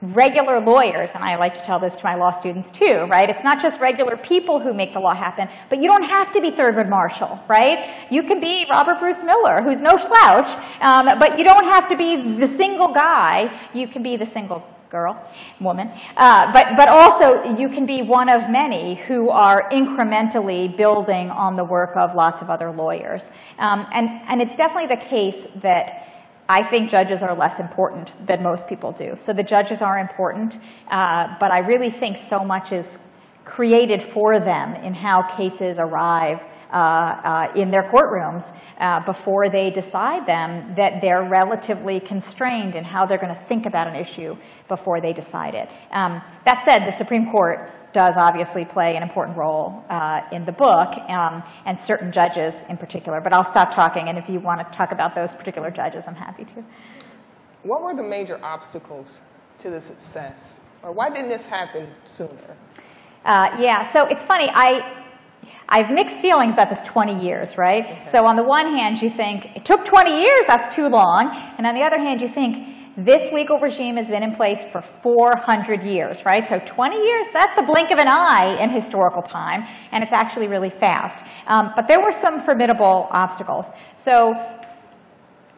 regular 0.00 0.60
lawyers, 0.60 1.10
and 1.14 1.24
I 1.24 1.36
like 1.36 1.54
to 1.54 1.60
tell 1.62 1.80
this 1.80 1.96
to 1.96 2.04
my 2.04 2.14
law 2.14 2.30
students 2.30 2.70
too, 2.70 3.06
right? 3.10 3.28
It's 3.28 3.42
not 3.42 3.60
just 3.60 3.80
regular 3.80 4.16
people 4.16 4.60
who 4.60 4.72
make 4.72 4.92
the 4.92 5.00
law 5.00 5.14
happen, 5.14 5.48
but 5.68 5.82
you 5.82 5.88
don't 5.88 6.04
have 6.04 6.30
to 6.32 6.40
be 6.40 6.52
Thurgood 6.52 6.88
Marshall, 6.88 7.40
right? 7.48 7.90
You 8.10 8.22
can 8.22 8.40
be 8.40 8.64
Robert 8.70 9.00
Bruce 9.00 9.24
Miller, 9.24 9.60
who's 9.60 9.82
no 9.82 9.96
slouch, 9.96 10.50
um, 10.80 11.18
but 11.18 11.36
you 11.38 11.44
don't 11.44 11.64
have 11.64 11.88
to 11.88 11.96
be 11.96 12.38
the 12.38 12.46
single 12.46 12.94
guy. 12.94 13.50
You 13.74 13.88
can 13.88 14.04
be 14.04 14.16
the 14.16 14.26
single 14.26 14.64
girl, 14.88 15.20
woman, 15.60 15.90
uh, 16.16 16.52
but, 16.52 16.76
but 16.76 16.88
also 16.88 17.56
you 17.56 17.68
can 17.68 17.84
be 17.84 18.00
one 18.00 18.28
of 18.28 18.48
many 18.48 18.94
who 18.94 19.28
are 19.30 19.68
incrementally 19.70 20.74
building 20.76 21.28
on 21.30 21.56
the 21.56 21.64
work 21.64 21.96
of 21.96 22.14
lots 22.14 22.40
of 22.40 22.48
other 22.48 22.70
lawyers. 22.70 23.30
Um, 23.58 23.86
and, 23.92 24.08
and 24.28 24.40
it's 24.40 24.56
definitely 24.56 24.94
the 24.94 25.04
case 25.04 25.46
that 25.56 26.08
I 26.48 26.62
think 26.62 26.88
judges 26.88 27.22
are 27.22 27.34
less 27.34 27.60
important 27.60 28.26
than 28.26 28.42
most 28.42 28.68
people 28.68 28.92
do. 28.92 29.16
So 29.18 29.34
the 29.34 29.42
judges 29.42 29.82
are 29.82 29.98
important, 29.98 30.58
uh, 30.90 31.36
but 31.38 31.52
I 31.52 31.58
really 31.58 31.90
think 31.90 32.16
so 32.16 32.42
much 32.42 32.72
is 32.72 32.98
created 33.48 34.02
for 34.02 34.38
them 34.38 34.74
in 34.84 34.92
how 34.92 35.22
cases 35.22 35.78
arrive 35.78 36.44
uh, 36.70 36.76
uh, 36.76 37.52
in 37.56 37.70
their 37.70 37.82
courtrooms 37.82 38.54
uh, 38.78 39.00
before 39.06 39.48
they 39.48 39.70
decide 39.70 40.26
them 40.26 40.74
that 40.76 41.00
they're 41.00 41.26
relatively 41.26 41.98
constrained 41.98 42.74
in 42.74 42.84
how 42.84 43.06
they're 43.06 43.18
going 43.18 43.34
to 43.34 43.42
think 43.46 43.64
about 43.64 43.88
an 43.88 43.96
issue 43.96 44.36
before 44.68 45.00
they 45.00 45.14
decide 45.14 45.54
it. 45.54 45.70
Um, 45.92 46.20
that 46.44 46.62
said, 46.62 46.80
the 46.80 46.92
Supreme 46.92 47.30
Court 47.30 47.72
does 47.94 48.18
obviously 48.18 48.66
play 48.66 48.96
an 48.96 49.02
important 49.02 49.38
role 49.38 49.82
uh, 49.88 50.20
in 50.30 50.44
the 50.44 50.52
book, 50.52 50.92
um, 51.08 51.42
and 51.64 51.80
certain 51.80 52.12
judges 52.12 52.66
in 52.68 52.76
particular. 52.76 53.22
But 53.22 53.32
I'll 53.32 53.42
stop 53.42 53.74
talking, 53.74 54.10
and 54.10 54.18
if 54.18 54.28
you 54.28 54.40
want 54.40 54.60
to 54.60 54.76
talk 54.76 54.92
about 54.92 55.14
those 55.14 55.34
particular 55.34 55.70
judges, 55.70 56.06
I'm 56.06 56.14
happy 56.14 56.44
to. 56.44 56.62
What 57.62 57.82
were 57.82 57.94
the 57.96 58.02
major 58.02 58.38
obstacles 58.44 59.22
to 59.58 59.70
the 59.70 59.80
success? 59.80 60.60
Or 60.82 60.92
why 60.92 61.08
didn't 61.08 61.30
this 61.30 61.46
happen 61.46 61.88
sooner? 62.04 62.56
Uh, 63.28 63.54
yeah, 63.60 63.82
so 63.82 64.06
it's 64.06 64.24
funny. 64.24 64.48
I, 64.54 65.04
I 65.68 65.82
have 65.82 65.90
mixed 65.90 66.18
feelings 66.18 66.54
about 66.54 66.70
this 66.70 66.80
20 66.80 67.22
years, 67.22 67.58
right? 67.58 67.84
Okay. 67.84 68.02
So 68.06 68.24
on 68.24 68.36
the 68.36 68.42
one 68.42 68.74
hand, 68.74 69.02
you 69.02 69.10
think, 69.10 69.54
it 69.54 69.66
took 69.66 69.84
20 69.84 70.18
years, 70.18 70.46
that's 70.46 70.74
too 70.74 70.88
long. 70.88 71.36
And 71.58 71.66
on 71.66 71.74
the 71.74 71.82
other 71.82 71.98
hand, 71.98 72.22
you 72.22 72.28
think, 72.28 72.76
this 72.96 73.30
legal 73.30 73.58
regime 73.60 73.96
has 73.96 74.08
been 74.08 74.22
in 74.22 74.34
place 74.34 74.64
for 74.72 74.80
400 74.80 75.84
years, 75.84 76.24
right? 76.24 76.48
So 76.48 76.58
20 76.58 76.96
years, 76.96 77.26
that's 77.34 77.54
the 77.54 77.62
blink 77.62 77.90
of 77.90 77.98
an 77.98 78.08
eye 78.08 78.56
in 78.60 78.70
historical 78.70 79.20
time, 79.20 79.68
and 79.92 80.02
it's 80.02 80.12
actually 80.12 80.48
really 80.48 80.70
fast. 80.70 81.22
Um, 81.48 81.72
but 81.76 81.86
there 81.86 82.00
were 82.02 82.12
some 82.12 82.40
formidable 82.40 83.08
obstacles. 83.10 83.72
So 83.96 84.34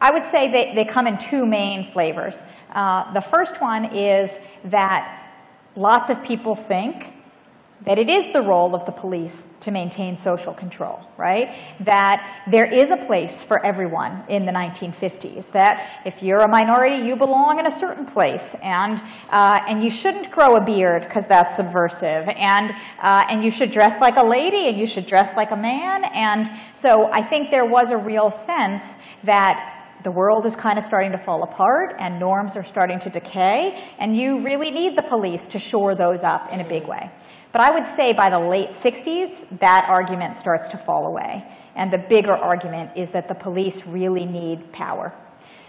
I 0.01 0.11
would 0.11 0.25
say 0.25 0.51
they, 0.51 0.75
they 0.75 0.83
come 0.83 1.07
in 1.07 1.17
two 1.17 1.45
main 1.45 1.85
flavors. 1.85 2.43
Uh, 2.75 3.11
the 3.13 3.21
first 3.21 3.61
one 3.61 3.95
is 3.95 4.39
that 4.65 5.31
lots 5.77 6.09
of 6.09 6.21
people 6.21 6.53
think 6.53 7.13
that 7.85 7.97
it 7.97 8.09
is 8.09 8.29
the 8.29 8.41
role 8.41 8.75
of 8.75 8.85
the 8.85 8.91
police 8.91 9.47
to 9.61 9.71
maintain 9.71 10.15
social 10.15 10.53
control, 10.53 10.99
right? 11.17 11.55
That 11.79 12.43
there 12.49 12.71
is 12.71 12.91
a 12.91 12.97
place 12.97 13.41
for 13.41 13.63
everyone 13.65 14.23
in 14.29 14.45
the 14.45 14.51
1950s, 14.51 15.51
that 15.53 16.01
if 16.05 16.21
you're 16.21 16.41
a 16.41 16.47
minority, 16.47 17.03
you 17.05 17.15
belong 17.15 17.59
in 17.59 17.65
a 17.65 17.71
certain 17.71 18.05
place, 18.05 18.55
and, 18.63 19.01
uh, 19.29 19.59
and 19.67 19.83
you 19.83 19.89
shouldn't 19.89 20.29
grow 20.29 20.57
a 20.57 20.63
beard 20.63 21.03
because 21.03 21.27
that's 21.27 21.55
subversive, 21.55 22.27
and, 22.27 22.71
uh, 23.01 23.25
and 23.29 23.43
you 23.43 23.49
should 23.49 23.71
dress 23.71 23.99
like 23.99 24.17
a 24.17 24.23
lady, 24.23 24.67
and 24.67 24.79
you 24.79 24.85
should 24.85 25.07
dress 25.07 25.35
like 25.35 25.51
a 25.51 25.57
man, 25.57 26.03
and 26.03 26.51
so 26.75 27.09
I 27.11 27.23
think 27.23 27.49
there 27.49 27.65
was 27.65 27.89
a 27.91 27.97
real 27.97 28.29
sense 28.29 28.95
that 29.23 29.77
the 30.03 30.11
world 30.11 30.45
is 30.45 30.55
kind 30.55 30.77
of 30.77 30.83
starting 30.83 31.11
to 31.11 31.17
fall 31.17 31.43
apart 31.43 31.95
and 31.99 32.19
norms 32.19 32.55
are 32.55 32.63
starting 32.63 32.99
to 32.99 33.09
decay, 33.09 33.83
and 33.99 34.15
you 34.15 34.41
really 34.41 34.71
need 34.71 34.97
the 34.97 35.03
police 35.03 35.47
to 35.47 35.59
shore 35.59 35.95
those 35.95 36.23
up 36.23 36.51
in 36.51 36.59
a 36.59 36.67
big 36.67 36.87
way. 36.87 37.11
But 37.51 37.61
I 37.61 37.71
would 37.71 37.85
say 37.85 38.13
by 38.13 38.29
the 38.29 38.39
late 38.39 38.69
60s, 38.69 39.45
that 39.59 39.85
argument 39.89 40.37
starts 40.37 40.69
to 40.69 40.77
fall 40.77 41.05
away. 41.07 41.43
And 41.75 41.91
the 41.91 41.97
bigger 41.97 42.35
argument 42.35 42.91
is 42.95 43.11
that 43.11 43.27
the 43.27 43.35
police 43.35 43.85
really 43.85 44.25
need 44.25 44.71
power. 44.71 45.13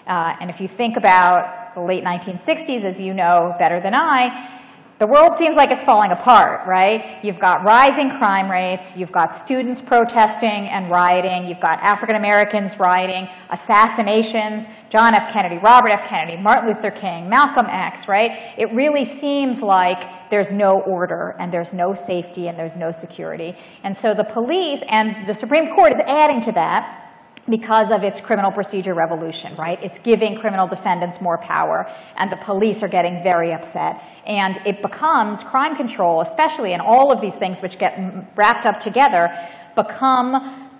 Uh, 0.07 0.35
and 0.41 0.51
if 0.51 0.61
you 0.61 0.68
think 0.68 0.97
about 0.97 1.74
the 1.74 1.80
late 1.80 2.05
1960s, 2.05 2.85
as 2.85 3.01
you 3.01 3.14
know 3.14 3.55
better 3.59 3.80
than 3.80 3.95
I, 3.95 4.61
the 5.03 5.09
world 5.09 5.36
seems 5.36 5.57
like 5.57 5.72
it's 5.72 5.82
falling 5.82 6.12
apart, 6.12 6.64
right? 6.64 7.18
You've 7.24 7.40
got 7.40 7.64
rising 7.64 8.09
crime 8.09 8.48
rates, 8.48 8.96
you've 8.96 9.11
got 9.11 9.34
students 9.34 9.82
protesting 9.82 10.68
and 10.68 10.88
rioting, 10.92 11.48
you've 11.48 11.59
got 11.59 11.80
African 11.80 12.14
Americans 12.14 12.78
rioting, 12.78 13.28
assassinations, 13.50 14.68
John 14.90 15.16
F. 15.16 15.32
Kennedy, 15.32 15.59
Robert 15.59 15.90
F. 15.92 16.07
Kennedy, 16.07 16.40
Martin 16.40 16.68
Luther 16.68 16.92
King, 16.92 17.28
Malcolm 17.28 17.66
X, 17.66 18.07
right? 18.07 18.55
It 18.57 18.72
really 18.72 19.05
seems 19.05 19.61
like 19.61 20.30
there's 20.30 20.53
no 20.53 20.80
order 20.86 21.34
and 21.40 21.53
there's 21.53 21.74
no 21.74 21.94
safety 21.94 22.46
and 22.46 22.57
there's 22.57 22.76
no 22.76 22.92
security. 22.92 23.57
And 23.82 23.96
so 23.96 24.14
the 24.14 24.22
police 24.22 24.82
and 24.88 25.26
the 25.26 25.34
Supreme 25.34 25.74
Court 25.74 25.90
is 25.90 25.98
adding 26.07 26.40
to 26.42 26.53
that 26.53 27.01
because 27.49 27.90
of 27.90 28.03
its 28.03 28.20
criminal 28.20 28.53
procedure 28.53 28.95
revolution, 28.95 29.55
right? 29.57 29.82
It's 29.82 29.99
giving 29.99 30.36
criminal 30.36 30.68
defendants 30.68 31.20
more 31.20 31.38
power, 31.38 31.90
and 32.16 32.30
the 32.30 32.36
police 32.36 32.82
are 32.82 32.88
getting 32.88 33.22
very 33.22 33.53
upset. 33.53 34.03
And 34.26 34.59
it 34.64 34.80
becomes 34.80 35.43
crime 35.43 35.74
control, 35.74 36.20
especially, 36.20 36.72
and 36.72 36.80
all 36.80 37.12
of 37.12 37.20
these 37.20 37.34
things 37.34 37.61
which 37.61 37.78
get 37.78 37.99
wrapped 38.36 38.64
up 38.66 38.78
together, 38.78 39.28
become 39.74 40.70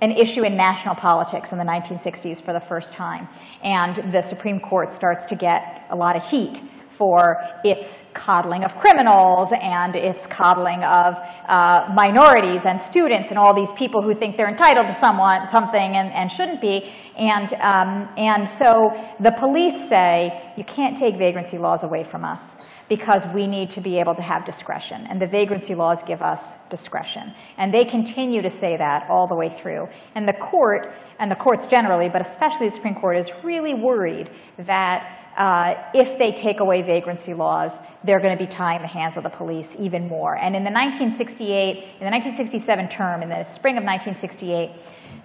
an 0.00 0.10
issue 0.10 0.42
in 0.42 0.56
national 0.56 0.94
politics 0.96 1.52
in 1.52 1.58
the 1.58 1.64
1960s 1.64 2.42
for 2.42 2.52
the 2.52 2.60
first 2.60 2.92
time. 2.92 3.28
And 3.62 4.12
the 4.12 4.20
Supreme 4.20 4.58
Court 4.58 4.92
starts 4.92 5.24
to 5.26 5.36
get 5.36 5.86
a 5.90 5.96
lot 5.96 6.16
of 6.16 6.28
heat 6.28 6.60
for 6.92 7.38
its 7.64 8.04
coddling 8.12 8.64
of 8.64 8.76
criminals 8.76 9.52
and 9.52 9.96
its 9.96 10.26
coddling 10.26 10.82
of 10.84 11.16
uh, 11.48 11.88
minorities 11.94 12.66
and 12.66 12.80
students 12.80 13.30
and 13.30 13.38
all 13.38 13.54
these 13.54 13.72
people 13.72 14.02
who 14.02 14.14
think 14.14 14.36
they're 14.36 14.48
entitled 14.48 14.86
to 14.86 14.94
someone, 14.94 15.48
something 15.48 15.96
and, 15.96 16.12
and 16.12 16.30
shouldn't 16.30 16.60
be. 16.60 16.92
And, 17.16 17.52
um, 17.54 18.08
and 18.16 18.48
so 18.48 18.90
the 19.20 19.32
police 19.32 19.88
say, 19.88 20.52
you 20.56 20.64
can't 20.64 20.96
take 20.96 21.16
vagrancy 21.16 21.58
laws 21.58 21.84
away 21.84 22.04
from 22.04 22.24
us 22.24 22.56
because 22.88 23.26
we 23.34 23.46
need 23.46 23.70
to 23.70 23.80
be 23.80 23.98
able 23.98 24.14
to 24.14 24.22
have 24.22 24.44
discretion. 24.44 25.06
And 25.08 25.20
the 25.20 25.26
vagrancy 25.26 25.74
laws 25.74 26.02
give 26.02 26.20
us 26.20 26.56
discretion. 26.68 27.32
And 27.56 27.72
they 27.72 27.86
continue 27.86 28.42
to 28.42 28.50
say 28.50 28.76
that 28.76 29.06
all 29.08 29.26
the 29.26 29.34
way 29.34 29.48
through. 29.48 29.86
And 30.14 30.28
the 30.28 30.34
court, 30.34 30.92
and 31.18 31.30
the 31.30 31.36
courts 31.36 31.66
generally, 31.66 32.10
but 32.10 32.20
especially 32.20 32.66
the 32.68 32.74
Supreme 32.74 32.94
Court, 32.94 33.16
is 33.16 33.30
really 33.42 33.72
worried 33.72 34.30
that 34.58 35.21
uh, 35.36 35.74
if 35.94 36.18
they 36.18 36.32
take 36.32 36.60
away 36.60 36.82
vagrancy 36.82 37.34
laws, 37.34 37.80
they're 38.04 38.20
going 38.20 38.36
to 38.36 38.42
be 38.42 38.48
tying 38.48 38.82
the 38.82 38.88
hands 38.88 39.16
of 39.16 39.22
the 39.22 39.30
police 39.30 39.76
even 39.78 40.08
more. 40.08 40.36
And 40.36 40.54
in 40.54 40.64
the 40.64 40.70
1968, 40.70 41.76
in 41.76 41.84
the 42.00 42.10
1967 42.10 42.88
term, 42.88 43.22
in 43.22 43.28
the 43.28 43.44
spring 43.44 43.78
of 43.78 43.84
1968, 43.84 44.70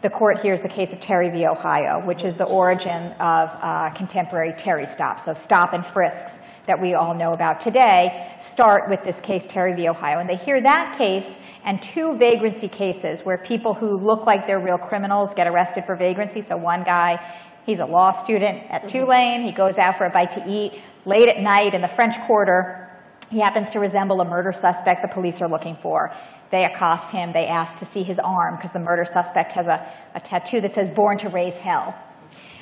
the 0.02 0.10
court 0.10 0.40
hears 0.42 0.62
the 0.62 0.70
case 0.70 0.94
of 0.94 1.00
Terry 1.00 1.30
v. 1.30 1.48
Ohio, 1.48 2.06
which 2.06 2.24
is 2.24 2.38
the 2.38 2.46
origin 2.46 3.12
of 3.14 3.50
uh, 3.62 3.90
contemporary 3.96 4.54
Terry 4.58 4.86
stops, 4.86 5.26
so 5.26 5.34
stop 5.34 5.74
and 5.74 5.86
frisks 5.86 6.40
that 6.68 6.80
we 6.80 6.94
all 6.94 7.16
know 7.16 7.32
about 7.32 7.60
today, 7.60 8.36
start 8.42 8.90
with 8.90 9.02
this 9.04 9.20
case, 9.22 9.46
Terry 9.48 9.74
v. 9.74 9.88
Ohio. 9.88 10.20
And 10.20 10.30
they 10.30 10.36
hear 10.36 10.62
that 10.62 10.96
case 10.98 11.38
and 11.64 11.82
two 11.82 12.18
vagrancy 12.18 12.68
cases 12.68 13.22
where 13.22 13.38
people 13.38 13.74
who 13.74 13.98
look 13.98 14.26
like 14.26 14.46
they're 14.46 14.60
real 14.60 14.78
criminals 14.78 15.34
get 15.34 15.48
arrested 15.48 15.86
for 15.86 15.96
vagrancy. 15.96 16.42
So 16.42 16.58
one 16.58 16.84
guy 16.84 17.20
He's 17.68 17.80
a 17.80 17.86
law 17.86 18.12
student 18.12 18.64
at 18.72 18.84
mm-hmm. 18.84 19.06
Tulane. 19.06 19.44
He 19.44 19.52
goes 19.52 19.78
out 19.78 19.98
for 19.98 20.06
a 20.06 20.10
bite 20.10 20.32
to 20.32 20.44
eat 20.50 20.82
late 21.06 21.28
at 21.28 21.42
night 21.42 21.74
in 21.74 21.82
the 21.82 21.88
French 21.90 22.18
Quarter. 22.22 22.90
He 23.30 23.40
happens 23.40 23.70
to 23.72 23.80
resemble 23.82 24.22
a 24.22 24.26
murder 24.26 24.54
suspect 24.54 25.02
the 25.02 25.14
police 25.14 25.42
are 25.42 25.50
looking 25.50 25.76
for. 25.76 26.16
They 26.50 26.64
accost 26.64 27.12
him. 27.12 27.34
They 27.34 27.46
ask 27.46 27.78
to 27.80 27.86
see 27.86 28.04
his 28.04 28.20
arm 28.20 28.56
because 28.56 28.72
the 28.72 28.80
murder 28.80 29.04
suspect 29.04 29.52
has 29.52 29.68
a, 29.68 29.86
a 30.16 30.22
tattoo 30.22 30.62
that 30.62 30.74
says, 30.74 30.90
Born 30.90 31.18
to 31.18 31.28
Raise 31.28 31.58
Hell. 31.58 31.94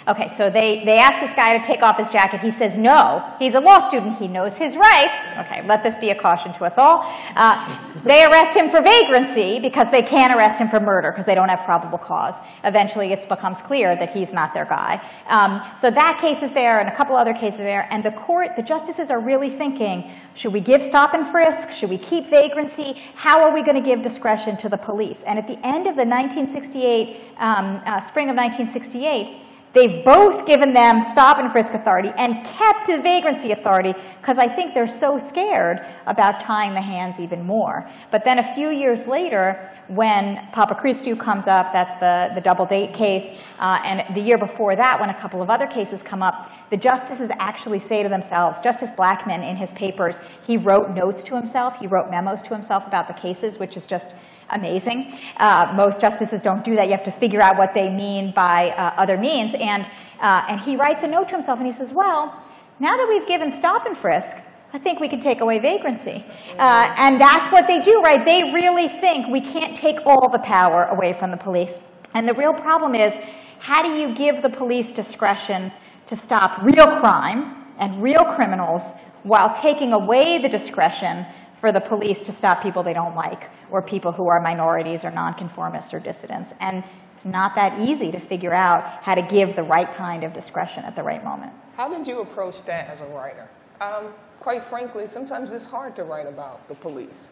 Okay, 0.07 0.27
so 0.27 0.51
they, 0.51 0.83
they 0.85 0.99
ask 0.99 1.19
this 1.19 1.35
guy 1.35 1.57
to 1.57 1.65
take 1.65 1.81
off 1.81 1.97
his 1.97 2.11
jacket. 2.11 2.39
He 2.39 2.51
says 2.51 2.77
no. 2.77 3.33
He's 3.39 3.55
a 3.55 3.59
law 3.59 3.87
student. 3.87 4.19
He 4.19 4.27
knows 4.27 4.55
his 4.55 4.77
rights. 4.77 5.17
Okay, 5.39 5.65
let 5.65 5.81
this 5.81 5.97
be 5.97 6.11
a 6.11 6.15
caution 6.15 6.53
to 6.53 6.65
us 6.65 6.77
all. 6.77 7.11
Uh, 7.35 7.91
they 8.03 8.23
arrest 8.23 8.55
him 8.55 8.69
for 8.69 8.83
vagrancy 8.83 9.59
because 9.59 9.89
they 9.89 10.03
can't 10.03 10.31
arrest 10.35 10.59
him 10.59 10.69
for 10.69 10.79
murder 10.79 11.11
because 11.11 11.25
they 11.25 11.33
don't 11.33 11.49
have 11.49 11.63
probable 11.65 11.97
cause. 11.97 12.35
Eventually, 12.63 13.13
it 13.13 13.27
becomes 13.27 13.57
clear 13.61 13.95
that 13.95 14.11
he's 14.13 14.31
not 14.31 14.53
their 14.53 14.65
guy. 14.65 15.01
Um, 15.27 15.63
so 15.79 15.89
that 15.89 16.19
case 16.21 16.43
is 16.43 16.53
there 16.53 16.79
and 16.79 16.87
a 16.87 16.95
couple 16.95 17.15
other 17.15 17.33
cases 17.33 17.61
there. 17.61 17.87
And 17.91 18.05
the 18.05 18.11
court, 18.11 18.55
the 18.55 18.61
justices 18.61 19.09
are 19.09 19.19
really 19.19 19.49
thinking, 19.49 20.11
should 20.35 20.53
we 20.53 20.61
give 20.61 20.83
stop 20.83 21.15
and 21.15 21.25
frisk? 21.25 21.71
Should 21.71 21.89
we 21.89 21.97
keep 21.97 22.27
vagrancy? 22.27 23.01
How 23.15 23.41
are 23.41 23.51
we 23.51 23.63
going 23.63 23.75
to 23.75 23.81
give 23.81 24.03
discretion 24.03 24.55
to 24.57 24.69
the 24.69 24.77
police? 24.77 25.23
And 25.23 25.39
at 25.39 25.47
the 25.47 25.57
end 25.65 25.87
of 25.87 25.95
the 25.95 26.05
1968, 26.05 27.37
um, 27.39 27.81
uh, 27.87 27.99
spring 27.99 28.29
of 28.29 28.35
1968, 28.35 29.41
They've 29.75 30.05
both 30.05 30.45
given 30.45 30.71
them 30.71 31.01
stop 31.01 31.37
and 31.37 31.51
frisk 31.51 31.73
authority 31.73 32.09
and 32.17 32.45
kept 32.45 32.87
the 32.87 32.97
vagrancy 33.01 33.51
authority 33.51 33.93
because 34.21 34.37
I 34.39 34.47
think 34.47 34.73
they're 34.73 34.87
so 34.87 35.19
scared 35.19 35.85
about 36.05 36.39
tying 36.39 36.73
the 36.73 36.81
hands 36.81 37.19
even 37.19 37.43
more. 37.43 37.85
But 38.09 38.23
then 38.23 38.39
a 38.39 38.53
few 38.55 38.69
years 38.69 39.05
later, 39.05 39.69
when 39.87 40.37
Papachristou 40.53 41.19
comes 41.19 41.49
up, 41.49 41.73
that's 41.73 41.95
the, 41.97 42.31
the 42.33 42.39
double 42.39 42.65
date 42.65 42.93
case, 42.93 43.33
uh, 43.59 43.79
and 43.83 44.15
the 44.15 44.21
year 44.21 44.37
before 44.37 44.77
that, 44.77 44.97
when 44.97 45.09
a 45.09 45.19
couple 45.19 45.41
of 45.41 45.49
other 45.49 45.67
cases 45.67 46.01
come 46.01 46.23
up, 46.23 46.49
the 46.69 46.77
justices 46.77 47.29
actually 47.37 47.79
say 47.79 48.01
to 48.01 48.07
themselves, 48.07 48.61
Justice 48.61 48.91
Blackmun 48.91 49.47
in 49.47 49.57
his 49.57 49.73
papers, 49.73 50.21
he 50.47 50.55
wrote 50.55 50.91
notes 50.91 51.21
to 51.25 51.35
himself, 51.35 51.77
he 51.79 51.85
wrote 51.85 52.09
memos 52.09 52.41
to 52.43 52.53
himself 52.53 52.87
about 52.87 53.09
the 53.09 53.13
cases, 53.13 53.59
which 53.59 53.75
is 53.75 53.85
just 53.85 54.15
amazing. 54.49 55.17
Uh, 55.37 55.73
most 55.75 55.99
justices 56.01 56.41
don't 56.41 56.63
do 56.63 56.75
that. 56.75 56.85
You 56.85 56.91
have 56.91 57.03
to 57.03 57.11
figure 57.11 57.41
out 57.41 57.57
what 57.57 57.73
they 57.73 57.89
mean 57.89 58.31
by 58.31 58.71
uh, 58.71 58.93
other 58.97 59.17
means. 59.17 59.53
And, 59.59 59.89
uh, 60.19 60.45
and 60.49 60.59
he 60.59 60.75
writes 60.75 61.03
a 61.03 61.07
note 61.07 61.29
to 61.29 61.35
himself 61.35 61.59
and 61.59 61.67
he 61.67 61.73
says, 61.73 61.93
well, 61.93 62.41
now 62.79 62.97
that 62.97 63.07
we've 63.07 63.27
given 63.27 63.51
stop 63.51 63.85
and 63.85 63.97
frisk, 63.97 64.37
I 64.73 64.79
think 64.79 64.99
we 64.99 65.07
can 65.07 65.21
take 65.21 65.39
away 65.39 65.59
vagrancy. 65.59 66.25
Uh, 66.57 66.93
and 66.97 67.19
that's 67.19 67.49
what 67.51 67.65
they 67.67 67.81
do, 67.81 68.01
right? 68.01 68.25
They 68.25 68.51
really 68.51 68.89
think 68.89 69.27
we 69.27 69.39
can't 69.39 69.75
take 69.75 69.99
all 70.05 70.29
the 70.29 70.39
power 70.39 70.85
away 70.85 71.13
from 71.13 71.31
the 71.31 71.37
police. 71.37 71.79
And 72.13 72.27
the 72.27 72.33
real 72.33 72.53
problem 72.53 72.93
is, 72.93 73.17
how 73.59 73.81
do 73.81 73.89
you 73.89 74.13
give 74.13 74.41
the 74.41 74.49
police 74.49 74.91
discretion 74.91 75.71
to 76.07 76.15
stop 76.15 76.61
real 76.61 76.99
crime 76.99 77.65
and 77.79 78.03
real 78.03 78.25
criminals 78.35 78.91
while 79.23 79.49
taking 79.49 79.93
away 79.93 80.37
the 80.37 80.49
discretion 80.49 81.25
for 81.65 81.71
the 81.71 81.81
police 81.81 82.21
to 82.21 82.31
stop 82.31 82.61
people 82.61 82.83
they 82.83 82.93
don't 82.93 83.15
like 83.15 83.49
or 83.71 83.81
people 83.81 84.11
who 84.11 84.27
are 84.27 84.39
minorities 84.39 85.03
or 85.03 85.09
nonconformists 85.09 85.95
or 85.95 85.99
dissidents. 85.99 86.53
And 86.59 86.83
it's 87.11 87.25
not 87.25 87.55
that 87.55 87.79
easy 87.79 88.11
to 88.11 88.19
figure 88.19 88.53
out 88.53 88.83
how 89.01 89.15
to 89.15 89.23
give 89.23 89.55
the 89.55 89.63
right 89.63 89.91
kind 89.95 90.23
of 90.23 90.31
discretion 90.31 90.83
at 90.83 90.95
the 90.95 91.01
right 91.01 91.23
moment. 91.23 91.51
How 91.75 91.89
did 91.89 92.05
you 92.05 92.21
approach 92.21 92.63
that 92.65 92.87
as 92.87 93.01
a 93.01 93.07
writer? 93.07 93.49
Um, 93.81 94.13
quite 94.39 94.63
frankly, 94.63 95.07
sometimes 95.07 95.51
it's 95.51 95.65
hard 95.65 95.95
to 95.95 96.03
write 96.03 96.27
about 96.27 96.67
the 96.67 96.75
police. 96.75 97.29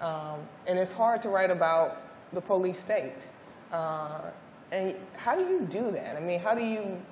Um, 0.00 0.38
and 0.68 0.78
it's 0.78 0.92
hard 0.92 1.20
to 1.22 1.28
write 1.28 1.50
about 1.50 2.02
the 2.34 2.40
police 2.40 2.78
state. 2.78 3.26
Uh, 3.72 4.30
and 4.70 4.94
how 5.16 5.34
do 5.34 5.42
you 5.42 5.66
do 5.68 5.90
that? 5.90 6.16
I 6.16 6.20
mean, 6.20 6.38
how 6.38 6.54
do 6.54 6.62
you 6.62 7.02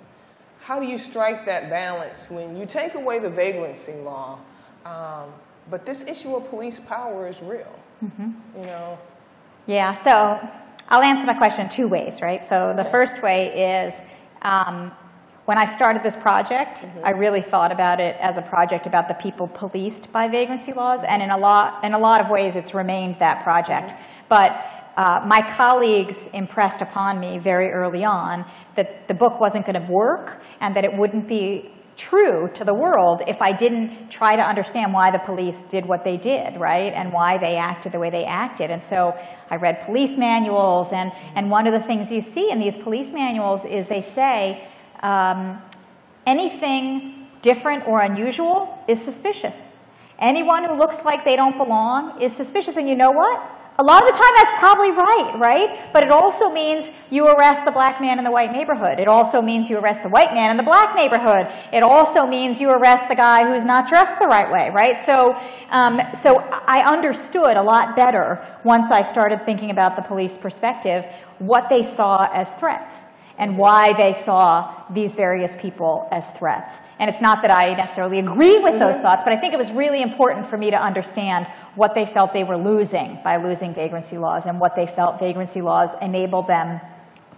how 0.61 0.79
do 0.79 0.87
you 0.87 1.01
strike 1.01 1.47
that 1.47 1.69
balance 1.69 2.31
when 2.31 2.57
you 2.57 2.65
take 2.65 2.95
away 2.95 3.19
the 3.19 3.29
vagrancy 3.29 3.95
law? 3.95 4.39
Um, 4.87 5.33
but 5.71 5.87
this 5.87 6.03
issue 6.03 6.35
of 6.35 6.49
police 6.51 6.81
power 6.81 7.29
is 7.29 7.41
real. 7.43 7.79
Mm-hmm. 8.05 8.31
You 8.59 8.67
know. 8.67 8.99
Yeah. 9.67 9.93
So 9.93 10.13
I'll 10.89 11.03
answer 11.03 11.27
that 11.27 11.39
question 11.39 11.69
two 11.69 11.89
ways, 11.89 12.21
right? 12.21 12.45
So 12.45 12.75
the 12.77 12.85
first 12.85 13.23
way 13.23 13.87
is. 13.87 14.01
Um, 14.43 14.93
when 15.47 15.59
I 15.59 15.67
started 15.67 16.03
this 16.03 16.17
project, 16.17 16.79
mm-hmm. 16.79 17.05
I 17.05 17.11
really 17.11 17.43
thought 17.43 17.71
about 17.71 18.01
it 18.01 18.17
as 18.19 18.39
a 18.39 18.43
project 18.43 18.87
about 18.87 19.09
the 19.09 19.15
people 19.15 19.47
policed 19.47 20.11
by 20.11 20.27
vagrancy 20.27 20.73
laws, 20.73 21.05
and 21.05 21.23
in 21.23 21.31
a 21.31 21.37
lot, 21.37 21.85
in 21.85 21.93
a 21.93 21.99
lot 21.99 22.23
of 22.23 22.31
ways, 22.31 22.57
it's 22.57 22.73
remained 22.73 23.19
that 23.19 23.43
project. 23.45 23.91
Mm-hmm. 23.91 24.29
But 24.31 24.51
uh, 24.97 25.25
my 25.27 25.43
colleagues 25.57 26.29
impressed 26.33 26.81
upon 26.81 27.21
me 27.21 27.39
very 27.39 27.71
early 27.71 28.05
on 28.05 28.45
that 28.77 29.07
the 29.09 29.15
book 29.15 29.41
wasn't 29.41 29.67
going 29.67 29.81
to 29.81 29.93
work 29.93 30.41
and 30.61 30.75
that 30.77 30.85
it 30.85 30.97
wouldn't 30.97 31.29
be 31.29 31.71
true 31.97 32.49
to 32.55 32.65
the 32.65 32.75
world 32.75 33.23
if 33.27 33.41
I 33.41 33.53
didn't 33.53 34.11
try 34.11 34.37
to 34.37 34.43
understand 34.43 34.93
why 34.93 35.11
the 35.11 35.19
police 35.19 35.63
did 35.65 35.87
what 35.87 36.05
they 36.05 36.17
did, 36.17 36.59
right? 36.59 36.93
And 36.93 37.13
why 37.13 37.39
they 37.39 37.57
acted 37.57 37.93
the 37.93 37.99
way 37.99 38.11
they 38.11 38.25
acted. 38.25 38.71
And 38.71 38.83
so 38.83 39.17
I 39.51 39.57
read 39.57 39.85
police 39.85 40.17
manuals, 40.17 40.93
and, 40.93 41.13
and 41.35 41.51
one 41.51 41.67
of 41.67 41.73
the 41.73 41.81
things 41.81 42.11
you 42.11 42.21
see 42.21 42.51
in 42.51 42.59
these 42.59 42.77
police 42.77 43.13
manuals 43.13 43.65
is 43.65 43.87
they 43.89 44.03
say 44.03 44.67
um, 45.03 45.63
anything 46.27 47.29
different 47.43 47.87
or 47.87 48.01
unusual 48.01 48.83
is 48.89 49.03
suspicious. 49.03 49.69
Anyone 50.19 50.65
who 50.65 50.77
looks 50.77 51.05
like 51.05 51.25
they 51.25 51.37
don't 51.37 51.59
belong 51.59 52.23
is 52.23 52.35
suspicious. 52.35 52.77
And 52.77 52.89
you 52.89 52.97
know 52.97 53.11
what? 53.11 53.54
A 53.77 53.83
lot 53.83 54.03
of 54.03 54.09
the 54.09 54.17
time 54.17 54.31
that's 54.37 54.53
probably 54.61 54.93
right, 54.93 55.35
right? 55.37 55.93
But 55.93 56.05
it 56.05 56.13
also 56.13 56.49
means 56.49 56.93
you 57.11 57.27
arrest 57.27 57.65
the 57.65 57.73
black 57.73 58.01
man 58.01 58.19
in 58.19 58.25
the 58.25 58.31
white 58.31 58.53
neighborhood. 58.53 59.01
It 59.01 59.09
also 59.09 59.43
means 59.43 59.69
you 59.69 59.79
arrest 59.79 60.05
the 60.05 60.09
white 60.09 60.33
man 60.33 60.53
in 60.53 60.57
the 60.57 60.63
black 60.63 60.95
neighborhood. 60.95 61.53
It 61.73 61.83
also 61.83 62.25
means 62.25 62.61
you 62.61 62.71
arrest 62.71 63.09
the 63.09 63.17
guy 63.17 63.43
who's 63.51 63.65
not 63.65 63.89
dressed 63.89 64.21
the 64.21 64.27
right 64.27 64.49
way, 64.49 64.71
right? 64.73 64.97
So, 65.01 65.35
um, 65.71 66.01
so 66.15 66.39
I 66.39 66.85
understood 66.87 67.57
a 67.57 67.63
lot 67.63 67.97
better 67.97 68.47
once 68.63 68.93
I 68.93 69.03
started 69.03 69.45
thinking 69.45 69.71
about 69.71 69.97
the 69.97 70.03
police 70.03 70.37
perspective 70.39 71.05
what 71.41 71.65
they 71.69 71.83
saw 71.83 72.29
as 72.33 72.55
threats 72.55 73.07
and 73.39 73.59
why 73.59 73.93
they 73.95 74.13
saw 74.13 74.85
these 74.91 75.15
various 75.15 75.57
people 75.57 76.09
as 76.13 76.31
threats. 76.33 76.79
And 76.99 77.11
it's 77.11 77.21
not 77.21 77.43
that 77.43 77.51
I 77.51 77.75
necessarily 77.75 78.21
agree 78.21 78.59
with 78.59 78.79
those 78.79 78.95
mm-hmm. 78.95 79.03
thoughts, 79.03 79.25
but 79.25 79.33
I 79.33 79.41
think 79.41 79.53
it 79.53 79.57
was 79.57 79.73
really 79.73 80.03
important 80.03 80.47
for 80.47 80.57
me 80.57 80.71
to 80.71 80.81
understand 80.81 81.47
what 81.75 81.95
they 81.95 82.07
felt 82.07 82.33
they 82.33 82.45
were 82.45 82.57
losing 82.57 83.19
by 83.25 83.37
losing 83.37 83.75
vagrancy 83.75 84.19
laws 84.19 84.47
and 84.47 84.61
what 84.61 84.77
they 84.77 84.87
felt 84.87 85.19
vagrancy 85.19 85.61
laws 85.61 85.91
enabled 86.01 86.47
them 86.47 86.81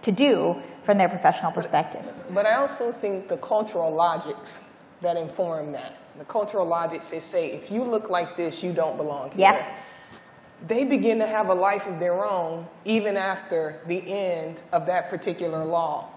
to 0.03 0.11
do 0.11 0.61
from 0.83 0.97
their 0.97 1.09
professional 1.09 1.51
perspective. 1.51 2.05
But 2.29 2.45
I 2.45 2.55
also 2.55 2.91
think 2.91 3.27
the 3.27 3.37
cultural 3.37 3.91
logics 3.93 4.61
that 5.01 5.17
inform 5.17 5.71
that, 5.71 5.97
the 6.17 6.25
cultural 6.25 6.65
logics 6.65 7.07
that 7.07 7.23
say, 7.23 7.51
if 7.51 7.71
you 7.71 7.83
look 7.83 8.09
like 8.09 8.37
this, 8.37 8.63
you 8.63 8.71
don't 8.71 8.97
belong 8.97 9.31
here. 9.31 9.39
Yes? 9.39 9.69
They 10.65 10.83
begin 10.83 11.19
to 11.19 11.27
have 11.27 11.49
a 11.49 11.53
life 11.53 11.85
of 11.85 11.99
their 11.99 12.25
own 12.25 12.65
even 12.85 13.15
after 13.15 13.79
the 13.87 13.99
end 14.11 14.57
of 14.71 14.85
that 14.87 15.09
particular 15.09 15.63
law. 15.63 16.09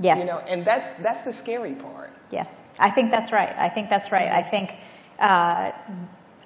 Yes. 0.00 0.18
You 0.18 0.26
know, 0.26 0.38
and 0.38 0.64
that's 0.64 0.88
that's 1.02 1.22
the 1.22 1.32
scary 1.32 1.74
part. 1.74 2.12
Yes, 2.30 2.60
I 2.78 2.90
think 2.90 3.10
that's 3.10 3.32
right. 3.32 3.54
I 3.56 3.68
think 3.68 3.88
that's 3.88 4.10
right. 4.10 4.28
I 4.28 4.42
think, 4.42 4.72
uh, 5.20 5.70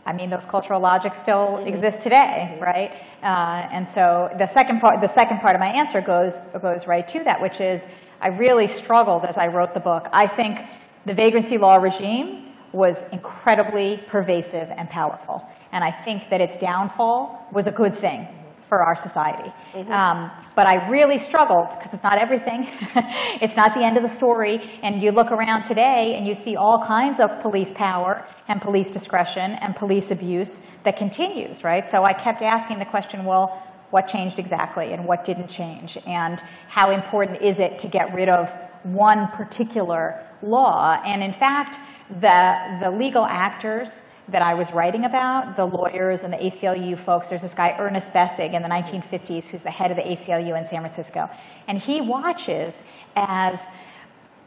I 0.06 0.12
mean, 0.12 0.30
those 0.30 0.44
cultural 0.44 0.80
logics 0.80 1.22
still 1.22 1.64
exist 1.66 2.00
today, 2.02 2.58
right? 2.60 2.92
Uh, 3.22 3.68
and 3.72 3.88
so 3.88 4.30
the 4.38 4.46
second 4.46 4.80
part, 4.80 5.00
the 5.00 5.08
second 5.08 5.38
part 5.38 5.56
of 5.56 5.60
my 5.60 5.68
answer 5.68 6.00
goes 6.00 6.40
goes 6.60 6.86
right 6.86 7.08
to 7.08 7.24
that, 7.24 7.40
which 7.40 7.60
is 7.60 7.86
I 8.20 8.28
really 8.28 8.66
struggled 8.66 9.24
as 9.24 9.38
I 9.38 9.48
wrote 9.48 9.74
the 9.74 9.80
book. 9.80 10.08
I 10.12 10.26
think 10.26 10.60
the 11.06 11.14
vagrancy 11.14 11.58
law 11.58 11.76
regime 11.76 12.49
was 12.72 13.04
incredibly 13.12 13.98
pervasive 14.06 14.68
and 14.70 14.88
powerful, 14.88 15.46
and 15.72 15.82
I 15.84 15.90
think 15.90 16.30
that 16.30 16.40
its 16.40 16.56
downfall 16.56 17.48
was 17.52 17.66
a 17.66 17.72
good 17.72 17.96
thing 17.96 18.28
for 18.70 18.82
our 18.82 18.94
society. 18.94 19.52
Um, 19.74 20.30
but 20.54 20.68
I 20.68 20.88
really 20.88 21.18
struggled 21.18 21.70
because 21.70 21.92
it's 21.92 22.04
not 22.04 22.18
everything. 22.18 22.68
it's 23.42 23.56
not 23.56 23.74
the 23.74 23.84
end 23.84 23.96
of 23.96 24.04
the 24.04 24.08
story. 24.08 24.60
And 24.82 25.02
you 25.02 25.10
look 25.10 25.32
around 25.32 25.64
today 25.64 26.14
and 26.16 26.26
you 26.26 26.34
see 26.34 26.54
all 26.54 26.80
kinds 26.80 27.18
of 27.18 27.40
police 27.40 27.72
power 27.72 28.24
and 28.46 28.62
police 28.62 28.90
discretion 28.90 29.56
and 29.60 29.74
police 29.74 30.12
abuse 30.12 30.60
that 30.84 30.96
continues, 30.96 31.64
right? 31.64 31.86
So 31.86 32.04
I 32.04 32.12
kept 32.12 32.42
asking 32.42 32.78
the 32.78 32.84
question, 32.84 33.24
well, 33.24 33.60
what 33.90 34.06
changed 34.06 34.38
exactly 34.38 34.92
and 34.92 35.04
what 35.04 35.24
didn't 35.24 35.48
change? 35.48 35.98
And 36.06 36.40
how 36.68 36.92
important 36.92 37.42
is 37.42 37.58
it 37.58 37.80
to 37.80 37.88
get 37.88 38.14
rid 38.14 38.28
of 38.28 38.52
one 38.84 39.26
particular 39.28 40.24
law? 40.42 41.00
And 41.04 41.24
in 41.24 41.32
fact, 41.32 41.80
the, 42.20 42.78
the 42.80 42.90
legal 42.90 43.24
actors 43.24 44.02
that 44.28 44.42
I 44.42 44.54
was 44.54 44.72
writing 44.72 45.04
about, 45.04 45.56
the 45.56 45.64
lawyers 45.64 46.22
and 46.22 46.32
the 46.32 46.38
ACLU 46.38 46.98
folks, 46.98 47.28
there's 47.28 47.42
this 47.42 47.54
guy, 47.54 47.76
Ernest 47.78 48.12
Besig, 48.12 48.54
in 48.54 48.62
the 48.62 48.68
1950s, 48.68 49.48
who's 49.48 49.62
the 49.62 49.70
head 49.70 49.90
of 49.90 49.96
the 49.96 50.02
ACLU 50.02 50.58
in 50.58 50.66
San 50.66 50.80
Francisco. 50.80 51.28
And 51.66 51.78
he 51.78 52.00
watches 52.00 52.82
as 53.16 53.66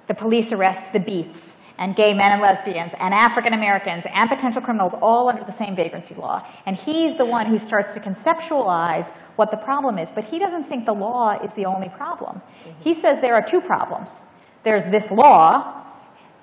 the 0.08 0.14
police 0.14 0.52
arrest 0.52 0.94
the 0.94 1.00
beats 1.00 1.58
and 1.78 1.96
gay 1.96 2.14
men 2.14 2.32
and 2.32 2.42
lesbians 2.42 2.94
and 3.00 3.14
African 3.14 3.54
Americans 3.54 4.06
and 4.14 4.30
potential 4.30 4.62
criminals 4.62 4.94
all 4.94 5.30
under 5.30 5.44
the 5.44 5.52
same 5.52 5.76
vagrancy 5.76 6.16
law. 6.16 6.46
And 6.66 6.76
he's 6.76 7.18
the 7.18 7.26
one 7.26 7.48
who 7.48 7.58
starts 7.58 7.94
to 7.96 8.00
conceptualize 8.00 9.14
what 9.38 9.50
the 9.52 9.58
problem 9.58 9.98
is. 9.98 10.12
But 10.12 10.26
he 10.26 10.40
doesn't 10.40 10.66
think 10.66 10.86
the 10.86 10.94
law 10.94 11.32
is 11.44 11.52
the 11.54 11.66
only 11.66 11.90
problem. 11.90 12.42
He 12.82 12.94
says 12.94 13.22
there 13.22 13.36
are 13.36 13.42
two 13.42 13.60
problems. 13.60 14.22
There's 14.64 14.86
this 14.86 15.10
law 15.10 15.84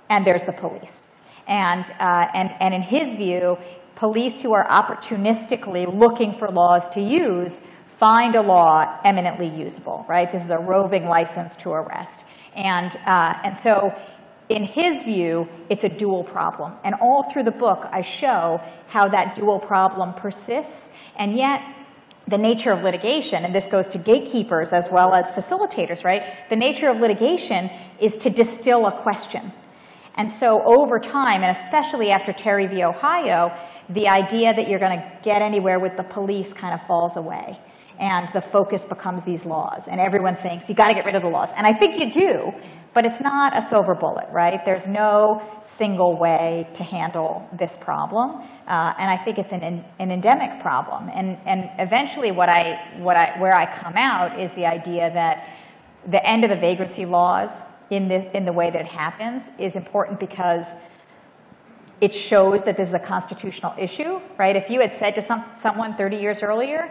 and 0.09 0.27
there's 0.27 0.45
the 0.45 0.53
police. 0.53 1.10
And, 1.51 1.84
uh, 2.01 2.26
and, 2.32 2.51
and 2.61 2.72
in 2.72 2.80
his 2.80 3.16
view, 3.16 3.59
police 3.96 4.40
who 4.40 4.55
are 4.55 4.66
opportunistically 4.68 5.86
looking 5.92 6.32
for 6.32 6.48
laws 6.48 6.88
to 6.90 7.01
use 7.03 7.61
find 7.98 8.34
a 8.34 8.40
law 8.40 8.98
eminently 9.05 9.46
usable, 9.46 10.07
right? 10.09 10.32
This 10.32 10.42
is 10.42 10.51
a 10.51 10.59
roving 10.59 11.05
license 11.05 11.55
to 11.59 11.70
arrest. 11.70 12.24
And, 12.57 12.96
uh, 13.07 13.34
and 13.44 13.55
so 13.55 13.92
in 14.48 14.64
his 14.64 15.03
view, 15.03 15.46
it's 15.68 15.84
a 15.84 15.88
dual 15.88 16.24
problem. 16.24 16.72
And 16.82 16.94
all 17.03 17.30
through 17.30 17.44
the 17.44 17.51
book, 17.51 17.86
I 17.92 18.01
show 18.01 18.59
how 18.88 19.07
that 19.09 19.36
dual 19.36 19.59
problem 19.61 20.14
persists, 20.14 20.88
and 21.18 21.36
yet 21.36 21.61
the 22.26 22.38
nature 22.38 22.72
of 22.72 22.82
litigation, 22.82 23.44
and 23.44 23.55
this 23.55 23.66
goes 23.66 23.88
to 23.90 23.98
gatekeepers 23.98 24.72
as 24.72 24.88
well 24.90 25.14
as 25.14 25.30
facilitators, 25.32 26.05
right? 26.05 26.22
The 26.48 26.57
nature 26.57 26.88
of 26.88 27.01
litigation 27.01 27.70
is 28.01 28.16
to 28.18 28.30
distill 28.30 28.86
a 28.86 29.03
question. 29.03 29.53
And 30.17 30.31
so 30.31 30.61
over 30.67 30.99
time, 30.99 31.43
and 31.43 31.57
especially 31.57 32.11
after 32.11 32.33
Terry 32.33 32.67
v. 32.67 32.83
Ohio, 32.85 33.51
the 33.89 34.09
idea 34.09 34.53
that 34.55 34.69
you're 34.69 34.79
going 34.79 34.99
to 34.99 35.19
get 35.23 35.43
anywhere 35.43 35.79
with 35.81 35.97
the 35.97 36.03
police 36.03 36.53
kind 36.53 36.75
of 36.75 36.87
falls 36.87 37.17
away. 37.17 37.59
And 37.99 38.29
the 38.33 38.41
focus 38.41 38.85
becomes 38.87 39.25
these 39.25 39.45
laws. 39.45 39.87
And 39.87 40.01
everyone 40.01 40.35
thinks, 40.35 40.69
you 40.69 40.75
got 40.75 40.89
to 40.89 40.95
get 40.95 41.05
rid 41.05 41.15
of 41.15 41.23
the 41.23 41.29
laws. 41.29 41.53
And 41.55 41.67
I 41.67 41.73
think 41.79 42.01
you 42.01 42.11
do, 42.11 42.51
but 42.95 43.05
it's 43.05 43.21
not 43.21 43.57
a 43.57 43.61
silver 43.61 43.95
bullet, 43.95 44.27
right? 44.33 44.65
There's 44.65 44.89
no 44.89 45.43
single 45.63 46.19
way 46.19 46.67
to 46.75 46.83
handle 46.83 47.47
this 47.57 47.77
problem. 47.77 48.41
Uh, 48.67 48.95
and 48.99 49.11
I 49.11 49.19
think 49.23 49.39
it's 49.39 49.53
an, 49.53 49.85
an 49.99 50.11
endemic 50.11 50.61
problem. 50.61 51.11
And, 51.15 51.39
and 51.47 51.71
eventually 51.79 52.33
what 52.33 52.49
I, 52.49 52.99
what 52.99 53.19
I, 53.19 53.39
where 53.39 53.55
I 53.55 53.67
come 53.79 53.97
out 53.97 54.41
is 54.41 54.51
the 54.53 54.65
idea 54.65 55.11
that 55.13 55.47
the 56.11 56.27
end 56.27 56.45
of 56.45 56.51
the 56.51 56.57
vagrancy 56.57 57.05
laws 57.05 57.65
in 57.91 58.09
the, 58.09 58.34
in 58.36 58.45
the 58.45 58.53
way 58.53 58.70
that 58.70 58.80
it 58.80 58.88
happens 58.88 59.51
is 59.59 59.76
important 59.76 60.20
because 60.20 60.74
it 62.01 62.14
shows 62.14 62.62
that 62.62 62.76
this 62.76 62.88
is 62.88 62.95
a 62.95 62.99
constitutional 62.99 63.74
issue, 63.78 64.20
right? 64.38 64.57
If 64.57 64.70
you 64.70 64.80
had 64.80 64.95
said 64.95 65.14
to 65.16 65.22
some, 65.22 65.45
someone 65.55 65.95
30 65.97 66.16
years 66.16 66.43
earlier, 66.43 66.91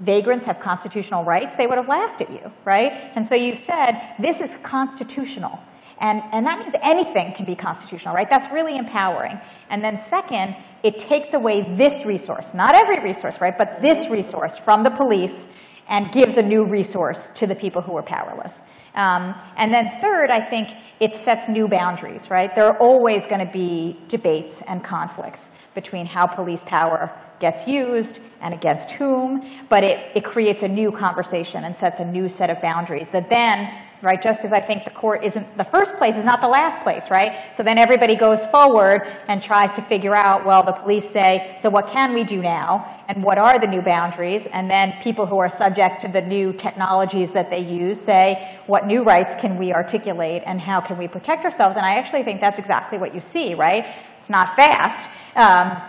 vagrants 0.00 0.44
have 0.46 0.60
constitutional 0.60 1.24
rights, 1.24 1.56
they 1.56 1.66
would 1.66 1.78
have 1.78 1.88
laughed 1.88 2.20
at 2.20 2.30
you, 2.30 2.52
right? 2.64 2.92
And 3.14 3.26
so 3.26 3.34
you've 3.34 3.58
said, 3.58 4.14
this 4.18 4.40
is 4.40 4.56
constitutional. 4.62 5.60
And, 6.00 6.22
and 6.32 6.46
that 6.46 6.60
means 6.60 6.74
anything 6.80 7.32
can 7.32 7.44
be 7.44 7.56
constitutional, 7.56 8.14
right? 8.14 8.28
That's 8.30 8.50
really 8.52 8.76
empowering. 8.76 9.40
And 9.68 9.82
then 9.82 9.98
second, 9.98 10.56
it 10.82 10.98
takes 10.98 11.34
away 11.34 11.62
this 11.76 12.04
resource, 12.04 12.54
not 12.54 12.74
every 12.74 13.00
resource, 13.00 13.40
right? 13.40 13.56
But 13.56 13.82
this 13.82 14.08
resource 14.08 14.56
from 14.56 14.84
the 14.84 14.90
police 14.90 15.48
and 15.88 16.12
gives 16.12 16.36
a 16.36 16.42
new 16.42 16.64
resource 16.64 17.30
to 17.30 17.46
the 17.46 17.54
people 17.54 17.82
who 17.82 17.96
are 17.96 18.02
powerless. 18.02 18.62
Um, 18.94 19.34
and 19.56 19.72
then 19.72 19.90
third, 20.00 20.30
I 20.30 20.40
think 20.40 20.70
it 21.00 21.14
sets 21.14 21.48
new 21.48 21.68
boundaries, 21.68 22.30
right? 22.30 22.54
There 22.54 22.66
are 22.66 22.78
always 22.78 23.26
going 23.26 23.44
to 23.44 23.52
be 23.52 23.98
debates 24.08 24.62
and 24.66 24.82
conflicts 24.82 25.50
between 25.74 26.06
how 26.06 26.26
police 26.26 26.64
power 26.64 27.10
gets 27.40 27.66
used 27.66 28.20
and 28.40 28.54
against 28.54 28.92
whom, 28.92 29.44
but 29.68 29.84
it, 29.84 30.10
it 30.14 30.24
creates 30.24 30.62
a 30.62 30.68
new 30.68 30.90
conversation 30.92 31.64
and 31.64 31.76
sets 31.76 32.00
a 32.00 32.04
new 32.04 32.28
set 32.28 32.50
of 32.50 32.60
boundaries 32.60 33.10
that 33.10 33.28
then 33.28 33.70
right? 34.02 34.22
Just 34.22 34.44
as 34.44 34.52
I 34.52 34.60
think 34.60 34.84
the 34.84 34.90
court 34.90 35.24
isn't 35.24 35.56
the 35.56 35.64
first 35.64 35.96
place, 35.96 36.14
is 36.14 36.24
not 36.24 36.40
the 36.40 36.48
last 36.48 36.80
place, 36.82 37.10
right? 37.10 37.36
So 37.56 37.62
then 37.62 37.78
everybody 37.78 38.14
goes 38.14 38.46
forward 38.46 39.08
and 39.26 39.42
tries 39.42 39.72
to 39.74 39.82
figure 39.82 40.14
out, 40.14 40.46
well, 40.46 40.62
the 40.62 40.72
police 40.72 41.08
say, 41.08 41.56
so 41.58 41.68
what 41.68 41.88
can 41.88 42.14
we 42.14 42.22
do 42.24 42.40
now? 42.40 43.02
And 43.08 43.24
what 43.24 43.38
are 43.38 43.58
the 43.58 43.66
new 43.66 43.82
boundaries? 43.82 44.46
And 44.46 44.70
then 44.70 44.94
people 45.02 45.26
who 45.26 45.38
are 45.38 45.50
subject 45.50 46.00
to 46.02 46.08
the 46.08 46.20
new 46.20 46.52
technologies 46.52 47.32
that 47.32 47.50
they 47.50 47.60
use 47.60 48.00
say, 48.00 48.58
what 48.66 48.86
new 48.86 49.02
rights 49.02 49.34
can 49.34 49.56
we 49.56 49.72
articulate 49.72 50.42
and 50.46 50.60
how 50.60 50.80
can 50.80 50.96
we 50.96 51.08
protect 51.08 51.44
ourselves? 51.44 51.76
And 51.76 51.84
I 51.84 51.94
actually 51.94 52.22
think 52.22 52.40
that's 52.40 52.58
exactly 52.58 52.98
what 52.98 53.14
you 53.14 53.20
see, 53.20 53.54
right? 53.54 53.86
It's 54.20 54.30
not 54.30 54.54
fast. 54.54 55.10
Um, 55.34 55.80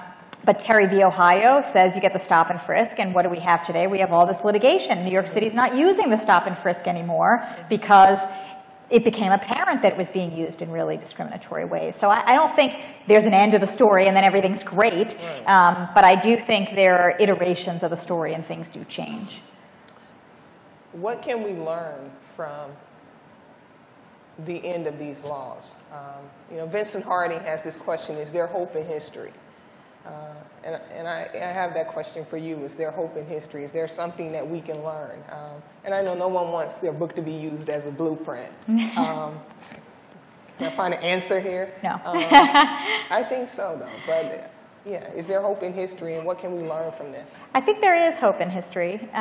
but 0.46 0.60
Terry 0.60 0.88
v. 0.88 1.04
Ohio 1.04 1.62
says 1.62 1.96
you 1.96 2.02
get 2.02 2.14
the 2.14 2.20
stop 2.20 2.50
and 2.50 2.62
frisk, 2.62 3.00
and 3.00 3.14
what 3.14 3.24
do 3.24 3.30
we 3.30 3.40
have 3.40 3.66
today? 3.66 3.88
We 3.88 4.00
have 4.00 4.12
all 4.12 4.26
this 4.26 4.44
litigation. 4.44 5.04
New 5.04 5.12
York 5.12 5.28
City's 5.28 5.54
not 5.54 5.76
using 5.76 6.10
the 6.10 6.18
stop 6.18 6.48
and 6.48 6.58
frisk 6.58 6.88
anymore 6.88 7.46
because 7.70 8.24
it 8.90 9.04
became 9.04 9.32
apparent 9.32 9.84
that 9.84 9.92
it 9.92 9.98
was 9.98 10.10
being 10.10 10.36
used 10.36 10.64
in 10.64 10.72
really 10.72 10.98
discriminatory 10.98 11.66
ways. 11.66 11.96
So 11.96 12.10
I, 12.10 12.24
I 12.32 12.34
don't 12.34 12.56
think 12.56 12.74
there's 13.08 13.26
an 13.26 13.34
end 13.36 13.52
to 13.52 13.60
the 13.60 13.68
story 13.68 14.08
and 14.08 14.16
then 14.18 14.24
everything's 14.24 14.64
great, 14.64 15.16
um, 15.46 15.90
but 15.94 16.04
I 16.04 16.16
do 16.16 16.36
think 16.38 16.74
there 16.74 16.98
are 16.98 17.16
iterations 17.20 17.84
of 17.84 17.92
the 17.92 17.98
story 17.98 18.34
and 18.34 18.44
things 18.44 18.68
do 18.70 18.84
change. 18.86 19.42
what 20.94 21.22
can 21.22 21.44
we 21.44 21.54
learn 21.54 22.10
from 22.36 22.72
the 24.46 24.66
end 24.66 24.88
of 24.88 24.98
these 24.98 25.24
laws? 25.24 25.76
Um, 25.92 26.24
you 26.50 26.58
know, 26.58 26.66
Vincent 26.66 27.04
Harding 27.04 27.40
has 27.42 27.62
this 27.64 27.76
question, 27.76 28.16
is 28.16 28.32
there 28.32 28.48
hope 28.48 28.76
in 28.76 28.86
history? 28.86 29.32
Uh, 30.06 30.34
and 30.64 30.82
and 30.92 31.08
I, 31.08 31.30
I, 31.34 31.52
have 31.52 31.74
that 31.74 31.90
question 31.90 32.26
for 32.26 32.38
you. 32.38 32.64
Is 32.64 32.76
there 32.76 32.90
hope 32.90 33.18
in 33.18 33.26
history? 33.26 33.66
Is 33.66 33.72
there 33.72 33.88
something 33.88 34.32
that 34.32 34.48
we 34.48 34.62
can 34.62 34.84
learn? 34.84 35.22
Um, 35.30 35.62
and 35.84 35.94
I 35.94 36.02
know 36.02 36.16
no 36.16 36.30
one 36.30 36.52
wants 36.52 36.80
their 36.80 36.94
book 36.94 37.16
to 37.16 37.22
be 37.22 37.34
used 37.34 37.70
as 37.70 37.86
a 37.86 37.92
blueprint. 37.92 38.52
Um, 38.98 39.40
can 40.58 40.74
I 40.74 40.76
find 40.76 40.94
an 40.94 41.02
answer 41.02 41.40
here? 41.40 41.74
No. 41.82 41.92
Um, 41.92 42.02
I 43.10 43.26
think 43.30 43.48
so, 43.48 43.78
though. 43.80 43.90
But 44.06 44.52
yeah, 44.86 45.12
is 45.14 45.28
there 45.28 45.42
hope 45.42 45.62
in 45.62 45.74
history, 45.74 46.16
and 46.16 46.26
what 46.26 46.40
can 46.40 46.54
we 46.54 46.68
learn 46.68 46.92
from 46.94 47.12
this? 47.12 47.36
I 47.54 47.62
think 47.62 47.82
there 47.82 47.96
is 48.08 48.18
hope 48.18 48.40
in 48.40 48.50
history, 48.50 49.10
uh, 49.14 49.18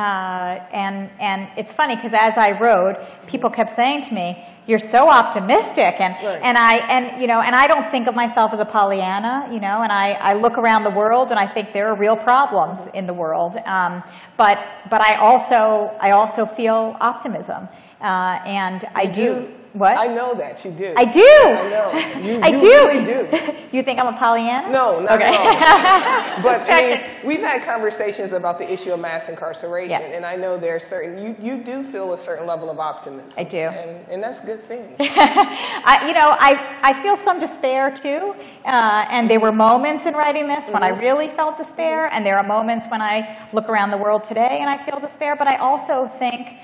and 0.73 1.11
and 1.21 1.49
it's 1.57 1.73
funny 1.73 1.97
because 1.97 2.15
as 2.15 2.39
I 2.39 2.53
wrote, 2.53 2.97
people 3.27 3.51
kept 3.51 3.73
saying 3.73 4.03
to 4.03 4.15
me, 4.15 4.47
"You're 4.67 4.79
so 4.79 5.09
optimistic," 5.09 5.97
and 6.01 6.15
Right. 6.25 6.41
and 6.43 6.57
I 6.57 6.77
and 6.77 7.21
you 7.21 7.27
know, 7.27 7.41
and 7.41 7.57
I 7.57 7.67
don't 7.67 7.87
think 7.91 8.07
of 8.07 8.15
myself 8.15 8.53
as 8.53 8.61
a 8.61 8.65
Pollyanna, 8.65 9.49
you 9.53 9.61
know, 9.61 9.83
and 9.83 9.91
I, 9.93 10.13
I 10.13 10.35
look 10.35 10.59
around 10.59 10.85
the 10.85 10.91
world 10.91 11.31
and 11.31 11.41
I 11.41 11.47
think 11.47 11.73
there 11.73 11.89
are 11.89 11.95
real 11.97 12.17
problems 12.17 12.87
in 12.95 13.07
the 13.07 13.15
world, 13.15 13.57
um, 13.67 14.03
but 14.37 14.59
but 14.91 15.01
I 15.01 15.17
also 15.17 15.91
I 16.01 16.13
also 16.13 16.47
feel 16.47 16.97
optimism, 17.01 17.69
uh, 18.01 18.05
and 18.45 18.85
I 18.95 19.03
You 19.03 19.13
do. 19.13 19.49
What? 19.79 19.97
I 19.97 20.07
know 20.09 20.35
that 20.35 20.65
you 20.65 20.71
do. 20.73 20.93
I 20.97 21.05
do. 21.05 21.21
I 21.23 21.69
know. 21.71 22.21
You, 22.21 22.41
I 22.43 22.49
you 22.49 22.59
do. 22.61 22.67
really 22.67 23.05
do. 23.05 23.55
you 23.77 23.83
think 23.83 23.99
I'm 23.99 24.09
a 24.13 24.19
Pollyanna? 24.19 24.71
No, 24.71 25.01
not 25.01 25.13
Okay. 25.13 25.29
at 25.31 26.37
all. 26.37 26.43
But 26.43 26.71
I 26.71 26.81
mean, 26.91 27.01
we've 27.25 27.41
had 27.41 27.63
conversations 27.63 28.33
about 28.33 28.59
the 28.59 28.71
issue 28.71 28.93
of 28.93 29.01
mass 29.01 29.29
incarceration, 29.29 29.91
Yeah. 30.01 30.17
and 30.17 30.25
I 30.27 30.37
know 30.37 30.57
there's 30.57 30.85
certain 30.85 31.23
you, 31.23 31.37
you 31.41 31.63
do 31.63 31.83
feel 31.85 32.13
a 32.13 32.19
certain 32.19 32.47
level 32.47 32.71
of 32.71 32.79
optimism. 32.79 33.33
I 33.37 33.45
do. 33.45 33.59
and, 33.59 34.09
and 34.09 34.23
that's 34.23 34.41
a 34.43 34.47
good 34.47 34.67
thing. 34.69 34.95
I, 35.01 36.05
you 36.07 36.15
know, 36.15 36.37
I, 36.39 36.77
I 36.83 37.03
feel 37.03 37.17
some 37.17 37.39
despair 37.41 37.91
too. 37.91 38.35
Uh, 38.65 39.05
and 39.11 39.31
there 39.31 39.41
were 39.41 39.53
moments 39.53 40.07
in 40.07 40.15
writing 40.15 40.49
this 40.49 40.69
when 40.71 40.83
I 40.83 40.89
really 40.89 41.29
felt 41.29 41.57
despair, 41.57 42.07
and 42.13 42.25
there 42.27 42.37
are 42.37 42.43
moments 42.47 42.87
when 42.89 43.01
I 43.03 43.39
look 43.53 43.69
around 43.69 43.91
the 43.91 43.97
world 43.99 44.25
today 44.25 44.59
and 44.61 44.69
I 44.71 44.77
feel 44.77 44.99
despair. 45.01 45.37
But 45.37 45.49
I 45.49 45.57
also 45.57 46.07
think, 46.19 46.57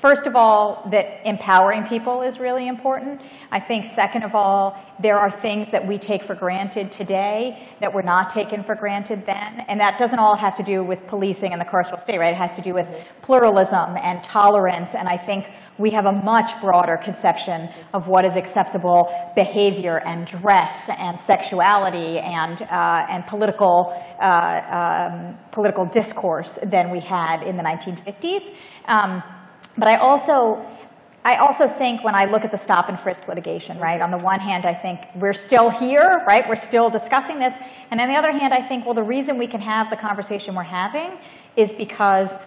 first 0.00 0.26
of 0.26 0.34
all, 0.34 0.88
that 0.90 1.20
empowering 1.28 1.84
people 1.84 2.22
is 2.22 2.40
really 2.40 2.68
important. 2.68 3.20
I 3.52 3.60
think, 3.60 3.84
second 3.84 4.22
of 4.22 4.34
all, 4.34 4.76
there 5.02 5.18
are 5.18 5.30
things 5.30 5.70
that 5.70 5.86
we 5.86 5.98
take 5.98 6.22
for 6.22 6.34
granted 6.34 6.90
today 6.90 7.68
that 7.80 7.92
were 7.92 8.02
not 8.02 8.30
taken 8.30 8.62
for 8.62 8.74
granted 8.74 9.24
then. 9.26 9.60
And 9.68 9.78
that 9.80 9.98
doesn't 9.98 10.18
all 10.18 10.36
have 10.36 10.54
to 10.56 10.62
do 10.62 10.82
with 10.82 11.06
policing 11.06 11.52
and 11.52 11.60
the 11.60 11.66
carceral 11.66 12.00
state, 12.00 12.18
right? 12.18 12.32
It 12.32 12.38
has 12.38 12.54
to 12.54 12.62
do 12.62 12.72
with 12.72 12.88
pluralism 13.20 13.96
and 14.02 14.24
tolerance. 14.24 14.94
And 14.94 15.06
I 15.06 15.18
think 15.18 15.50
we 15.78 15.90
have 15.90 16.06
a 16.06 16.12
much 16.12 16.58
broader 16.62 16.96
conception 16.96 17.68
of 17.92 18.08
what 18.08 18.24
is 18.24 18.36
acceptable 18.36 19.12
behavior 19.34 19.98
and 20.06 20.26
dress 20.26 20.88
and 20.88 21.20
sexuality 21.20 22.18
and, 22.18 22.62
uh, 22.62 23.06
and 23.10 23.26
political, 23.26 23.92
uh, 24.20 25.10
um, 25.10 25.38
political 25.52 25.84
discourse 25.84 26.58
than 26.62 26.90
we 26.90 27.00
had 27.00 27.42
in 27.42 27.56
the 27.56 27.62
1950s. 27.62 28.50
Um, 28.86 29.22
but 29.76 29.88
I 29.88 29.96
also, 29.96 30.64
I 31.24 31.36
also 31.36 31.68
think 31.68 32.02
when 32.02 32.14
I 32.14 32.24
look 32.24 32.44
at 32.44 32.50
the 32.50 32.56
stop 32.56 32.88
and 32.88 32.98
frisk 32.98 33.28
litigation, 33.28 33.78
right, 33.78 34.00
on 34.00 34.10
the 34.10 34.18
one 34.18 34.40
hand, 34.40 34.64
I 34.66 34.74
think 34.74 35.00
we're 35.14 35.32
still 35.32 35.70
here, 35.70 36.24
right, 36.26 36.48
we're 36.48 36.56
still 36.56 36.90
discussing 36.90 37.38
this. 37.38 37.54
And 37.90 38.00
on 38.00 38.08
the 38.08 38.16
other 38.16 38.32
hand, 38.32 38.54
I 38.54 38.62
think, 38.62 38.84
well, 38.84 38.94
the 38.94 39.02
reason 39.02 39.38
we 39.38 39.46
can 39.46 39.60
have 39.60 39.90
the 39.90 39.96
conversation 39.96 40.54
we're 40.54 40.62
having 40.62 41.18
is 41.56 41.72
because 41.72 42.38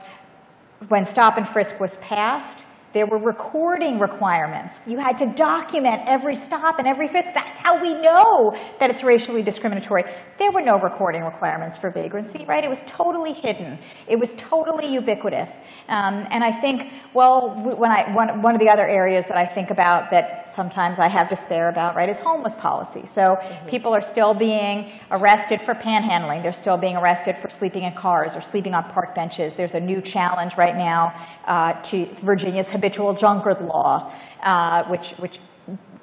when 0.87 1.05
stop 1.05 1.37
and 1.37 1.47
frisk 1.47 1.79
was 1.79 1.97
passed, 1.97 2.65
there 2.93 3.07
were 3.07 3.17
recording 3.17 3.97
requirements. 3.97 4.81
You 4.87 4.99
had 4.99 5.17
to 5.17 5.25
document 5.25 6.03
every 6.05 6.35
stop 6.35 6.77
and 6.77 6.87
every 6.87 7.07
frisk. 7.07 7.29
That's 7.33 7.57
how 7.57 7.81
we 7.81 7.93
know 7.93 8.55
that 8.79 8.91
it's 8.91 9.03
racially 9.03 9.41
discriminatory. 9.41 10.03
There 10.37 10.51
were 10.51 10.61
no 10.61 10.79
recording 10.79 11.23
requirements 11.23 11.75
for 11.75 11.89
vagrancy, 11.89 12.45
right? 12.45 12.63
It 12.63 12.69
was 12.69 12.83
totally 12.85 13.33
hidden. 13.33 13.79
It 14.07 14.19
was 14.19 14.33
totally 14.33 14.93
ubiquitous. 14.93 15.59
Um, 15.89 16.27
and 16.29 16.43
I 16.43 16.51
think, 16.51 16.93
well, 17.15 17.55
when 17.77 17.89
I, 17.89 18.13
one, 18.13 18.43
one 18.43 18.53
of 18.53 18.61
the 18.61 18.69
other 18.69 18.85
areas 18.85 19.25
that 19.25 19.37
I 19.37 19.45
think 19.47 19.71
about 19.71 20.11
that 20.11 20.49
sometimes 20.49 20.99
I 20.99 21.09
have 21.09 21.29
despair 21.29 21.69
about, 21.69 21.95
right, 21.95 22.09
is 22.09 22.17
homeless 22.19 22.55
policy. 22.55 23.07
So 23.07 23.37
people 23.67 23.93
are 23.93 24.01
still 24.01 24.35
being 24.35 24.91
arrested 25.09 25.61
for 25.61 25.73
panhandling. 25.73 26.43
They're 26.43 26.51
still 26.51 26.77
being 26.77 26.95
arrested 26.95 27.39
for 27.39 27.49
sleeping 27.49 27.83
in 27.83 27.93
cars 27.93 28.35
or 28.35 28.41
sleeping 28.41 28.75
on 28.75 28.83
park 28.91 29.15
benches. 29.15 29.55
There's 29.55 29.73
a 29.73 29.79
new 29.79 29.99
challenge 29.99 30.57
right 30.57 30.75
now 30.75 31.13
uh, 31.47 31.73
to 31.81 32.05
Virginia's 32.21 32.69
habitual 32.83 33.13
drunkard 33.13 33.61
law, 33.61 34.11
uh, 34.41 34.83
which, 34.89 35.11
which 35.11 35.39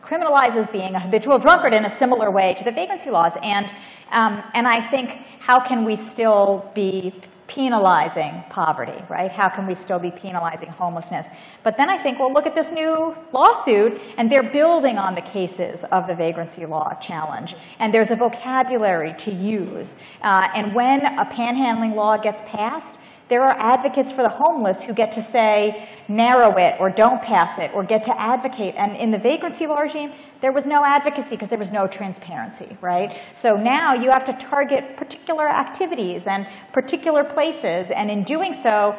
criminalizes 0.03 0.70
being 0.72 0.95
a 0.95 1.01
habitual 1.01 1.39
drunkard 1.39 1.74
in 1.74 1.85
a 1.85 1.91
similar 1.91 2.31
way 2.31 2.55
to 2.55 2.64
the 2.64 2.70
vagrancy 2.70 3.11
laws. 3.11 3.33
And, 3.43 3.66
um, 4.12 4.43
and 4.55 4.66
I 4.66 4.81
think, 4.81 5.11
how 5.41 5.61
can 5.61 5.85
we 5.85 5.95
still 5.95 6.70
be 6.74 7.12
penalizing 7.49 8.43
poverty, 8.49 8.99
right? 9.11 9.31
How 9.31 9.51
can 9.51 9.66
we 9.66 9.74
still 9.74 9.99
be 9.99 10.11
penalizing 10.11 10.68
homelessness? 10.68 11.26
But 11.64 11.76
then 11.76 11.91
I 11.91 11.99
think, 11.99 12.18
well, 12.18 12.33
look 12.33 12.47
at 12.47 12.55
this 12.55 12.70
new 12.70 13.14
lawsuit, 13.35 14.01
and 14.16 14.33
they're 14.33 14.51
building 14.51 14.97
on 14.97 15.14
the 15.14 15.20
cases 15.20 15.85
of 15.85 16.07
the 16.07 16.14
vagrancy 16.14 16.64
law 16.64 16.95
challenge. 16.95 17.57
And 17.78 17.93
there's 17.93 18.11
a 18.11 18.16
vocabulary 18.16 19.12
to 19.18 19.31
use. 19.31 19.97
Uh, 20.22 20.49
and 20.55 20.74
when 20.74 21.05
a 21.05 21.26
panhandling 21.26 21.95
law 21.95 22.16
gets 22.16 22.41
passed, 22.47 22.97
there 23.31 23.45
are 23.45 23.57
advocates 23.59 24.11
for 24.11 24.22
the 24.22 24.28
homeless 24.28 24.83
who 24.83 24.93
get 24.93 25.12
to 25.12 25.22
say, 25.22 25.89
narrow 26.09 26.57
it 26.59 26.74
or 26.81 26.91
don't 26.91 27.22
pass 27.22 27.59
it 27.59 27.70
or 27.72 27.85
get 27.85 28.03
to 28.03 28.20
advocate. 28.20 28.74
And 28.76 28.97
in 28.97 29.12
the 29.12 29.18
vagrancy 29.18 29.68
law 29.68 29.78
regime, 29.78 30.12
there 30.41 30.53
was 30.53 30.66
no 30.66 30.83
advocacy 30.85 31.37
because 31.37 31.49
there 31.49 31.59
was 31.59 31.70
no 31.70 31.87
transparency, 31.87 32.76
right? 32.81 33.16
So 33.35 33.51
now 33.51 33.95
you 33.95 34.11
have 34.11 34.24
to 34.24 34.33
target 34.33 34.97
particular 34.97 35.49
activities 35.49 36.26
and 36.26 36.47
particular 36.72 37.22
places. 37.22 37.93
And 37.93 38.11
in 38.11 38.24
doing 38.24 38.53
so, 38.53 38.97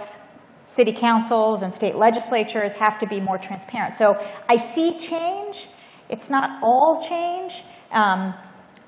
city 0.64 0.94
councils 0.94 1.62
and 1.62 1.76
state 1.76 1.98
legislatures 1.98 2.74
have 2.74 2.98
to 3.00 3.08
be 3.08 3.20
more 3.20 3.38
transparent. 3.38 3.96
So 3.96 4.16
I 4.48 4.56
see 4.56 4.98
change. 4.98 5.68
It's 6.10 6.30
not 6.30 6.64
all 6.64 7.06
change. 7.06 7.66
Um, 7.92 8.34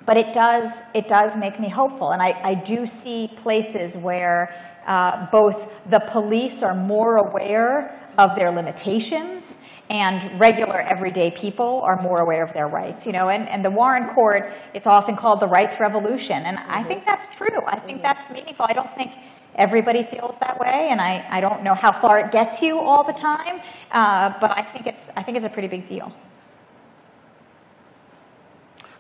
but 0.06 0.18
it 0.18 0.34
does, 0.34 0.82
it 0.94 1.08
does 1.08 1.38
make 1.38 1.60
me 1.60 1.70
hopeful. 1.70 2.12
And 2.12 2.22
I, 2.22 2.32
I 2.44 2.56
do 2.56 2.86
see 2.86 3.30
places 3.36 3.96
where 3.98 4.54
uh, 4.88 5.28
both 5.32 5.70
the 5.90 6.00
police 6.00 6.64
are 6.64 6.76
more 6.76 7.18
aware 7.18 8.00
of 8.18 8.36
their 8.36 8.52
limitations 8.52 9.58
and 9.90 10.40
regular 10.40 10.80
everyday 10.80 11.30
people 11.32 11.82
are 11.84 12.02
more 12.02 12.22
aware 12.22 12.44
of 12.44 12.54
their 12.54 12.68
rights. 12.68 13.06
You 13.06 13.12
know, 13.12 13.30
and, 13.30 13.50
and 13.50 13.64
the 13.64 13.70
Warren 13.70 14.08
Court, 14.10 14.54
it's 14.74 14.88
often 14.88 15.16
called 15.16 15.40
the 15.40 15.48
rights 15.48 15.80
revolution. 15.80 16.44
And 16.46 16.58
I 16.58 16.84
think 16.84 17.06
that's 17.06 17.28
true. 17.36 17.60
I 17.68 17.80
think 17.80 18.02
that's 18.02 18.30
meaningful. 18.30 18.66
I 18.70 18.74
don't 18.74 18.94
think 18.96 19.12
everybody 19.56 20.04
feels 20.04 20.36
that 20.40 20.58
way, 20.60 20.88
and 20.90 21.00
I, 21.00 21.26
I 21.30 21.40
don't 21.40 21.64
know 21.64 21.76
how 21.76 21.92
far 21.92 22.20
it 22.20 22.32
gets 22.32 22.62
you 22.62 22.80
all 22.80 23.04
the 23.04 23.14
time, 23.14 23.62
uh, 23.92 24.34
but 24.42 24.50
I 24.50 24.64
think, 24.64 24.88
it's, 24.88 25.08
I 25.16 25.22
think 25.22 25.38
it's 25.38 25.46
a 25.46 25.50
pretty 25.50 25.68
big 25.68 25.88
deal. 25.88 26.12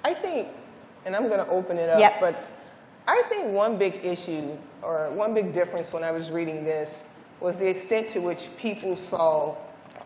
I 0.03 0.13
think, 0.13 0.49
and 1.05 1.15
I'm 1.15 1.27
going 1.27 1.43
to 1.43 1.49
open 1.49 1.77
it 1.77 1.89
up, 1.89 1.99
Yep. 1.99 2.13
but 2.19 2.47
I 3.07 3.23
think 3.29 3.49
one 3.49 3.77
big 3.77 4.05
issue 4.05 4.57
or 4.81 5.09
one 5.11 5.33
big 5.33 5.53
difference 5.53 5.91
when 5.91 6.03
I 6.03 6.11
was 6.11 6.31
reading 6.31 6.63
this 6.63 7.03
was 7.39 7.57
the 7.57 7.67
extent 7.67 8.09
to 8.09 8.19
which 8.19 8.49
people 8.57 8.95
saw 8.95 9.55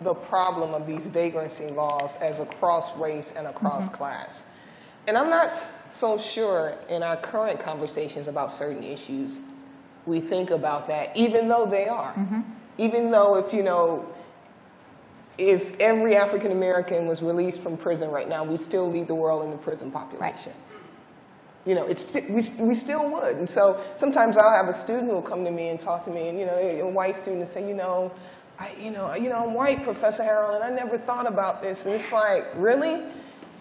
the 0.02 0.14
problem 0.14 0.74
of 0.74 0.88
these 0.88 1.06
vagrancy 1.06 1.68
laws 1.68 2.16
as 2.22 2.40
across 2.40 2.96
race 2.98 3.34
and 3.36 3.48
across 3.48 3.86
mm-hmm. 3.86 3.96
class. 3.96 4.44
And 5.08 5.18
I'm 5.18 5.30
not 5.30 5.56
so 5.92 6.18
sure 6.18 6.76
in 6.90 7.04
our 7.04 7.18
current 7.18 7.60
conversations 7.60 8.28
about 8.28 8.52
certain 8.52 8.84
issues 8.84 9.38
we 10.06 10.22
think 10.22 10.50
about 10.52 10.88
that, 10.88 11.16
even 11.16 11.48
though 11.48 11.66
they 11.66 11.88
are. 11.88 12.14
Mm-hmm. 12.14 12.42
Even 12.78 13.12
though 13.12 13.36
if, 13.36 13.54
you 13.54 13.64
know, 13.64 14.06
if 15.38 15.78
every 15.80 16.16
African 16.16 16.52
American 16.52 17.08
was 17.08 17.22
released 17.22 17.62
from 17.62 17.78
prison 17.78 18.10
right 18.10 18.30
now, 18.30 18.44
we 18.44 18.58
still 18.58 18.90
lead 18.90 19.08
the 19.08 19.16
world 19.16 19.44
in 19.44 19.52
the 19.52 19.58
prison 19.58 19.92
population. 19.92 20.54
You 21.68 21.76
know, 21.76 21.86
it's, 21.86 22.14
we, 22.14 22.50
we 22.66 22.76
still 22.76 23.10
would. 23.12 23.36
And 23.36 23.50
so 23.50 23.84
sometimes 23.98 24.38
I'll 24.38 24.56
have 24.56 24.74
a 24.74 24.78
student 24.78 25.08
who 25.08 25.16
will 25.16 25.22
come 25.22 25.44
to 25.44 25.52
me 25.52 25.68
and 25.68 25.78
talk 25.78 26.06
to 26.06 26.12
me, 26.12 26.30
and, 26.30 26.40
you 26.40 26.46
know, 26.46 26.56
a 26.56 26.88
white 26.88 27.18
student 27.18 27.44
and 27.44 27.52
say, 27.52 27.68
you 27.68 27.76
know, 27.76 28.12
I, 28.58 28.72
you 28.82 28.90
know, 28.90 29.14
you 29.16 29.28
know, 29.30 29.44
I'm 29.46 29.54
white, 29.54 29.84
Professor 29.84 30.24
Harold, 30.24 30.56
and 30.56 30.64
I 30.64 30.70
never 30.70 30.98
thought 30.98 31.28
about 31.28 31.62
this. 31.62 31.86
And 31.86 31.94
it's 31.94 32.12
like, 32.12 32.46
really? 32.56 33.04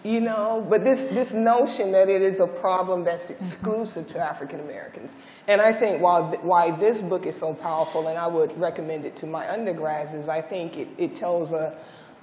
You 0.03 0.21
know, 0.21 0.65
but 0.69 0.83
this, 0.83 1.05
this 1.05 1.33
notion 1.33 1.91
that 1.91 2.07
it 2.07 2.21
is 2.21 2.39
a 2.39 2.47
problem 2.47 3.03
that's 3.03 3.23
mm-hmm. 3.23 3.43
exclusive 3.43 4.07
to 4.09 4.19
African 4.19 4.61
Americans. 4.61 5.15
And 5.47 5.59
I 5.59 5.73
think 5.73 6.01
while, 6.01 6.31
why 6.41 6.71
this 6.71 7.01
book 7.01 7.25
is 7.25 7.35
so 7.35 7.53
powerful, 7.53 8.07
and 8.07 8.17
I 8.17 8.27
would 8.27 8.57
recommend 8.57 9.05
it 9.05 9.15
to 9.17 9.25
my 9.25 9.51
undergrads, 9.51 10.13
is 10.13 10.29
I 10.29 10.41
think 10.41 10.77
it, 10.77 10.87
it 10.97 11.17
tells 11.17 11.51
a, 11.51 11.77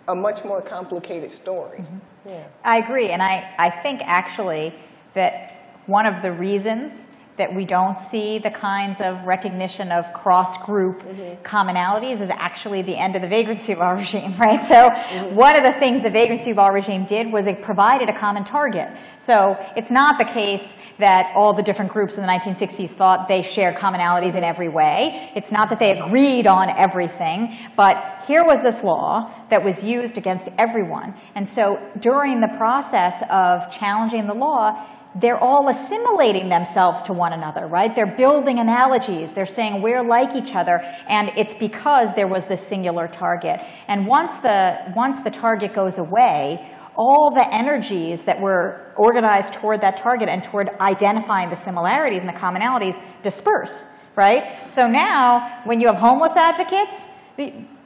a 0.09 0.15
much 0.15 0.45
more 0.45 0.63
complicated 0.63 1.31
story. 1.31 1.79
Mm-hmm. 1.79 2.29
Yeah. 2.31 2.45
I 2.65 2.79
agree, 2.79 3.11
and 3.11 3.23
I, 3.23 3.55
I 3.59 3.71
think 3.71 4.01
actually 4.03 4.75
that 5.13 5.54
one 5.87 6.07
of 6.07 6.23
the 6.23 6.33
reasons 6.33 7.07
that 7.37 7.53
we 7.53 7.65
don't 7.65 7.99
see 7.99 8.39
the 8.39 8.51
kinds 8.51 9.01
of 9.01 9.27
recognition 9.27 9.91
of 9.91 10.13
cross-group 10.13 11.03
mm-hmm. 11.03 11.43
commonalities 11.43 12.21
is 12.21 12.31
actually 12.31 12.81
the 12.81 12.97
end 12.97 13.17
of 13.17 13.23
the 13.23 13.29
vagrancy 13.29 13.75
law 13.75 13.91
regime, 13.91 14.33
right? 14.37 14.65
So 14.65 14.75
mm-hmm. 14.75 15.35
one 15.35 15.57
of 15.57 15.65
the 15.65 15.79
things 15.81 16.05
the 16.05 16.11
vagrancy 16.11 16.53
law 16.53 16.69
regime 16.69 17.07
did 17.07 17.33
was 17.33 17.49
it 17.49 17.61
provided 17.61 18.09
a 18.09 18.17
common 18.17 18.45
target. 18.45 18.89
So 19.19 19.57
it's 19.77 19.91
not 19.91 20.19
the 20.19 20.25
case 20.25 20.77
that 20.99 21.33
all 21.35 21.53
the 21.53 21.63
different 21.63 21.91
groups 21.91 22.15
in 22.15 22.23
the 22.23 22.29
1960s 22.29 22.91
thought 22.91 23.27
they 23.27 23.43
shared 23.43 23.75
commonalities 23.77 24.37
in 24.37 24.45
every 24.45 24.69
way. 24.69 25.33
It's 25.35 25.51
not 25.51 25.71
that 25.71 25.81
they 25.81 25.99
agreed 25.99 26.47
on 26.47 26.71
everything, 26.71 27.57
but 27.77 28.23
here 28.29 28.45
was 28.45 28.63
this 28.63 28.85
law 28.85 29.33
that 29.51 29.65
was 29.65 29.83
used 29.83 30.17
against 30.17 30.49
everyone. 30.57 31.15
And 31.35 31.49
so 31.49 31.81
during 31.99 32.41
the 32.41 32.55
process 32.57 33.25
of 33.29 33.73
challenging 33.73 34.29
the 34.29 34.35
law, 34.35 34.87
they're 35.15 35.39
all 35.39 35.69
assimilating 35.69 36.49
themselves 36.49 37.03
to 37.03 37.13
one 37.13 37.33
another, 37.33 37.67
right? 37.67 37.95
They're 37.95 38.17
building 38.17 38.59
analogies. 38.59 39.33
They're 39.33 39.47
saying 39.47 39.81
we're 39.81 40.03
like 40.03 40.35
each 40.35 40.55
other, 40.55 40.81
and 41.09 41.31
it's 41.37 41.55
because 41.55 42.15
there 42.15 42.27
was 42.27 42.47
this 42.47 42.67
singular 42.67 43.07
target. 43.07 43.61
And 43.87 44.07
once 44.07 44.37
the, 44.39 44.77
once 44.97 45.23
the 45.23 45.31
target 45.31 45.73
goes 45.73 45.99
away, 45.99 46.69
all 46.97 47.33
the 47.35 47.47
energies 47.53 48.25
that 48.25 48.41
were 48.41 48.93
organized 48.97 49.53
toward 49.55 49.81
that 49.81 49.97
target 49.97 50.29
and 50.29 50.43
toward 50.43 50.71
identifying 50.81 51.51
the 51.51 51.57
similarities 51.57 52.23
and 52.23 52.29
the 52.29 52.39
commonalities 52.39 53.01
disperse, 53.23 53.87
right? 54.17 54.69
So 54.69 54.87
now, 54.87 55.63
when 55.65 55.81
you 55.81 55.89
have 55.89 55.97
homeless 55.97 56.37
advocates, 56.37 57.07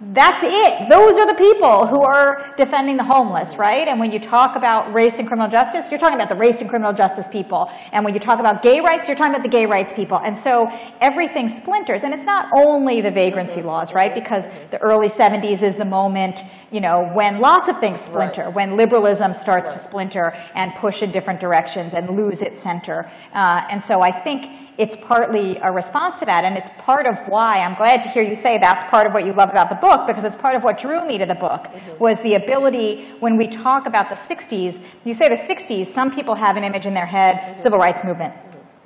that's 0.01 0.43
it. 0.45 0.89
Those 0.89 1.17
are 1.17 1.27
the 1.27 1.35
people 1.35 1.87
who 1.89 2.03
are 2.03 2.55
defending 2.57 2.97
the 2.97 3.03
homeless, 3.03 3.57
right? 3.57 3.89
And 3.89 3.99
when 3.99 4.13
you 4.13 4.21
talk 4.21 4.55
about 4.55 4.95
race 4.95 5.19
and 5.19 5.27
criminal 5.27 5.51
justice, 5.51 5.91
you're 5.91 5.99
talking 5.99 6.15
about 6.15 6.29
the 6.29 6.37
race 6.37 6.61
and 6.61 6.71
criminal 6.71 6.93
justice 6.93 7.27
people. 7.27 7.69
And 7.91 8.05
when 8.05 8.15
you 8.15 8.21
talk 8.21 8.39
about 8.39 8.63
gay 8.63 8.79
rights, 8.79 9.09
you're 9.09 9.17
talking 9.17 9.33
about 9.35 9.43
the 9.43 9.49
gay 9.49 9.67
rights 9.67 9.93
people. 9.93 10.19
And 10.19 10.39
so 10.39 10.71
everything 11.01 11.49
splinters. 11.49 12.05
And 12.05 12.15
it's 12.15 12.25
not 12.25 12.49
only 12.57 13.01
the 13.01 13.11
vagrancy 13.11 13.61
laws, 13.61 13.93
right? 13.93 14.15
Because 14.15 14.49
the 14.71 14.79
early 14.79 15.09
70s 15.09 15.65
is 15.65 15.75
the 15.75 15.85
moment, 15.85 16.43
you 16.71 16.81
know, 16.81 17.11
when 17.13 17.41
lots 17.41 17.69
of 17.69 17.81
things 17.81 18.01
splinter, 18.01 18.45
right. 18.45 18.55
when 18.55 18.77
liberalism 18.77 19.35
starts 19.35 19.67
right. 19.67 19.77
to 19.77 19.83
splinter 19.83 20.33
and 20.55 20.73
push 20.77 21.03
in 21.03 21.11
different 21.11 21.41
directions 21.41 21.95
and 21.95 22.17
lose 22.17 22.41
its 22.41 22.63
center. 22.63 23.11
Uh, 23.35 23.63
and 23.69 23.83
so 23.83 24.01
I 24.01 24.13
think 24.13 24.49
it's 24.79 24.97
partly 24.97 25.57
a 25.57 25.73
response 25.73 26.19
to 26.21 26.25
that, 26.27 26.45
and 26.45 26.57
it's 26.57 26.69
part 26.79 27.05
of 27.05 27.17
why 27.27 27.59
I'm 27.59 27.75
glad 27.75 28.01
to 28.05 28.09
hear 28.09 28.23
you 28.23 28.37
say 28.37 28.59
that's 28.59 28.85
part 28.85 29.09
of 29.09 29.13
what 29.13 29.27
you 29.27 29.33
love 29.33 29.51
about 29.51 29.69
the 29.69 29.75
book, 29.75 29.88
because 30.07 30.25
it's 30.25 30.37
part 30.37 30.55
of 30.55 30.63
what 30.63 30.79
drew 30.79 31.07
me 31.07 31.19
to 31.19 31.27
the 31.27 31.35
book, 31.35 31.65
mm-hmm. 31.65 31.99
was 31.99 32.21
the 32.21 32.35
ability, 32.35 33.09
when 33.21 33.37
we 33.37 33.47
talk 33.49 33.87
about 33.87 34.09
the 34.09 34.15
60s, 34.15 34.83
you 35.05 35.15
say 35.15 35.29
the 35.29 35.35
60s, 35.35 35.87
some 35.87 36.11
people 36.11 36.35
have 36.35 36.57
an 36.57 36.65
image 36.65 36.87
in 36.87 36.95
their 36.95 37.07
head, 37.07 37.37
mm-hmm. 37.37 37.59
civil 37.59 37.79
rights 37.79 38.05
movement. 38.05 38.35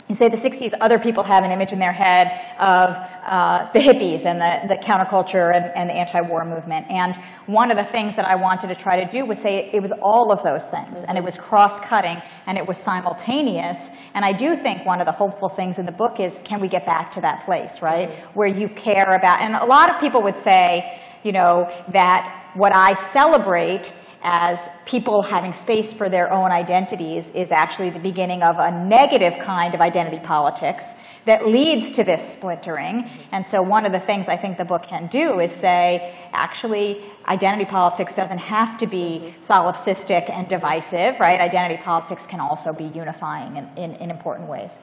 You 0.08 0.14
say 0.14 0.28
the 0.28 0.36
60s, 0.36 0.74
other 0.80 0.98
people 0.98 1.22
have 1.22 1.44
an 1.44 1.52
image 1.52 1.72
in 1.72 1.78
their 1.78 1.92
head 1.92 2.26
of 2.58 2.96
uh, 3.24 3.70
the 3.72 3.78
hippies 3.78 4.26
and 4.26 4.40
the, 4.40 4.74
the 4.74 4.82
counterculture 4.84 5.54
and, 5.54 5.70
and 5.76 5.88
the 5.88 5.94
anti-war 5.94 6.44
movement. 6.44 6.86
And 6.90 7.16
one 7.46 7.70
of 7.70 7.78
the 7.78 7.84
things 7.84 8.16
that 8.16 8.26
I 8.26 8.34
wanted 8.34 8.68
to 8.68 8.74
try 8.74 9.02
to 9.02 9.10
do 9.10 9.24
was 9.24 9.38
say 9.38 9.70
it 9.72 9.80
was 9.80 9.92
all 10.02 10.32
of 10.32 10.42
those 10.42 10.66
things, 10.66 11.04
and 11.04 11.16
it 11.16 11.24
was 11.24 11.36
cross-cutting, 11.38 12.20
and 12.46 12.58
it 12.58 12.66
was 12.66 12.78
simultaneous. 12.78 13.90
And 14.14 14.24
I 14.24 14.32
do 14.32 14.56
think 14.56 14.84
one 14.84 15.00
of 15.00 15.06
the 15.06 15.12
hopeful 15.12 15.48
things 15.48 15.78
in 15.78 15.86
the 15.86 15.92
book 15.92 16.20
is, 16.20 16.40
can 16.44 16.60
we 16.60 16.68
get 16.68 16.84
back 16.84 17.12
to 17.12 17.20
that 17.20 17.44
place, 17.44 17.80
right, 17.80 18.10
where 18.34 18.48
you 18.48 18.68
care 18.68 19.14
about, 19.14 19.40
and 19.40 19.54
a 19.54 19.64
lot 19.64 19.88
of 19.94 20.00
people 20.00 20.22
would 20.22 20.36
say, 20.36 21.00
you 21.22 21.32
know, 21.32 21.70
that 21.92 22.50
what 22.54 22.74
I 22.74 22.94
celebrate 22.94 23.94
as 24.22 24.68
people 24.86 25.22
having 25.22 25.52
space 25.52 25.92
for 25.92 26.08
their 26.08 26.32
own 26.32 26.50
identities 26.50 27.30
is 27.30 27.50
actually 27.50 27.90
the 27.90 27.98
beginning 27.98 28.42
of 28.42 28.56
a 28.58 28.70
negative 28.86 29.38
kind 29.40 29.74
of 29.74 29.80
identity 29.80 30.20
politics 30.24 30.94
that 31.26 31.46
leads 31.46 31.90
to 31.92 32.04
this 32.04 32.32
splintering. 32.32 33.08
And 33.32 33.46
so 33.46 33.60
one 33.62 33.84
of 33.84 33.92
the 33.92 34.00
things 34.00 34.28
I 34.28 34.36
think 34.36 34.58
the 34.58 34.64
book 34.64 34.84
can 34.84 35.08
do 35.08 35.40
is 35.40 35.52
say, 35.52 36.14
actually, 36.32 37.04
identity 37.26 37.64
politics 37.64 38.14
doesn't 38.14 38.38
have 38.38 38.78
to 38.78 38.86
be 38.86 39.34
solipsistic 39.40 40.30
and 40.30 40.48
divisive, 40.48 41.18
right? 41.20 41.40
Identity 41.40 41.82
politics 41.82 42.26
can 42.26 42.40
also 42.40 42.72
be 42.72 42.84
unifying 42.84 43.56
in, 43.56 43.68
in, 43.76 43.94
in 43.96 44.10
important 44.10 44.48
ways. 44.48 44.78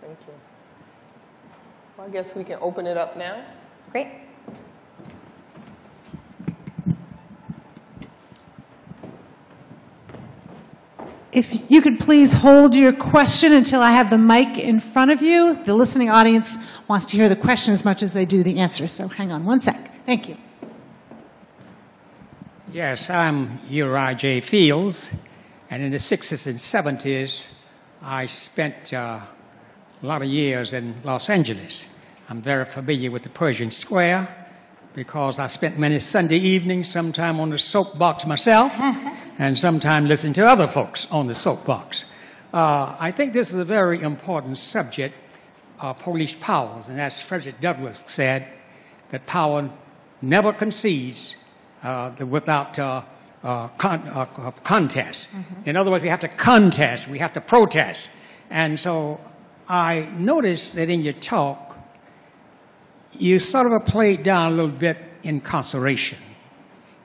Thank 0.00 0.18
you. 0.26 0.34
Well, 1.96 2.08
I 2.08 2.10
guess 2.10 2.34
we 2.34 2.44
can 2.44 2.58
open 2.60 2.86
it 2.86 2.96
up 2.96 3.16
now. 3.16 3.44
Great. 3.92 4.08
If 11.32 11.70
you 11.70 11.80
could 11.80 12.00
please 12.00 12.32
hold 12.32 12.74
your 12.74 12.92
question 12.92 13.52
until 13.52 13.80
I 13.80 13.92
have 13.92 14.10
the 14.10 14.18
mic 14.18 14.58
in 14.58 14.80
front 14.80 15.12
of 15.12 15.22
you. 15.22 15.62
The 15.62 15.74
listening 15.74 16.10
audience 16.10 16.58
wants 16.88 17.06
to 17.06 17.16
hear 17.16 17.28
the 17.28 17.36
question 17.36 17.72
as 17.72 17.84
much 17.84 18.02
as 18.02 18.12
they 18.12 18.24
do 18.24 18.42
the 18.42 18.58
answer. 18.58 18.88
So 18.88 19.06
hang 19.06 19.30
on 19.30 19.44
one 19.44 19.60
sec. 19.60 20.04
Thank 20.06 20.28
you. 20.28 20.36
Yes, 22.72 23.10
I'm 23.10 23.60
Uriah 23.68 24.14
J. 24.16 24.40
Fields, 24.40 25.12
and 25.70 25.82
in 25.82 25.90
the 25.90 25.98
60s 25.98 26.46
and 26.46 26.56
70s, 26.56 27.50
I 28.02 28.26
spent 28.26 28.92
uh, 28.92 29.20
a 30.02 30.06
lot 30.06 30.22
of 30.22 30.28
years 30.28 30.72
in 30.72 30.94
Los 31.04 31.30
Angeles. 31.30 31.90
I'm 32.28 32.42
very 32.42 32.64
familiar 32.64 33.10
with 33.10 33.22
the 33.22 33.28
Pershing 33.28 33.70
Square 33.70 34.48
because 34.94 35.38
I 35.38 35.46
spent 35.46 35.78
many 35.78 35.98
Sunday 35.98 36.38
evenings, 36.38 36.88
sometime 36.88 37.38
on 37.40 37.50
the 37.50 37.58
soapbox 37.58 38.26
myself, 38.26 38.72
and 39.40 39.56
sometime 39.56 40.04
listen 40.04 40.34
to 40.34 40.44
other 40.44 40.66
folks 40.66 41.06
on 41.10 41.26
the 41.26 41.34
soapbox. 41.34 42.04
Uh, 42.52 42.94
I 43.00 43.10
think 43.10 43.32
this 43.32 43.48
is 43.48 43.56
a 43.56 43.64
very 43.64 44.02
important 44.02 44.58
subject, 44.58 45.14
uh, 45.80 45.94
police 45.94 46.34
powers, 46.34 46.88
and 46.88 47.00
as 47.00 47.22
Frederick 47.22 47.58
Douglass 47.58 48.04
said, 48.06 48.46
that 49.08 49.24
power 49.24 49.70
never 50.20 50.52
concedes 50.52 51.36
uh, 51.82 52.12
without 52.28 52.78
uh, 52.78 53.02
uh, 53.42 53.68
con- 53.68 54.06
uh, 54.08 54.50
contest. 54.62 55.30
Mm-hmm. 55.30 55.70
In 55.70 55.76
other 55.76 55.90
words, 55.90 56.02
we 56.02 56.10
have 56.10 56.20
to 56.20 56.28
contest, 56.28 57.08
we 57.08 57.18
have 57.18 57.32
to 57.32 57.40
protest. 57.40 58.10
And 58.50 58.78
so 58.78 59.20
I 59.66 60.00
noticed 60.18 60.74
that 60.74 60.90
in 60.90 61.00
your 61.00 61.14
talk, 61.14 61.78
you 63.18 63.38
sort 63.38 63.72
of 63.72 63.86
played 63.86 64.22
down 64.22 64.52
a 64.52 64.54
little 64.54 64.70
bit 64.70 64.98
incarceration. 65.22 66.18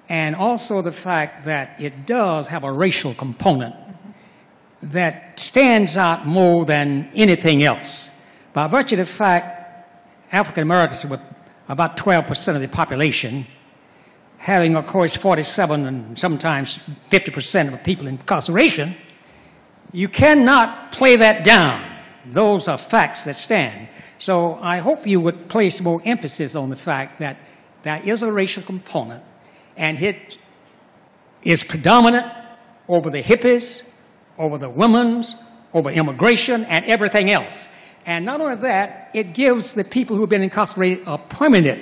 And 0.09 0.35
also 0.35 0.81
the 0.81 0.91
fact 0.91 1.45
that 1.45 1.81
it 1.81 2.05
does 2.05 2.47
have 2.47 2.63
a 2.63 2.71
racial 2.71 3.13
component 3.15 3.75
that 4.83 5.39
stands 5.39 5.97
out 5.97 6.27
more 6.27 6.65
than 6.65 7.09
anything 7.15 7.63
else. 7.63 8.09
By 8.53 8.67
virtue 8.67 8.95
of 8.95 8.99
the 8.99 9.05
fact 9.05 9.55
African 10.31 10.63
Americans 10.63 11.05
with 11.05 11.21
about 11.67 11.97
12% 11.97 12.55
of 12.55 12.61
the 12.61 12.67
population, 12.67 13.47
having, 14.37 14.75
of 14.75 14.85
course, 14.85 15.15
47 15.15 15.85
and 15.85 16.19
sometimes 16.19 16.77
50% 17.09 17.65
of 17.65 17.71
the 17.71 17.77
people 17.79 18.07
in 18.07 18.15
incarceration, 18.15 18.95
you 19.91 20.07
cannot 20.07 20.91
play 20.91 21.15
that 21.15 21.43
down. 21.43 21.83
Those 22.27 22.67
are 22.67 22.77
facts 22.77 23.25
that 23.25 23.35
stand. 23.35 23.87
So 24.19 24.55
I 24.55 24.77
hope 24.79 25.07
you 25.07 25.19
would 25.21 25.47
place 25.49 25.81
more 25.81 26.01
emphasis 26.05 26.55
on 26.55 26.69
the 26.69 26.75
fact 26.75 27.19
that 27.19 27.37
there 27.83 28.01
is 28.03 28.23
a 28.23 28.31
racial 28.31 28.63
component 28.63 29.23
and 29.77 30.01
it 30.01 30.37
is 31.43 31.63
predominant 31.63 32.31
over 32.87 33.09
the 33.09 33.21
hippies, 33.21 33.83
over 34.37 34.57
the 34.57 34.69
women's, 34.69 35.35
over 35.73 35.89
immigration, 35.89 36.65
and 36.65 36.85
everything 36.85 37.29
else. 37.29 37.69
And 38.05 38.25
not 38.25 38.41
only 38.41 38.55
that, 38.57 39.11
it 39.13 39.33
gives 39.33 39.73
the 39.73 39.83
people 39.83 40.15
who 40.15 40.23
have 40.23 40.29
been 40.29 40.43
incarcerated 40.43 41.07
a 41.07 41.17
permanent 41.17 41.81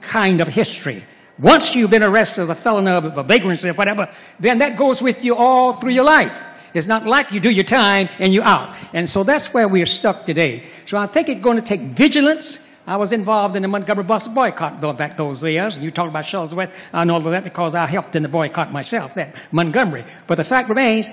kind 0.00 0.40
of 0.40 0.48
history. 0.48 1.02
Once 1.38 1.74
you've 1.74 1.90
been 1.90 2.02
arrested 2.02 2.42
as 2.42 2.50
a 2.50 2.54
felon 2.54 2.86
of 2.86 3.16
a 3.16 3.22
vagrancy 3.22 3.68
or 3.68 3.74
whatever, 3.74 4.08
then 4.38 4.58
that 4.58 4.76
goes 4.76 5.00
with 5.00 5.24
you 5.24 5.34
all 5.34 5.72
through 5.72 5.92
your 5.92 6.04
life. 6.04 6.44
It's 6.74 6.86
not 6.86 7.06
like 7.06 7.32
you 7.32 7.40
do 7.40 7.50
your 7.50 7.64
time 7.64 8.08
and 8.18 8.32
you're 8.32 8.44
out. 8.44 8.76
And 8.92 9.08
so 9.08 9.24
that's 9.24 9.52
where 9.52 9.68
we 9.68 9.82
are 9.82 9.86
stuck 9.86 10.24
today. 10.24 10.64
So 10.86 10.98
I 10.98 11.06
think 11.06 11.28
it's 11.28 11.40
going 11.40 11.56
to 11.56 11.62
take 11.62 11.80
vigilance. 11.80 12.60
I 12.86 12.96
was 12.96 13.12
involved 13.12 13.54
in 13.54 13.62
the 13.62 13.68
Montgomery 13.68 14.04
bus 14.04 14.26
boycott 14.26 14.80
back 14.98 15.16
those 15.16 15.44
years. 15.44 15.78
You 15.78 15.90
talk 15.90 16.08
about 16.08 16.24
Shuttlesworth. 16.24 16.74
I 16.92 17.04
know 17.04 17.14
all 17.14 17.24
of 17.24 17.30
that 17.30 17.44
because 17.44 17.74
I 17.74 17.86
helped 17.86 18.16
in 18.16 18.24
the 18.24 18.28
boycott 18.28 18.72
myself, 18.72 19.16
at 19.16 19.36
Montgomery. 19.52 20.04
But 20.26 20.36
the 20.36 20.44
fact 20.44 20.68
remains, 20.68 21.08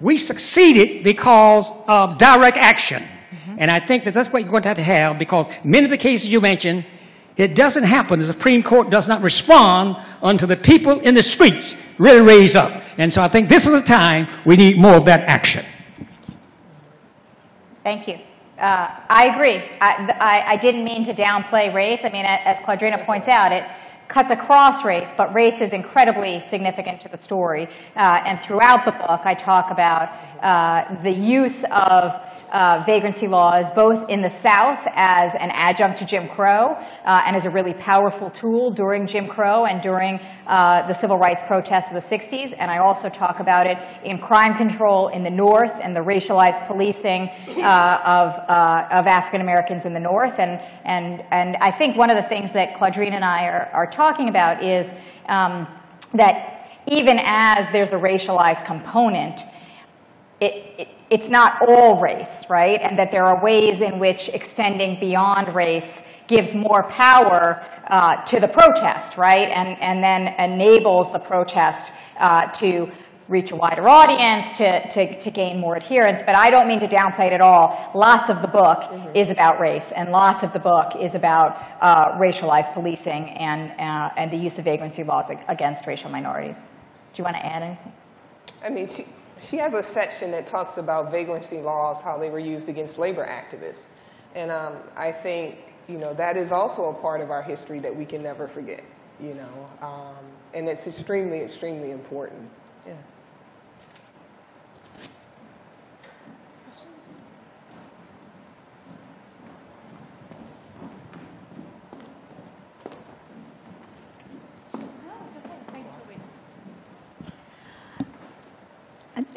we 0.00 0.16
succeeded 0.16 1.04
because 1.04 1.70
of 1.86 2.16
direct 2.16 2.56
action. 2.56 3.02
Mm-hmm. 3.02 3.56
And 3.58 3.70
I 3.70 3.78
think 3.78 4.04
that 4.04 4.14
that's 4.14 4.32
what 4.32 4.42
you're 4.42 4.50
going 4.50 4.62
to 4.62 4.70
have 4.70 4.76
to 4.78 4.82
have 4.82 5.18
because 5.18 5.50
many 5.64 5.84
of 5.84 5.90
the 5.90 5.98
cases 5.98 6.32
you 6.32 6.40
mentioned, 6.40 6.84
it 7.36 7.54
doesn't 7.54 7.84
happen. 7.84 8.18
The 8.18 8.26
Supreme 8.26 8.62
Court 8.62 8.88
does 8.88 9.06
not 9.06 9.20
respond 9.20 9.96
until 10.22 10.48
the 10.48 10.56
people 10.56 10.98
in 11.00 11.14
the 11.14 11.22
streets 11.22 11.76
really 11.98 12.22
raise 12.22 12.56
up. 12.56 12.82
And 12.96 13.12
so 13.12 13.22
I 13.22 13.28
think 13.28 13.48
this 13.50 13.66
is 13.66 13.74
a 13.74 13.82
time 13.82 14.28
we 14.46 14.56
need 14.56 14.78
more 14.78 14.94
of 14.94 15.04
that 15.04 15.20
action. 15.20 15.64
Thank 17.82 18.08
you. 18.08 18.18
Uh, 18.62 18.88
I 19.08 19.26
agree. 19.26 19.60
I, 19.80 20.14
I, 20.20 20.52
I, 20.52 20.56
didn't 20.56 20.84
mean 20.84 21.04
to 21.06 21.12
downplay 21.12 21.74
race. 21.74 22.02
I 22.04 22.10
mean, 22.10 22.24
as 22.24 22.58
Claudrena 22.58 23.04
points 23.04 23.26
out, 23.26 23.50
it 23.50 23.64
cuts 24.12 24.30
across 24.30 24.84
race, 24.84 25.10
but 25.16 25.34
race 25.34 25.60
is 25.62 25.72
incredibly 25.72 26.40
significant 26.40 27.00
to 27.00 27.08
the 27.08 27.16
story. 27.16 27.66
Uh, 27.96 28.20
and 28.26 28.42
throughout 28.42 28.84
the 28.84 28.92
book, 28.92 29.22
I 29.24 29.34
talk 29.34 29.70
about 29.70 30.10
uh, 30.42 31.02
the 31.02 31.10
use 31.10 31.64
of 31.70 32.20
uh, 32.52 32.82
vagrancy 32.84 33.26
laws, 33.26 33.70
both 33.70 34.04
in 34.10 34.20
the 34.20 34.28
South 34.28 34.86
as 34.94 35.34
an 35.36 35.50
adjunct 35.52 35.98
to 35.98 36.04
Jim 36.04 36.28
Crow 36.28 36.74
uh, 37.04 37.22
and 37.26 37.34
as 37.34 37.46
a 37.46 37.50
really 37.50 37.72
powerful 37.72 38.28
tool 38.28 38.70
during 38.70 39.06
Jim 39.06 39.26
Crow 39.26 39.64
and 39.64 39.80
during 39.80 40.20
uh, 40.46 40.86
the 40.86 40.92
civil 40.92 41.16
rights 41.16 41.40
protests 41.46 41.88
of 41.88 41.94
the 41.94 42.16
60s. 42.16 42.52
And 42.58 42.70
I 42.70 42.78
also 42.78 43.08
talk 43.08 43.40
about 43.40 43.66
it 43.66 43.78
in 44.04 44.18
crime 44.18 44.54
control 44.54 45.08
in 45.08 45.22
the 45.22 45.30
North 45.30 45.72
and 45.82 45.96
the 45.96 46.00
racialized 46.00 46.66
policing 46.66 47.30
uh, 47.56 47.98
of, 48.04 48.32
of 48.92 49.06
African 49.06 49.40
Americans 49.40 49.86
in 49.86 49.94
the 49.94 50.00
North. 50.00 50.38
And, 50.38 50.60
and, 50.84 51.22
and 51.30 51.56
I 51.62 51.70
think 51.70 51.96
one 51.96 52.10
of 52.10 52.18
the 52.18 52.28
things 52.28 52.52
that 52.52 52.74
Claudrena 52.74 53.14
and 53.14 53.24
I 53.24 53.44
are, 53.44 53.70
are 53.72 53.86
talking 53.86 54.01
about 54.10 54.62
is 54.62 54.92
um, 55.28 55.66
that 56.14 56.68
even 56.86 57.18
as 57.20 57.70
there's 57.72 57.90
a 57.90 57.96
racialized 57.96 58.64
component, 58.66 59.44
it, 60.40 60.74
it, 60.78 60.88
it's 61.10 61.28
not 61.28 61.62
all 61.68 62.00
race, 62.00 62.44
right? 62.48 62.80
And 62.82 62.98
that 62.98 63.12
there 63.12 63.24
are 63.24 63.42
ways 63.42 63.80
in 63.80 63.98
which 63.98 64.28
extending 64.30 64.98
beyond 64.98 65.54
race 65.54 66.02
gives 66.26 66.54
more 66.54 66.82
power 66.84 67.64
uh, 67.86 68.24
to 68.24 68.40
the 68.40 68.48
protest, 68.48 69.16
right? 69.16 69.48
And, 69.48 69.80
and 69.80 70.02
then 70.02 70.34
enables 70.38 71.12
the 71.12 71.18
protest 71.18 71.92
uh, 72.18 72.50
to 72.52 72.90
reach 73.28 73.50
a 73.50 73.56
wider 73.56 73.88
audience, 73.88 74.56
to, 74.58 74.88
to, 74.88 75.18
to, 75.18 75.30
gain 75.30 75.60
more 75.60 75.76
adherents. 75.76 76.22
But 76.24 76.34
I 76.34 76.50
don't 76.50 76.66
mean 76.66 76.80
to 76.80 76.88
downplay 76.88 77.28
it 77.28 77.32
at 77.32 77.40
all. 77.40 77.90
Lots 77.94 78.30
of 78.30 78.42
the 78.42 78.48
book 78.48 78.82
mm-hmm. 78.82 79.16
is 79.16 79.30
about 79.30 79.60
race, 79.60 79.92
and 79.92 80.10
lots 80.10 80.42
of 80.42 80.52
the 80.52 80.58
book 80.58 80.96
is 81.00 81.14
about 81.14 81.56
uh, 81.80 82.18
racialized 82.18 82.72
policing 82.74 83.30
and, 83.30 83.72
uh, 83.80 84.10
and 84.16 84.30
the 84.30 84.36
use 84.36 84.58
of 84.58 84.64
vagrancy 84.64 85.04
laws 85.04 85.30
against 85.48 85.86
racial 85.86 86.10
minorities. 86.10 86.58
Do 86.58 87.20
you 87.20 87.24
want 87.24 87.36
to 87.36 87.46
add 87.46 87.62
anything? 87.62 87.92
I 88.64 88.68
mean, 88.68 88.86
she, 88.86 89.06
she 89.40 89.56
has 89.58 89.74
a 89.74 89.82
section 89.82 90.30
that 90.30 90.46
talks 90.46 90.78
about 90.78 91.10
vagrancy 91.10 91.58
laws, 91.58 92.00
how 92.00 92.18
they 92.18 92.30
were 92.30 92.38
used 92.38 92.68
against 92.68 92.98
labor 92.98 93.26
activists. 93.26 93.84
And 94.34 94.50
um, 94.50 94.76
I 94.96 95.12
think, 95.12 95.58
you 95.88 95.98
know, 95.98 96.14
that 96.14 96.36
is 96.36 96.52
also 96.52 96.90
a 96.90 96.94
part 96.94 97.20
of 97.20 97.30
our 97.30 97.42
history 97.42 97.78
that 97.80 97.94
we 97.94 98.04
can 98.04 98.22
never 98.22 98.48
forget, 98.48 98.82
you 99.20 99.34
know. 99.34 99.68
Um, 99.86 100.16
and 100.54 100.68
it's 100.68 100.86
extremely, 100.86 101.40
extremely 101.40 101.90
important. 101.90 102.48
Yeah. 102.86 102.94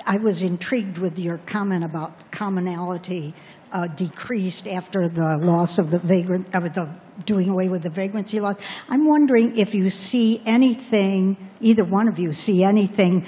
I 0.06 0.18
was 0.18 0.44
intrigued 0.44 1.00
with 1.00 1.18
your 1.18 1.40
comment 1.40 1.84
about 1.84 2.32
commonality 2.32 3.34
uh, 3.72 3.88
decreased 3.88 4.68
after 4.68 5.08
the 5.08 5.38
loss 5.38 5.80
of 5.80 5.90
the 5.90 6.00
vagrant, 6.00 6.54
of 6.54 6.74
the 6.74 6.90
doing 7.26 7.50
away 7.50 7.70
with 7.70 7.84
the 7.84 7.90
vagrancy 7.90 8.40
laws. 8.40 8.58
I'm 8.88 9.08
wondering 9.08 9.58
if 9.58 9.74
you 9.74 9.90
see 9.90 10.42
anything, 10.46 11.50
either 11.60 11.84
one 11.84 12.08
of 12.08 12.20
you 12.20 12.34
see 12.34 12.64
anything 12.64 13.26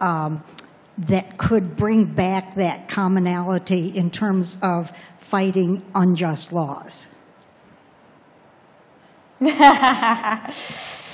um, 0.00 0.42
that 0.98 1.38
could 1.38 1.76
bring 1.76 2.06
back 2.06 2.56
that 2.56 2.88
commonality 2.88 3.88
in 3.88 4.10
terms 4.10 4.56
of 4.62 4.90
fighting 5.18 5.84
unjust 5.94 6.52
laws. 6.52 7.06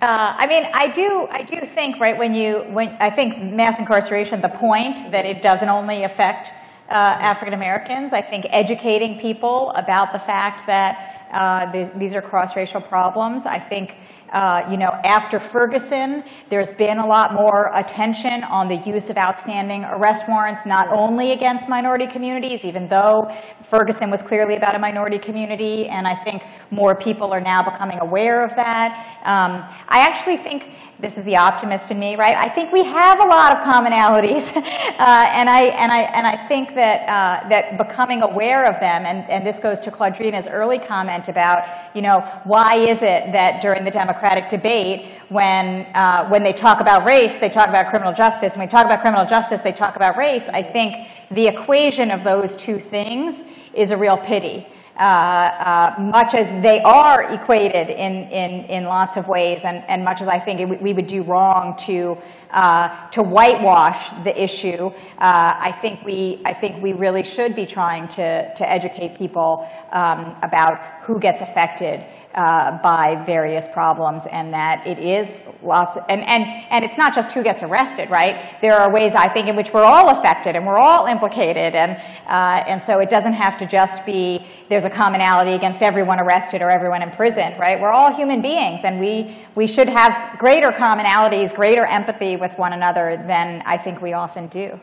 Uh, 0.00 0.32
I 0.38 0.46
mean, 0.46 0.64
I 0.74 0.86
do, 0.86 1.26
I 1.28 1.42
do 1.42 1.66
think, 1.66 1.98
right, 1.98 2.16
when 2.16 2.32
you, 2.32 2.58
when, 2.68 2.90
I 3.00 3.10
think 3.10 3.42
mass 3.42 3.80
incarceration, 3.80 4.40
the 4.40 4.48
point 4.48 5.10
that 5.10 5.26
it 5.26 5.42
doesn't 5.42 5.68
only 5.68 6.04
affect 6.04 6.52
uh, 6.88 6.92
African 6.92 7.52
Americans, 7.52 8.12
I 8.12 8.22
think 8.22 8.46
educating 8.50 9.18
people 9.18 9.72
about 9.72 10.12
the 10.12 10.20
fact 10.20 10.68
that 10.68 11.26
uh, 11.32 11.72
these, 11.72 11.90
these, 11.96 12.14
are 12.14 12.22
cross-racial 12.22 12.80
problems, 12.80 13.44
I 13.44 13.58
think 13.58 13.96
uh, 14.32 14.68
you 14.70 14.76
know, 14.76 14.90
after 15.04 15.40
Ferguson, 15.40 16.22
there's 16.50 16.72
been 16.72 16.98
a 16.98 17.06
lot 17.06 17.34
more 17.34 17.70
attention 17.74 18.44
on 18.44 18.68
the 18.68 18.76
use 18.86 19.08
of 19.10 19.16
outstanding 19.16 19.84
arrest 19.84 20.24
warrants, 20.28 20.66
not 20.66 20.88
only 20.92 21.32
against 21.32 21.68
minority 21.68 22.06
communities, 22.06 22.64
even 22.64 22.88
though 22.88 23.30
Ferguson 23.64 24.10
was 24.10 24.22
clearly 24.22 24.56
about 24.56 24.74
a 24.74 24.78
minority 24.78 25.18
community, 25.18 25.88
and 25.88 26.06
I 26.06 26.14
think 26.24 26.42
more 26.70 26.94
people 26.94 27.32
are 27.32 27.40
now 27.40 27.62
becoming 27.62 27.98
aware 28.00 28.44
of 28.44 28.54
that. 28.56 29.20
Um, 29.24 29.64
I 29.88 30.00
actually 30.00 30.36
think 30.36 30.74
this 31.00 31.16
is 31.16 31.24
the 31.24 31.36
optimist 31.36 31.90
in 31.90 31.98
me, 31.98 32.16
right? 32.16 32.34
I 32.36 32.52
think 32.52 32.72
we 32.72 32.84
have 32.84 33.20
a 33.20 33.28
lot 33.28 33.56
of 33.56 33.64
commonalities, 33.64 34.54
uh, 34.56 35.26
and 35.38 35.48
I 35.48 35.62
and 35.66 35.92
I 35.92 36.00
and 36.02 36.26
I 36.26 36.36
think 36.48 36.74
that 36.74 37.08
uh, 37.08 37.48
that 37.48 37.78
becoming 37.78 38.22
aware 38.22 38.68
of 38.68 38.80
them, 38.80 39.06
and, 39.06 39.28
and 39.30 39.46
this 39.46 39.58
goes 39.58 39.78
to 39.80 39.90
Claudrena's 39.90 40.48
early 40.48 40.78
comment 40.78 41.28
about, 41.28 41.62
you 41.94 42.02
know, 42.02 42.20
why 42.44 42.76
is 42.76 43.02
it 43.02 43.32
that 43.32 43.62
during 43.62 43.84
the 43.84 43.90
Democratic 43.90 44.17
debate, 44.48 45.06
when 45.28 45.86
uh, 45.94 46.28
when 46.28 46.42
they 46.42 46.52
talk 46.52 46.80
about 46.80 47.04
race, 47.04 47.38
they 47.38 47.48
talk 47.48 47.68
about 47.68 47.88
criminal 47.90 48.12
justice, 48.12 48.56
when 48.56 48.66
we 48.66 48.70
talk 48.70 48.86
about 48.86 49.00
criminal 49.00 49.26
justice, 49.26 49.60
they 49.60 49.72
talk 49.72 49.96
about 49.96 50.16
race. 50.16 50.48
I 50.48 50.62
think 50.62 51.08
the 51.30 51.46
equation 51.46 52.10
of 52.10 52.24
those 52.24 52.56
two 52.56 52.78
things 52.78 53.42
is 53.74 53.90
a 53.90 53.96
real 53.96 54.16
pity. 54.16 54.66
Uh, 54.98 55.00
uh, 55.00 55.94
much 56.00 56.34
as 56.34 56.48
they 56.60 56.80
are 56.80 57.32
equated 57.32 57.88
in, 57.88 58.28
in, 58.32 58.64
in 58.64 58.84
lots 58.84 59.16
of 59.16 59.28
ways, 59.28 59.60
and, 59.64 59.84
and 59.86 60.04
much 60.04 60.20
as 60.20 60.26
I 60.26 60.40
think 60.40 60.58
it, 60.58 60.82
we 60.82 60.92
would 60.92 61.06
do 61.06 61.22
wrong 61.22 61.76
to, 61.86 62.18
uh, 62.50 63.08
to 63.10 63.22
whitewash 63.22 64.10
the 64.24 64.42
issue, 64.42 64.86
uh, 64.86 64.90
I, 65.18 65.76
think 65.80 66.04
we, 66.04 66.40
I 66.44 66.54
think 66.54 66.82
we 66.82 66.92
really 66.92 67.22
should 67.22 67.54
be 67.54 67.66
trying 67.66 68.08
to, 68.08 68.54
to 68.54 68.70
educate 68.70 69.18
people 69.18 69.68
um, 69.92 70.36
about 70.42 71.04
who 71.04 71.18
gets 71.18 71.40
affected 71.40 72.04
uh, 72.34 72.78
by 72.82 73.20
various 73.26 73.66
problems 73.66 74.26
and 74.30 74.52
that 74.52 74.86
it 74.86 74.98
is 74.98 75.42
lots, 75.62 75.96
and, 76.08 76.22
and, 76.22 76.44
and 76.70 76.84
it's 76.84 76.96
not 76.96 77.14
just 77.14 77.32
who 77.32 77.42
gets 77.42 77.62
arrested, 77.62 78.10
right? 78.10 78.56
There 78.60 78.78
are 78.78 78.92
ways, 78.92 79.14
I 79.14 79.32
think, 79.32 79.48
in 79.48 79.56
which 79.56 79.72
we're 79.72 79.84
all 79.84 80.10
affected 80.10 80.54
and 80.54 80.66
we're 80.66 80.78
all 80.78 81.06
implicated, 81.06 81.74
and, 81.74 81.96
uh, 82.28 82.64
and 82.68 82.80
so 82.80 83.00
it 83.00 83.10
doesn't 83.10 83.32
have 83.32 83.58
to 83.58 83.66
just 83.66 84.04
be 84.06 84.46
there's 84.68 84.84
a 84.84 84.90
commonality 84.90 85.52
against 85.52 85.82
everyone 85.82 86.20
arrested 86.20 86.60
or 86.60 86.70
everyone 86.70 87.02
in 87.02 87.10
prison, 87.10 87.54
right? 87.58 87.80
We're 87.80 87.90
all 87.90 88.14
human 88.14 88.42
beings, 88.42 88.82
and 88.84 89.00
we, 89.00 89.36
we 89.54 89.66
should 89.66 89.88
have 89.88 90.38
greater 90.38 90.70
commonalities, 90.70 91.54
greater 91.54 91.86
empathy 91.86 92.36
with 92.40 92.56
one 92.58 92.72
another 92.72 93.22
than 93.26 93.62
I 93.66 93.76
think 93.76 94.00
we 94.00 94.12
often 94.12 94.48
do. 94.48 94.78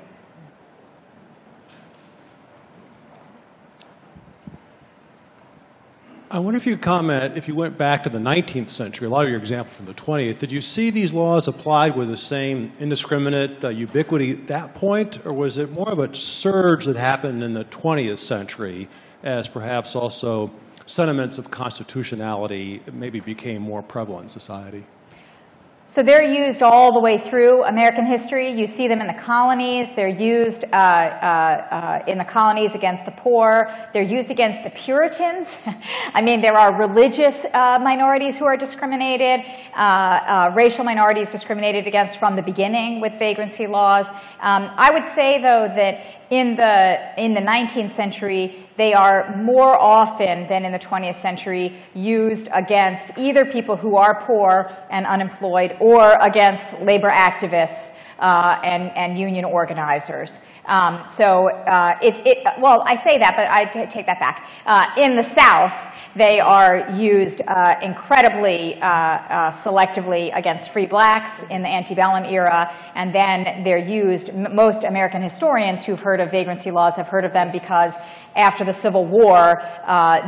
I 6.35 6.39
wonder 6.39 6.57
if 6.57 6.65
you 6.65 6.75
comment, 6.75 7.37
if 7.37 7.47
you 7.47 7.55
went 7.55 7.77
back 7.77 8.03
to 8.03 8.09
the 8.09 8.17
19th 8.17 8.67
century, 8.67 9.07
a 9.07 9.09
lot 9.09 9.23
of 9.23 9.29
your 9.29 9.39
examples 9.39 9.77
from 9.77 9.85
the 9.85 9.93
20th, 9.93 10.37
did 10.39 10.51
you 10.51 10.59
see 10.59 10.89
these 10.89 11.13
laws 11.13 11.47
applied 11.47 11.95
with 11.95 12.09
the 12.09 12.17
same 12.17 12.73
indiscriminate 12.79 13.63
uh, 13.63 13.69
ubiquity 13.69 14.31
at 14.31 14.47
that 14.47 14.73
point, 14.75 15.25
or 15.25 15.31
was 15.31 15.57
it 15.57 15.71
more 15.71 15.89
of 15.89 15.99
a 15.99 16.13
surge 16.13 16.85
that 16.85 16.97
happened 16.97 17.41
in 17.41 17.53
the 17.53 17.63
20th 17.65 18.17
century 18.17 18.89
as 19.23 19.47
perhaps 19.47 19.95
also 19.95 20.51
sentiments 20.85 21.37
of 21.37 21.51
constitutionality 21.51 22.81
maybe 22.91 23.19
became 23.19 23.61
more 23.61 23.81
prevalent 23.81 24.23
in 24.23 24.29
society? 24.29 24.83
So 25.95 26.03
they're 26.03 26.25
used 26.25 26.61
all 26.61 26.91
the 26.91 26.99
way 26.99 27.17
through 27.17 27.63
American 27.63 28.05
history. 28.05 28.51
You 28.51 28.67
see 28.67 28.89
them 28.89 28.99
in 28.99 29.07
the 29.07 29.13
colonies. 29.13 29.93
They're 29.95 30.09
used 30.09 30.65
uh, 30.65 30.75
uh, 30.75 30.77
uh, 31.71 32.03
in 32.05 32.17
the 32.17 32.25
colonies 32.25 32.75
against 32.75 33.05
the 33.05 33.11
poor. 33.11 33.73
They're 33.93 34.03
used 34.03 34.29
against 34.29 34.61
the 34.65 34.71
Puritans. 34.71 35.47
I 36.13 36.21
mean, 36.21 36.41
there 36.41 36.57
are 36.57 36.77
religious 36.77 37.45
uh, 37.45 37.79
minorities 37.81 38.37
who 38.37 38.43
are 38.43 38.57
discriminated, 38.57 39.45
uh, 39.73 39.79
uh, 39.79 40.51
racial 40.53 40.83
minorities 40.83 41.29
discriminated 41.29 41.87
against 41.87 42.19
from 42.19 42.35
the 42.35 42.41
beginning 42.41 42.99
with 42.99 43.13
vagrancy 43.17 43.65
laws. 43.65 44.09
Um, 44.41 44.69
I 44.75 44.91
would 44.91 45.05
say, 45.05 45.41
though, 45.41 45.69
that 45.73 46.24
in 46.35 46.57
the, 46.57 46.97
in 47.17 47.33
the 47.33 47.39
19th 47.39 47.91
century, 47.91 48.67
they 48.75 48.93
are 48.93 49.37
more 49.37 49.81
often 49.81 50.47
than 50.49 50.65
in 50.65 50.73
the 50.73 50.79
20th 50.79 51.21
century 51.21 51.77
used 51.93 52.49
against 52.51 53.17
either 53.17 53.45
people 53.45 53.77
who 53.77 53.95
are 53.95 54.21
poor 54.25 54.69
and 54.89 55.05
unemployed 55.05 55.77
or 55.79 56.17
against 56.19 56.77
labor 56.81 57.09
activists 57.09 57.93
uh, 58.19 58.59
and, 58.63 58.91
and 58.95 59.17
union 59.17 59.45
organizers. 59.45 60.39
Um, 60.67 61.03
so 61.07 61.49
uh, 61.49 61.97
it, 62.01 62.25
it, 62.25 62.37
well, 62.59 62.83
I 62.85 62.95
say 62.95 63.17
that, 63.19 63.35
but 63.35 63.47
I 63.49 63.65
take 63.85 64.07
that 64.07 64.19
back. 64.19 64.49
Uh, 64.65 64.85
in 64.97 65.15
the 65.15 65.23
South, 65.23 65.73
they 66.15 66.39
are 66.39 66.89
used 66.95 67.41
uh, 67.47 67.75
incredibly 67.81 68.81
uh, 68.81 68.87
uh, 68.87 69.51
selectively 69.51 70.35
against 70.35 70.71
free 70.71 70.85
blacks 70.87 71.43
in 71.51 71.61
the 71.61 71.67
antebellum 71.67 72.23
era, 72.23 72.73
and 72.95 73.13
then 73.13 73.63
they're 73.63 73.77
used. 73.77 74.33
Most 74.33 74.85
American 74.85 75.21
historians 75.21 75.85
who've 75.85 75.99
heard 75.99 76.19
of 76.19 76.31
vagrancy 76.31 76.71
laws 76.71 76.95
have 76.95 77.07
heard 77.07 77.25
of 77.25 77.33
them 77.33 77.51
because 77.51 77.97
after 78.35 78.65
the 78.65 78.73
Civil 78.73 79.05
War, 79.05 79.61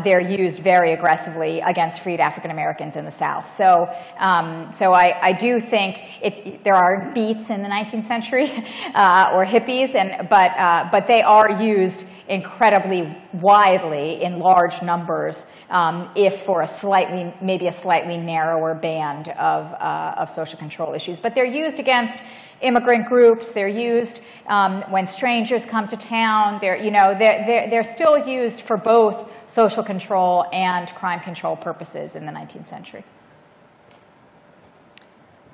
they're 0.03 0.21
used 0.21 0.59
very 0.59 0.93
aggressively 0.93 1.61
against 1.61 2.01
freed 2.01 2.19
African 2.19 2.51
Americans 2.51 2.95
in 2.95 3.05
the 3.05 3.11
South. 3.11 3.53
So, 3.55 3.87
um, 4.19 4.71
so 4.71 4.93
I, 4.93 5.29
I, 5.29 5.33
do 5.33 5.59
think 5.59 5.97
it, 6.21 6.63
there 6.63 6.75
are 6.75 7.11
beats 7.13 7.49
in 7.49 7.61
the 7.61 7.67
19th 7.77 8.07
century 8.07 8.49
uh, 8.95 9.31
or 9.33 9.45
hippies, 9.45 9.95
and, 9.95 10.27
but, 10.29 10.51
uh, 10.57 10.89
but 10.91 11.07
they 11.07 11.21
are 11.21 11.61
used 11.61 12.05
incredibly 12.27 13.17
widely 13.33 14.21
in 14.21 14.39
large 14.39 14.81
numbers, 14.81 15.45
um, 15.69 16.11
if 16.15 16.43
for 16.43 16.61
a 16.61 16.67
slightly, 16.67 17.33
maybe 17.41 17.67
a 17.67 17.71
slightly 17.71 18.17
narrower 18.17 18.75
band 18.75 19.29
of, 19.29 19.71
uh, 19.73 20.15
of 20.17 20.29
social 20.29 20.59
control 20.59 20.93
issues. 20.93 21.19
But 21.19 21.35
they're 21.35 21.45
used 21.45 21.79
against 21.79 22.19
immigrant 22.61 23.07
groups. 23.07 23.53
They're 23.53 23.67
used 23.67 24.21
um, 24.47 24.83
when 24.89 25.07
strangers 25.07 25.65
come 25.65 25.87
to 25.87 25.97
town. 25.97 26.59
They're, 26.61 26.77
you 26.77 26.91
know, 26.91 27.15
they're, 27.17 27.45
they're, 27.45 27.69
they're 27.69 27.83
still 27.83 28.17
used 28.27 28.61
for 28.61 28.77
both 28.77 29.29
social 29.47 29.83
control 29.83 30.45
and 30.51 30.89
crime 30.95 31.19
control 31.21 31.55
purposes 31.55 32.15
in 32.15 32.25
the 32.25 32.31
19th 32.31 32.67
century. 32.67 33.03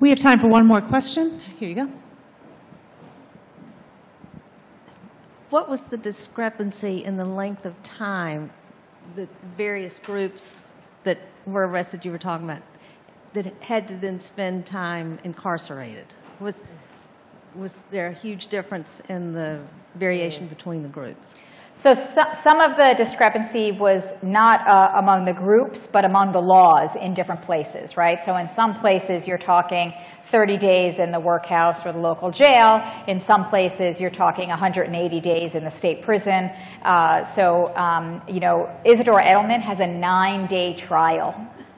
We 0.00 0.08
have 0.10 0.18
time 0.18 0.40
for 0.40 0.48
one 0.48 0.66
more 0.66 0.80
question. 0.80 1.40
Here 1.58 1.68
you 1.68 1.74
go. 1.76 2.03
What 5.54 5.68
was 5.68 5.84
the 5.84 5.96
discrepancy 5.96 7.04
in 7.04 7.16
the 7.16 7.24
length 7.24 7.64
of 7.64 7.80
time 7.84 8.50
the 9.14 9.28
various 9.56 10.00
groups 10.00 10.64
that 11.04 11.18
were 11.46 11.68
arrested 11.68 12.04
you 12.04 12.10
were 12.10 12.18
talking 12.18 12.50
about 12.50 12.62
that 13.34 13.46
had 13.62 13.86
to 13.86 13.94
then 13.94 14.18
spend 14.18 14.66
time 14.66 15.20
incarcerated? 15.22 16.06
Was 16.40 16.64
was 17.54 17.78
there 17.92 18.08
a 18.08 18.12
huge 18.12 18.48
difference 18.48 18.98
in 19.08 19.32
the 19.32 19.60
variation 19.94 20.48
between 20.48 20.82
the 20.82 20.88
groups? 20.88 21.34
So, 21.76 21.92
so 21.92 22.22
some 22.34 22.60
of 22.60 22.76
the 22.76 22.94
discrepancy 22.96 23.72
was 23.72 24.14
not 24.22 24.60
uh, 24.66 24.92
among 24.96 25.24
the 25.24 25.32
groups, 25.32 25.88
but 25.88 26.04
among 26.04 26.30
the 26.30 26.40
laws 26.40 26.94
in 26.94 27.14
different 27.14 27.42
places, 27.42 27.96
right? 27.96 28.22
So 28.22 28.36
in 28.36 28.48
some 28.48 28.74
places 28.74 29.26
you're 29.26 29.38
talking 29.38 29.92
30 30.26 30.56
days 30.56 31.00
in 31.00 31.10
the 31.10 31.18
workhouse 31.18 31.84
or 31.84 31.92
the 31.92 31.98
local 31.98 32.30
jail. 32.30 32.80
In 33.08 33.18
some 33.18 33.44
places 33.44 34.00
you're 34.00 34.08
talking 34.08 34.50
180 34.50 35.20
days 35.20 35.56
in 35.56 35.64
the 35.64 35.70
state 35.70 36.00
prison. 36.00 36.48
Uh, 36.84 37.24
so, 37.24 37.74
um, 37.74 38.22
you 38.28 38.38
know, 38.38 38.70
Isidore 38.84 39.20
Edelman 39.20 39.60
has 39.60 39.80
a 39.80 39.86
nine-day 39.86 40.74
trial 40.74 41.34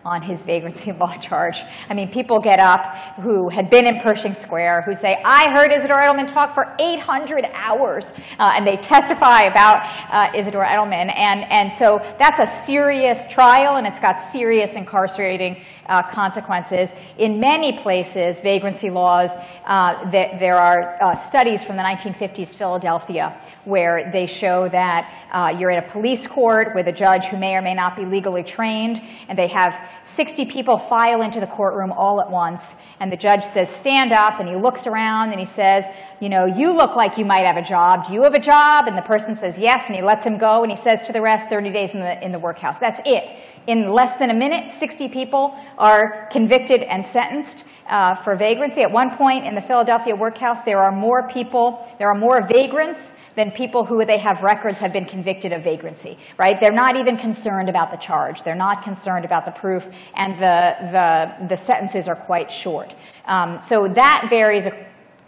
on 0.06 0.22
his 0.22 0.42
vagrancy 0.42 0.92
law 1.00 1.14
charge. 1.16 1.58
I 1.90 1.94
mean, 1.94 2.10
people 2.10 2.38
get 2.40 2.60
up 2.60 2.94
who 3.20 3.48
had 3.48 3.68
been 3.68 3.86
in 3.86 4.00
Pershing 4.00 4.34
Square 4.34 4.82
who 4.82 4.94
say, 4.94 5.20
I 5.24 5.50
heard 5.50 5.72
Isidore 5.72 5.98
Edelman 5.98 6.32
talk 6.32 6.54
for 6.54 6.74
800 6.78 7.44
hours, 7.52 8.12
uh, 8.38 8.52
and 8.54 8.66
they 8.66 8.76
testify 8.76 9.42
about 9.42 9.78
uh, 10.10 10.38
Isidore 10.38 10.64
Edelman. 10.64 11.12
And, 11.14 11.40
and 11.50 11.74
so 11.74 11.98
that's 12.18 12.38
a 12.38 12.64
serious 12.64 13.26
trial, 13.28 13.76
and 13.76 13.86
it's 13.86 13.98
got 13.98 14.20
serious 14.30 14.74
incarcerating 14.74 15.62
uh, 15.88 16.02
consequences. 16.02 16.92
In 17.18 17.40
many 17.40 17.72
places, 17.72 18.40
vagrancy 18.40 18.90
laws, 18.90 19.30
uh, 19.66 20.10
th- 20.10 20.38
there 20.38 20.56
are 20.56 20.98
uh, 21.02 21.14
studies 21.14 21.64
from 21.64 21.76
the 21.76 21.82
1950s 21.82 22.54
Philadelphia 22.56 23.40
where 23.64 24.10
they 24.12 24.26
show 24.26 24.68
that 24.68 25.12
uh, 25.32 25.56
you're 25.58 25.70
in 25.70 25.82
a 25.82 25.88
police 25.90 26.26
court 26.26 26.68
with 26.74 26.86
a 26.88 26.92
judge 26.92 27.26
who 27.26 27.36
may 27.36 27.54
or 27.54 27.62
may 27.62 27.74
not 27.74 27.96
be 27.96 28.04
legally 28.04 28.42
trained, 28.42 29.00
and 29.28 29.38
they 29.38 29.48
have 29.48 29.74
60 30.04 30.46
people 30.46 30.78
file 30.78 31.22
into 31.22 31.40
the 31.40 31.46
courtroom 31.46 31.92
all 31.92 32.20
at 32.20 32.30
once, 32.30 32.74
and 33.00 33.10
the 33.10 33.16
judge 33.16 33.42
says, 33.42 33.68
stand 33.68 34.12
up, 34.12 34.40
and 34.40 34.48
he 34.48 34.56
looks 34.56 34.86
around 34.86 35.30
and 35.30 35.40
he 35.40 35.46
says, 35.46 35.84
you 36.20 36.28
know, 36.28 36.46
you 36.46 36.72
look 36.72 36.96
like 36.96 37.18
you 37.18 37.24
might 37.24 37.46
have 37.46 37.56
a 37.56 37.62
job. 37.62 38.06
Do 38.06 38.14
you 38.14 38.22
have 38.22 38.34
a 38.34 38.40
job? 38.40 38.86
And 38.86 38.96
the 38.96 39.02
person 39.02 39.34
says 39.34 39.58
yes, 39.58 39.86
and 39.86 39.96
he 39.96 40.02
lets 40.02 40.24
him 40.24 40.38
go, 40.38 40.62
and 40.62 40.70
he 40.70 40.76
says 40.76 41.02
to 41.02 41.12
the 41.12 41.20
rest, 41.20 41.48
30 41.48 41.72
days 41.72 41.92
in 41.92 42.00
the, 42.00 42.24
in 42.24 42.32
the 42.32 42.38
workhouse. 42.38 42.78
That's 42.78 43.00
it. 43.04 43.38
In 43.66 43.90
less 43.90 44.16
than 44.18 44.30
a 44.30 44.34
minute, 44.34 44.70
60 44.78 45.08
people 45.08 45.58
are 45.76 46.28
convicted 46.30 46.82
and 46.82 47.04
sentenced 47.04 47.64
uh, 47.88 48.14
for 48.14 48.36
vagrancy. 48.36 48.82
At 48.82 48.92
one 48.92 49.16
point 49.16 49.44
in 49.44 49.54
the 49.54 49.60
Philadelphia 49.60 50.14
workhouse, 50.14 50.62
there 50.64 50.78
are 50.78 50.92
more 50.92 51.28
people, 51.28 51.86
there 51.98 52.08
are 52.08 52.14
more 52.14 52.46
vagrants 52.46 53.12
than 53.36 53.50
people 53.50 53.84
who 53.84 54.04
they 54.04 54.18
have 54.18 54.42
records 54.42 54.78
have 54.78 54.92
been 54.92 55.04
convicted 55.04 55.52
of 55.52 55.62
vagrancy, 55.62 56.18
right? 56.38 56.58
They're 56.58 56.72
not 56.72 56.96
even 56.96 57.16
concerned 57.16 57.68
about 57.68 57.90
the 57.90 57.98
charge. 57.98 58.42
They're 58.42 58.54
not 58.54 58.82
concerned 58.82 59.24
about 59.24 59.44
the 59.44 59.52
proof, 59.52 59.86
and 60.14 60.34
the, 60.34 60.74
the, 60.90 61.48
the 61.48 61.56
sentences 61.56 62.08
are 62.08 62.16
quite 62.16 62.50
short. 62.50 62.94
Um, 63.26 63.60
so 63.62 63.88
that 63.88 64.26
varies 64.30 64.66
ac- 64.66 64.76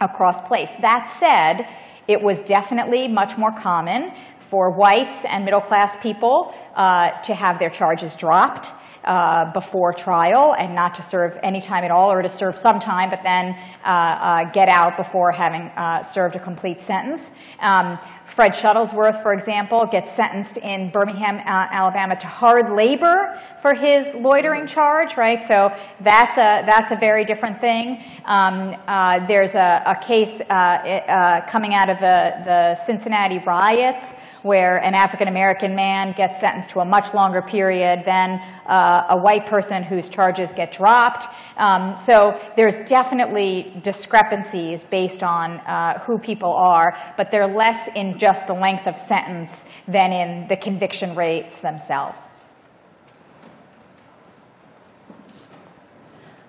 across 0.01 0.41
place. 0.47 0.71
That 0.81 1.15
said, 1.19 1.67
it 2.07 2.21
was 2.21 2.41
definitely 2.41 3.07
much 3.07 3.37
more 3.37 3.51
common 3.51 4.11
for 4.49 4.71
whites 4.71 5.25
and 5.25 5.45
middle 5.45 5.61
class 5.61 5.95
people 6.01 6.53
uh, 6.75 7.11
to 7.21 7.35
have 7.35 7.59
their 7.59 7.69
charges 7.69 8.15
dropped. 8.15 8.69
Uh, 9.05 9.49
before 9.53 9.93
trial 9.93 10.53
and 10.59 10.75
not 10.75 10.93
to 10.93 11.01
serve 11.01 11.39
any 11.41 11.61
time 11.61 11.85
at 11.85 11.89
all 11.89 12.11
or 12.11 12.21
to 12.21 12.27
serve 12.27 12.57
some 12.57 12.81
time 12.81 13.09
but 13.09 13.21
then 13.23 13.55
uh, 13.85 13.87
uh 13.87 14.51
get 14.51 14.67
out 14.67 14.97
before 14.97 15.31
having 15.31 15.61
uh, 15.77 16.03
served 16.03 16.35
a 16.35 16.39
complete 16.39 16.81
sentence. 16.81 17.31
Um, 17.61 17.97
Fred 18.29 18.53
Shuttlesworth, 18.53 19.21
for 19.23 19.33
example, 19.33 19.85
gets 19.85 20.11
sentenced 20.11 20.57
in 20.57 20.91
Birmingham, 20.91 21.37
uh, 21.37 21.67
Alabama 21.71 22.15
to 22.15 22.27
hard 22.27 22.71
labor 22.71 23.41
for 23.61 23.73
his 23.73 24.13
loitering 24.15 24.67
charge, 24.67 25.17
right? 25.17 25.41
So 25.43 25.71
that's 25.99 26.37
a, 26.37 26.63
that's 26.65 26.91
a 26.91 26.95
very 26.95 27.25
different 27.25 27.59
thing. 27.59 28.03
Um, 28.25 28.75
uh, 28.87 29.25
there's 29.27 29.55
a, 29.55 29.83
a 29.85 29.95
case 30.01 30.41
uh, 30.49 30.53
uh 30.53 31.45
coming 31.47 31.73
out 31.73 31.89
of 31.89 31.99
the, 31.99 32.33
the 32.45 32.75
Cincinnati 32.75 33.39
riots 33.39 34.13
where 34.43 34.77
an 34.77 34.93
African 34.93 35.27
American 35.27 35.75
man 35.75 36.13
gets 36.15 36.39
sentenced 36.39 36.69
to 36.71 36.79
a 36.79 36.85
much 36.85 37.13
longer 37.13 37.41
period 37.41 38.03
than 38.05 38.39
uh, 38.65 39.07
a 39.09 39.17
white 39.17 39.45
person 39.47 39.83
whose 39.83 40.09
charges 40.09 40.51
get 40.53 40.71
dropped. 40.71 41.25
Um, 41.57 41.97
so 41.97 42.39
there's 42.55 42.75
definitely 42.89 43.79
discrepancies 43.83 44.83
based 44.83 45.23
on 45.23 45.59
uh, 45.59 45.99
who 45.99 46.17
people 46.17 46.53
are, 46.53 46.97
but 47.17 47.31
they're 47.31 47.53
less 47.53 47.89
in 47.95 48.17
just 48.17 48.47
the 48.47 48.53
length 48.53 48.87
of 48.87 48.97
sentence 48.97 49.65
than 49.87 50.11
in 50.11 50.47
the 50.47 50.57
conviction 50.57 51.15
rates 51.15 51.59
themselves. 51.59 52.21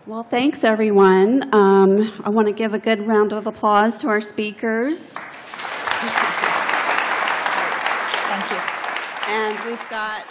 Well, 0.06 0.24
thanks, 0.24 0.64
everyone. 0.64 1.54
Um, 1.54 2.12
I 2.24 2.30
want 2.30 2.48
to 2.48 2.54
give 2.54 2.74
a 2.74 2.78
good 2.78 3.06
round 3.06 3.32
of 3.32 3.46
applause 3.46 4.00
to 4.00 4.08
our 4.08 4.20
speakers. 4.20 5.14
And 9.30 9.56
we've 9.64 9.88
got 9.88 10.26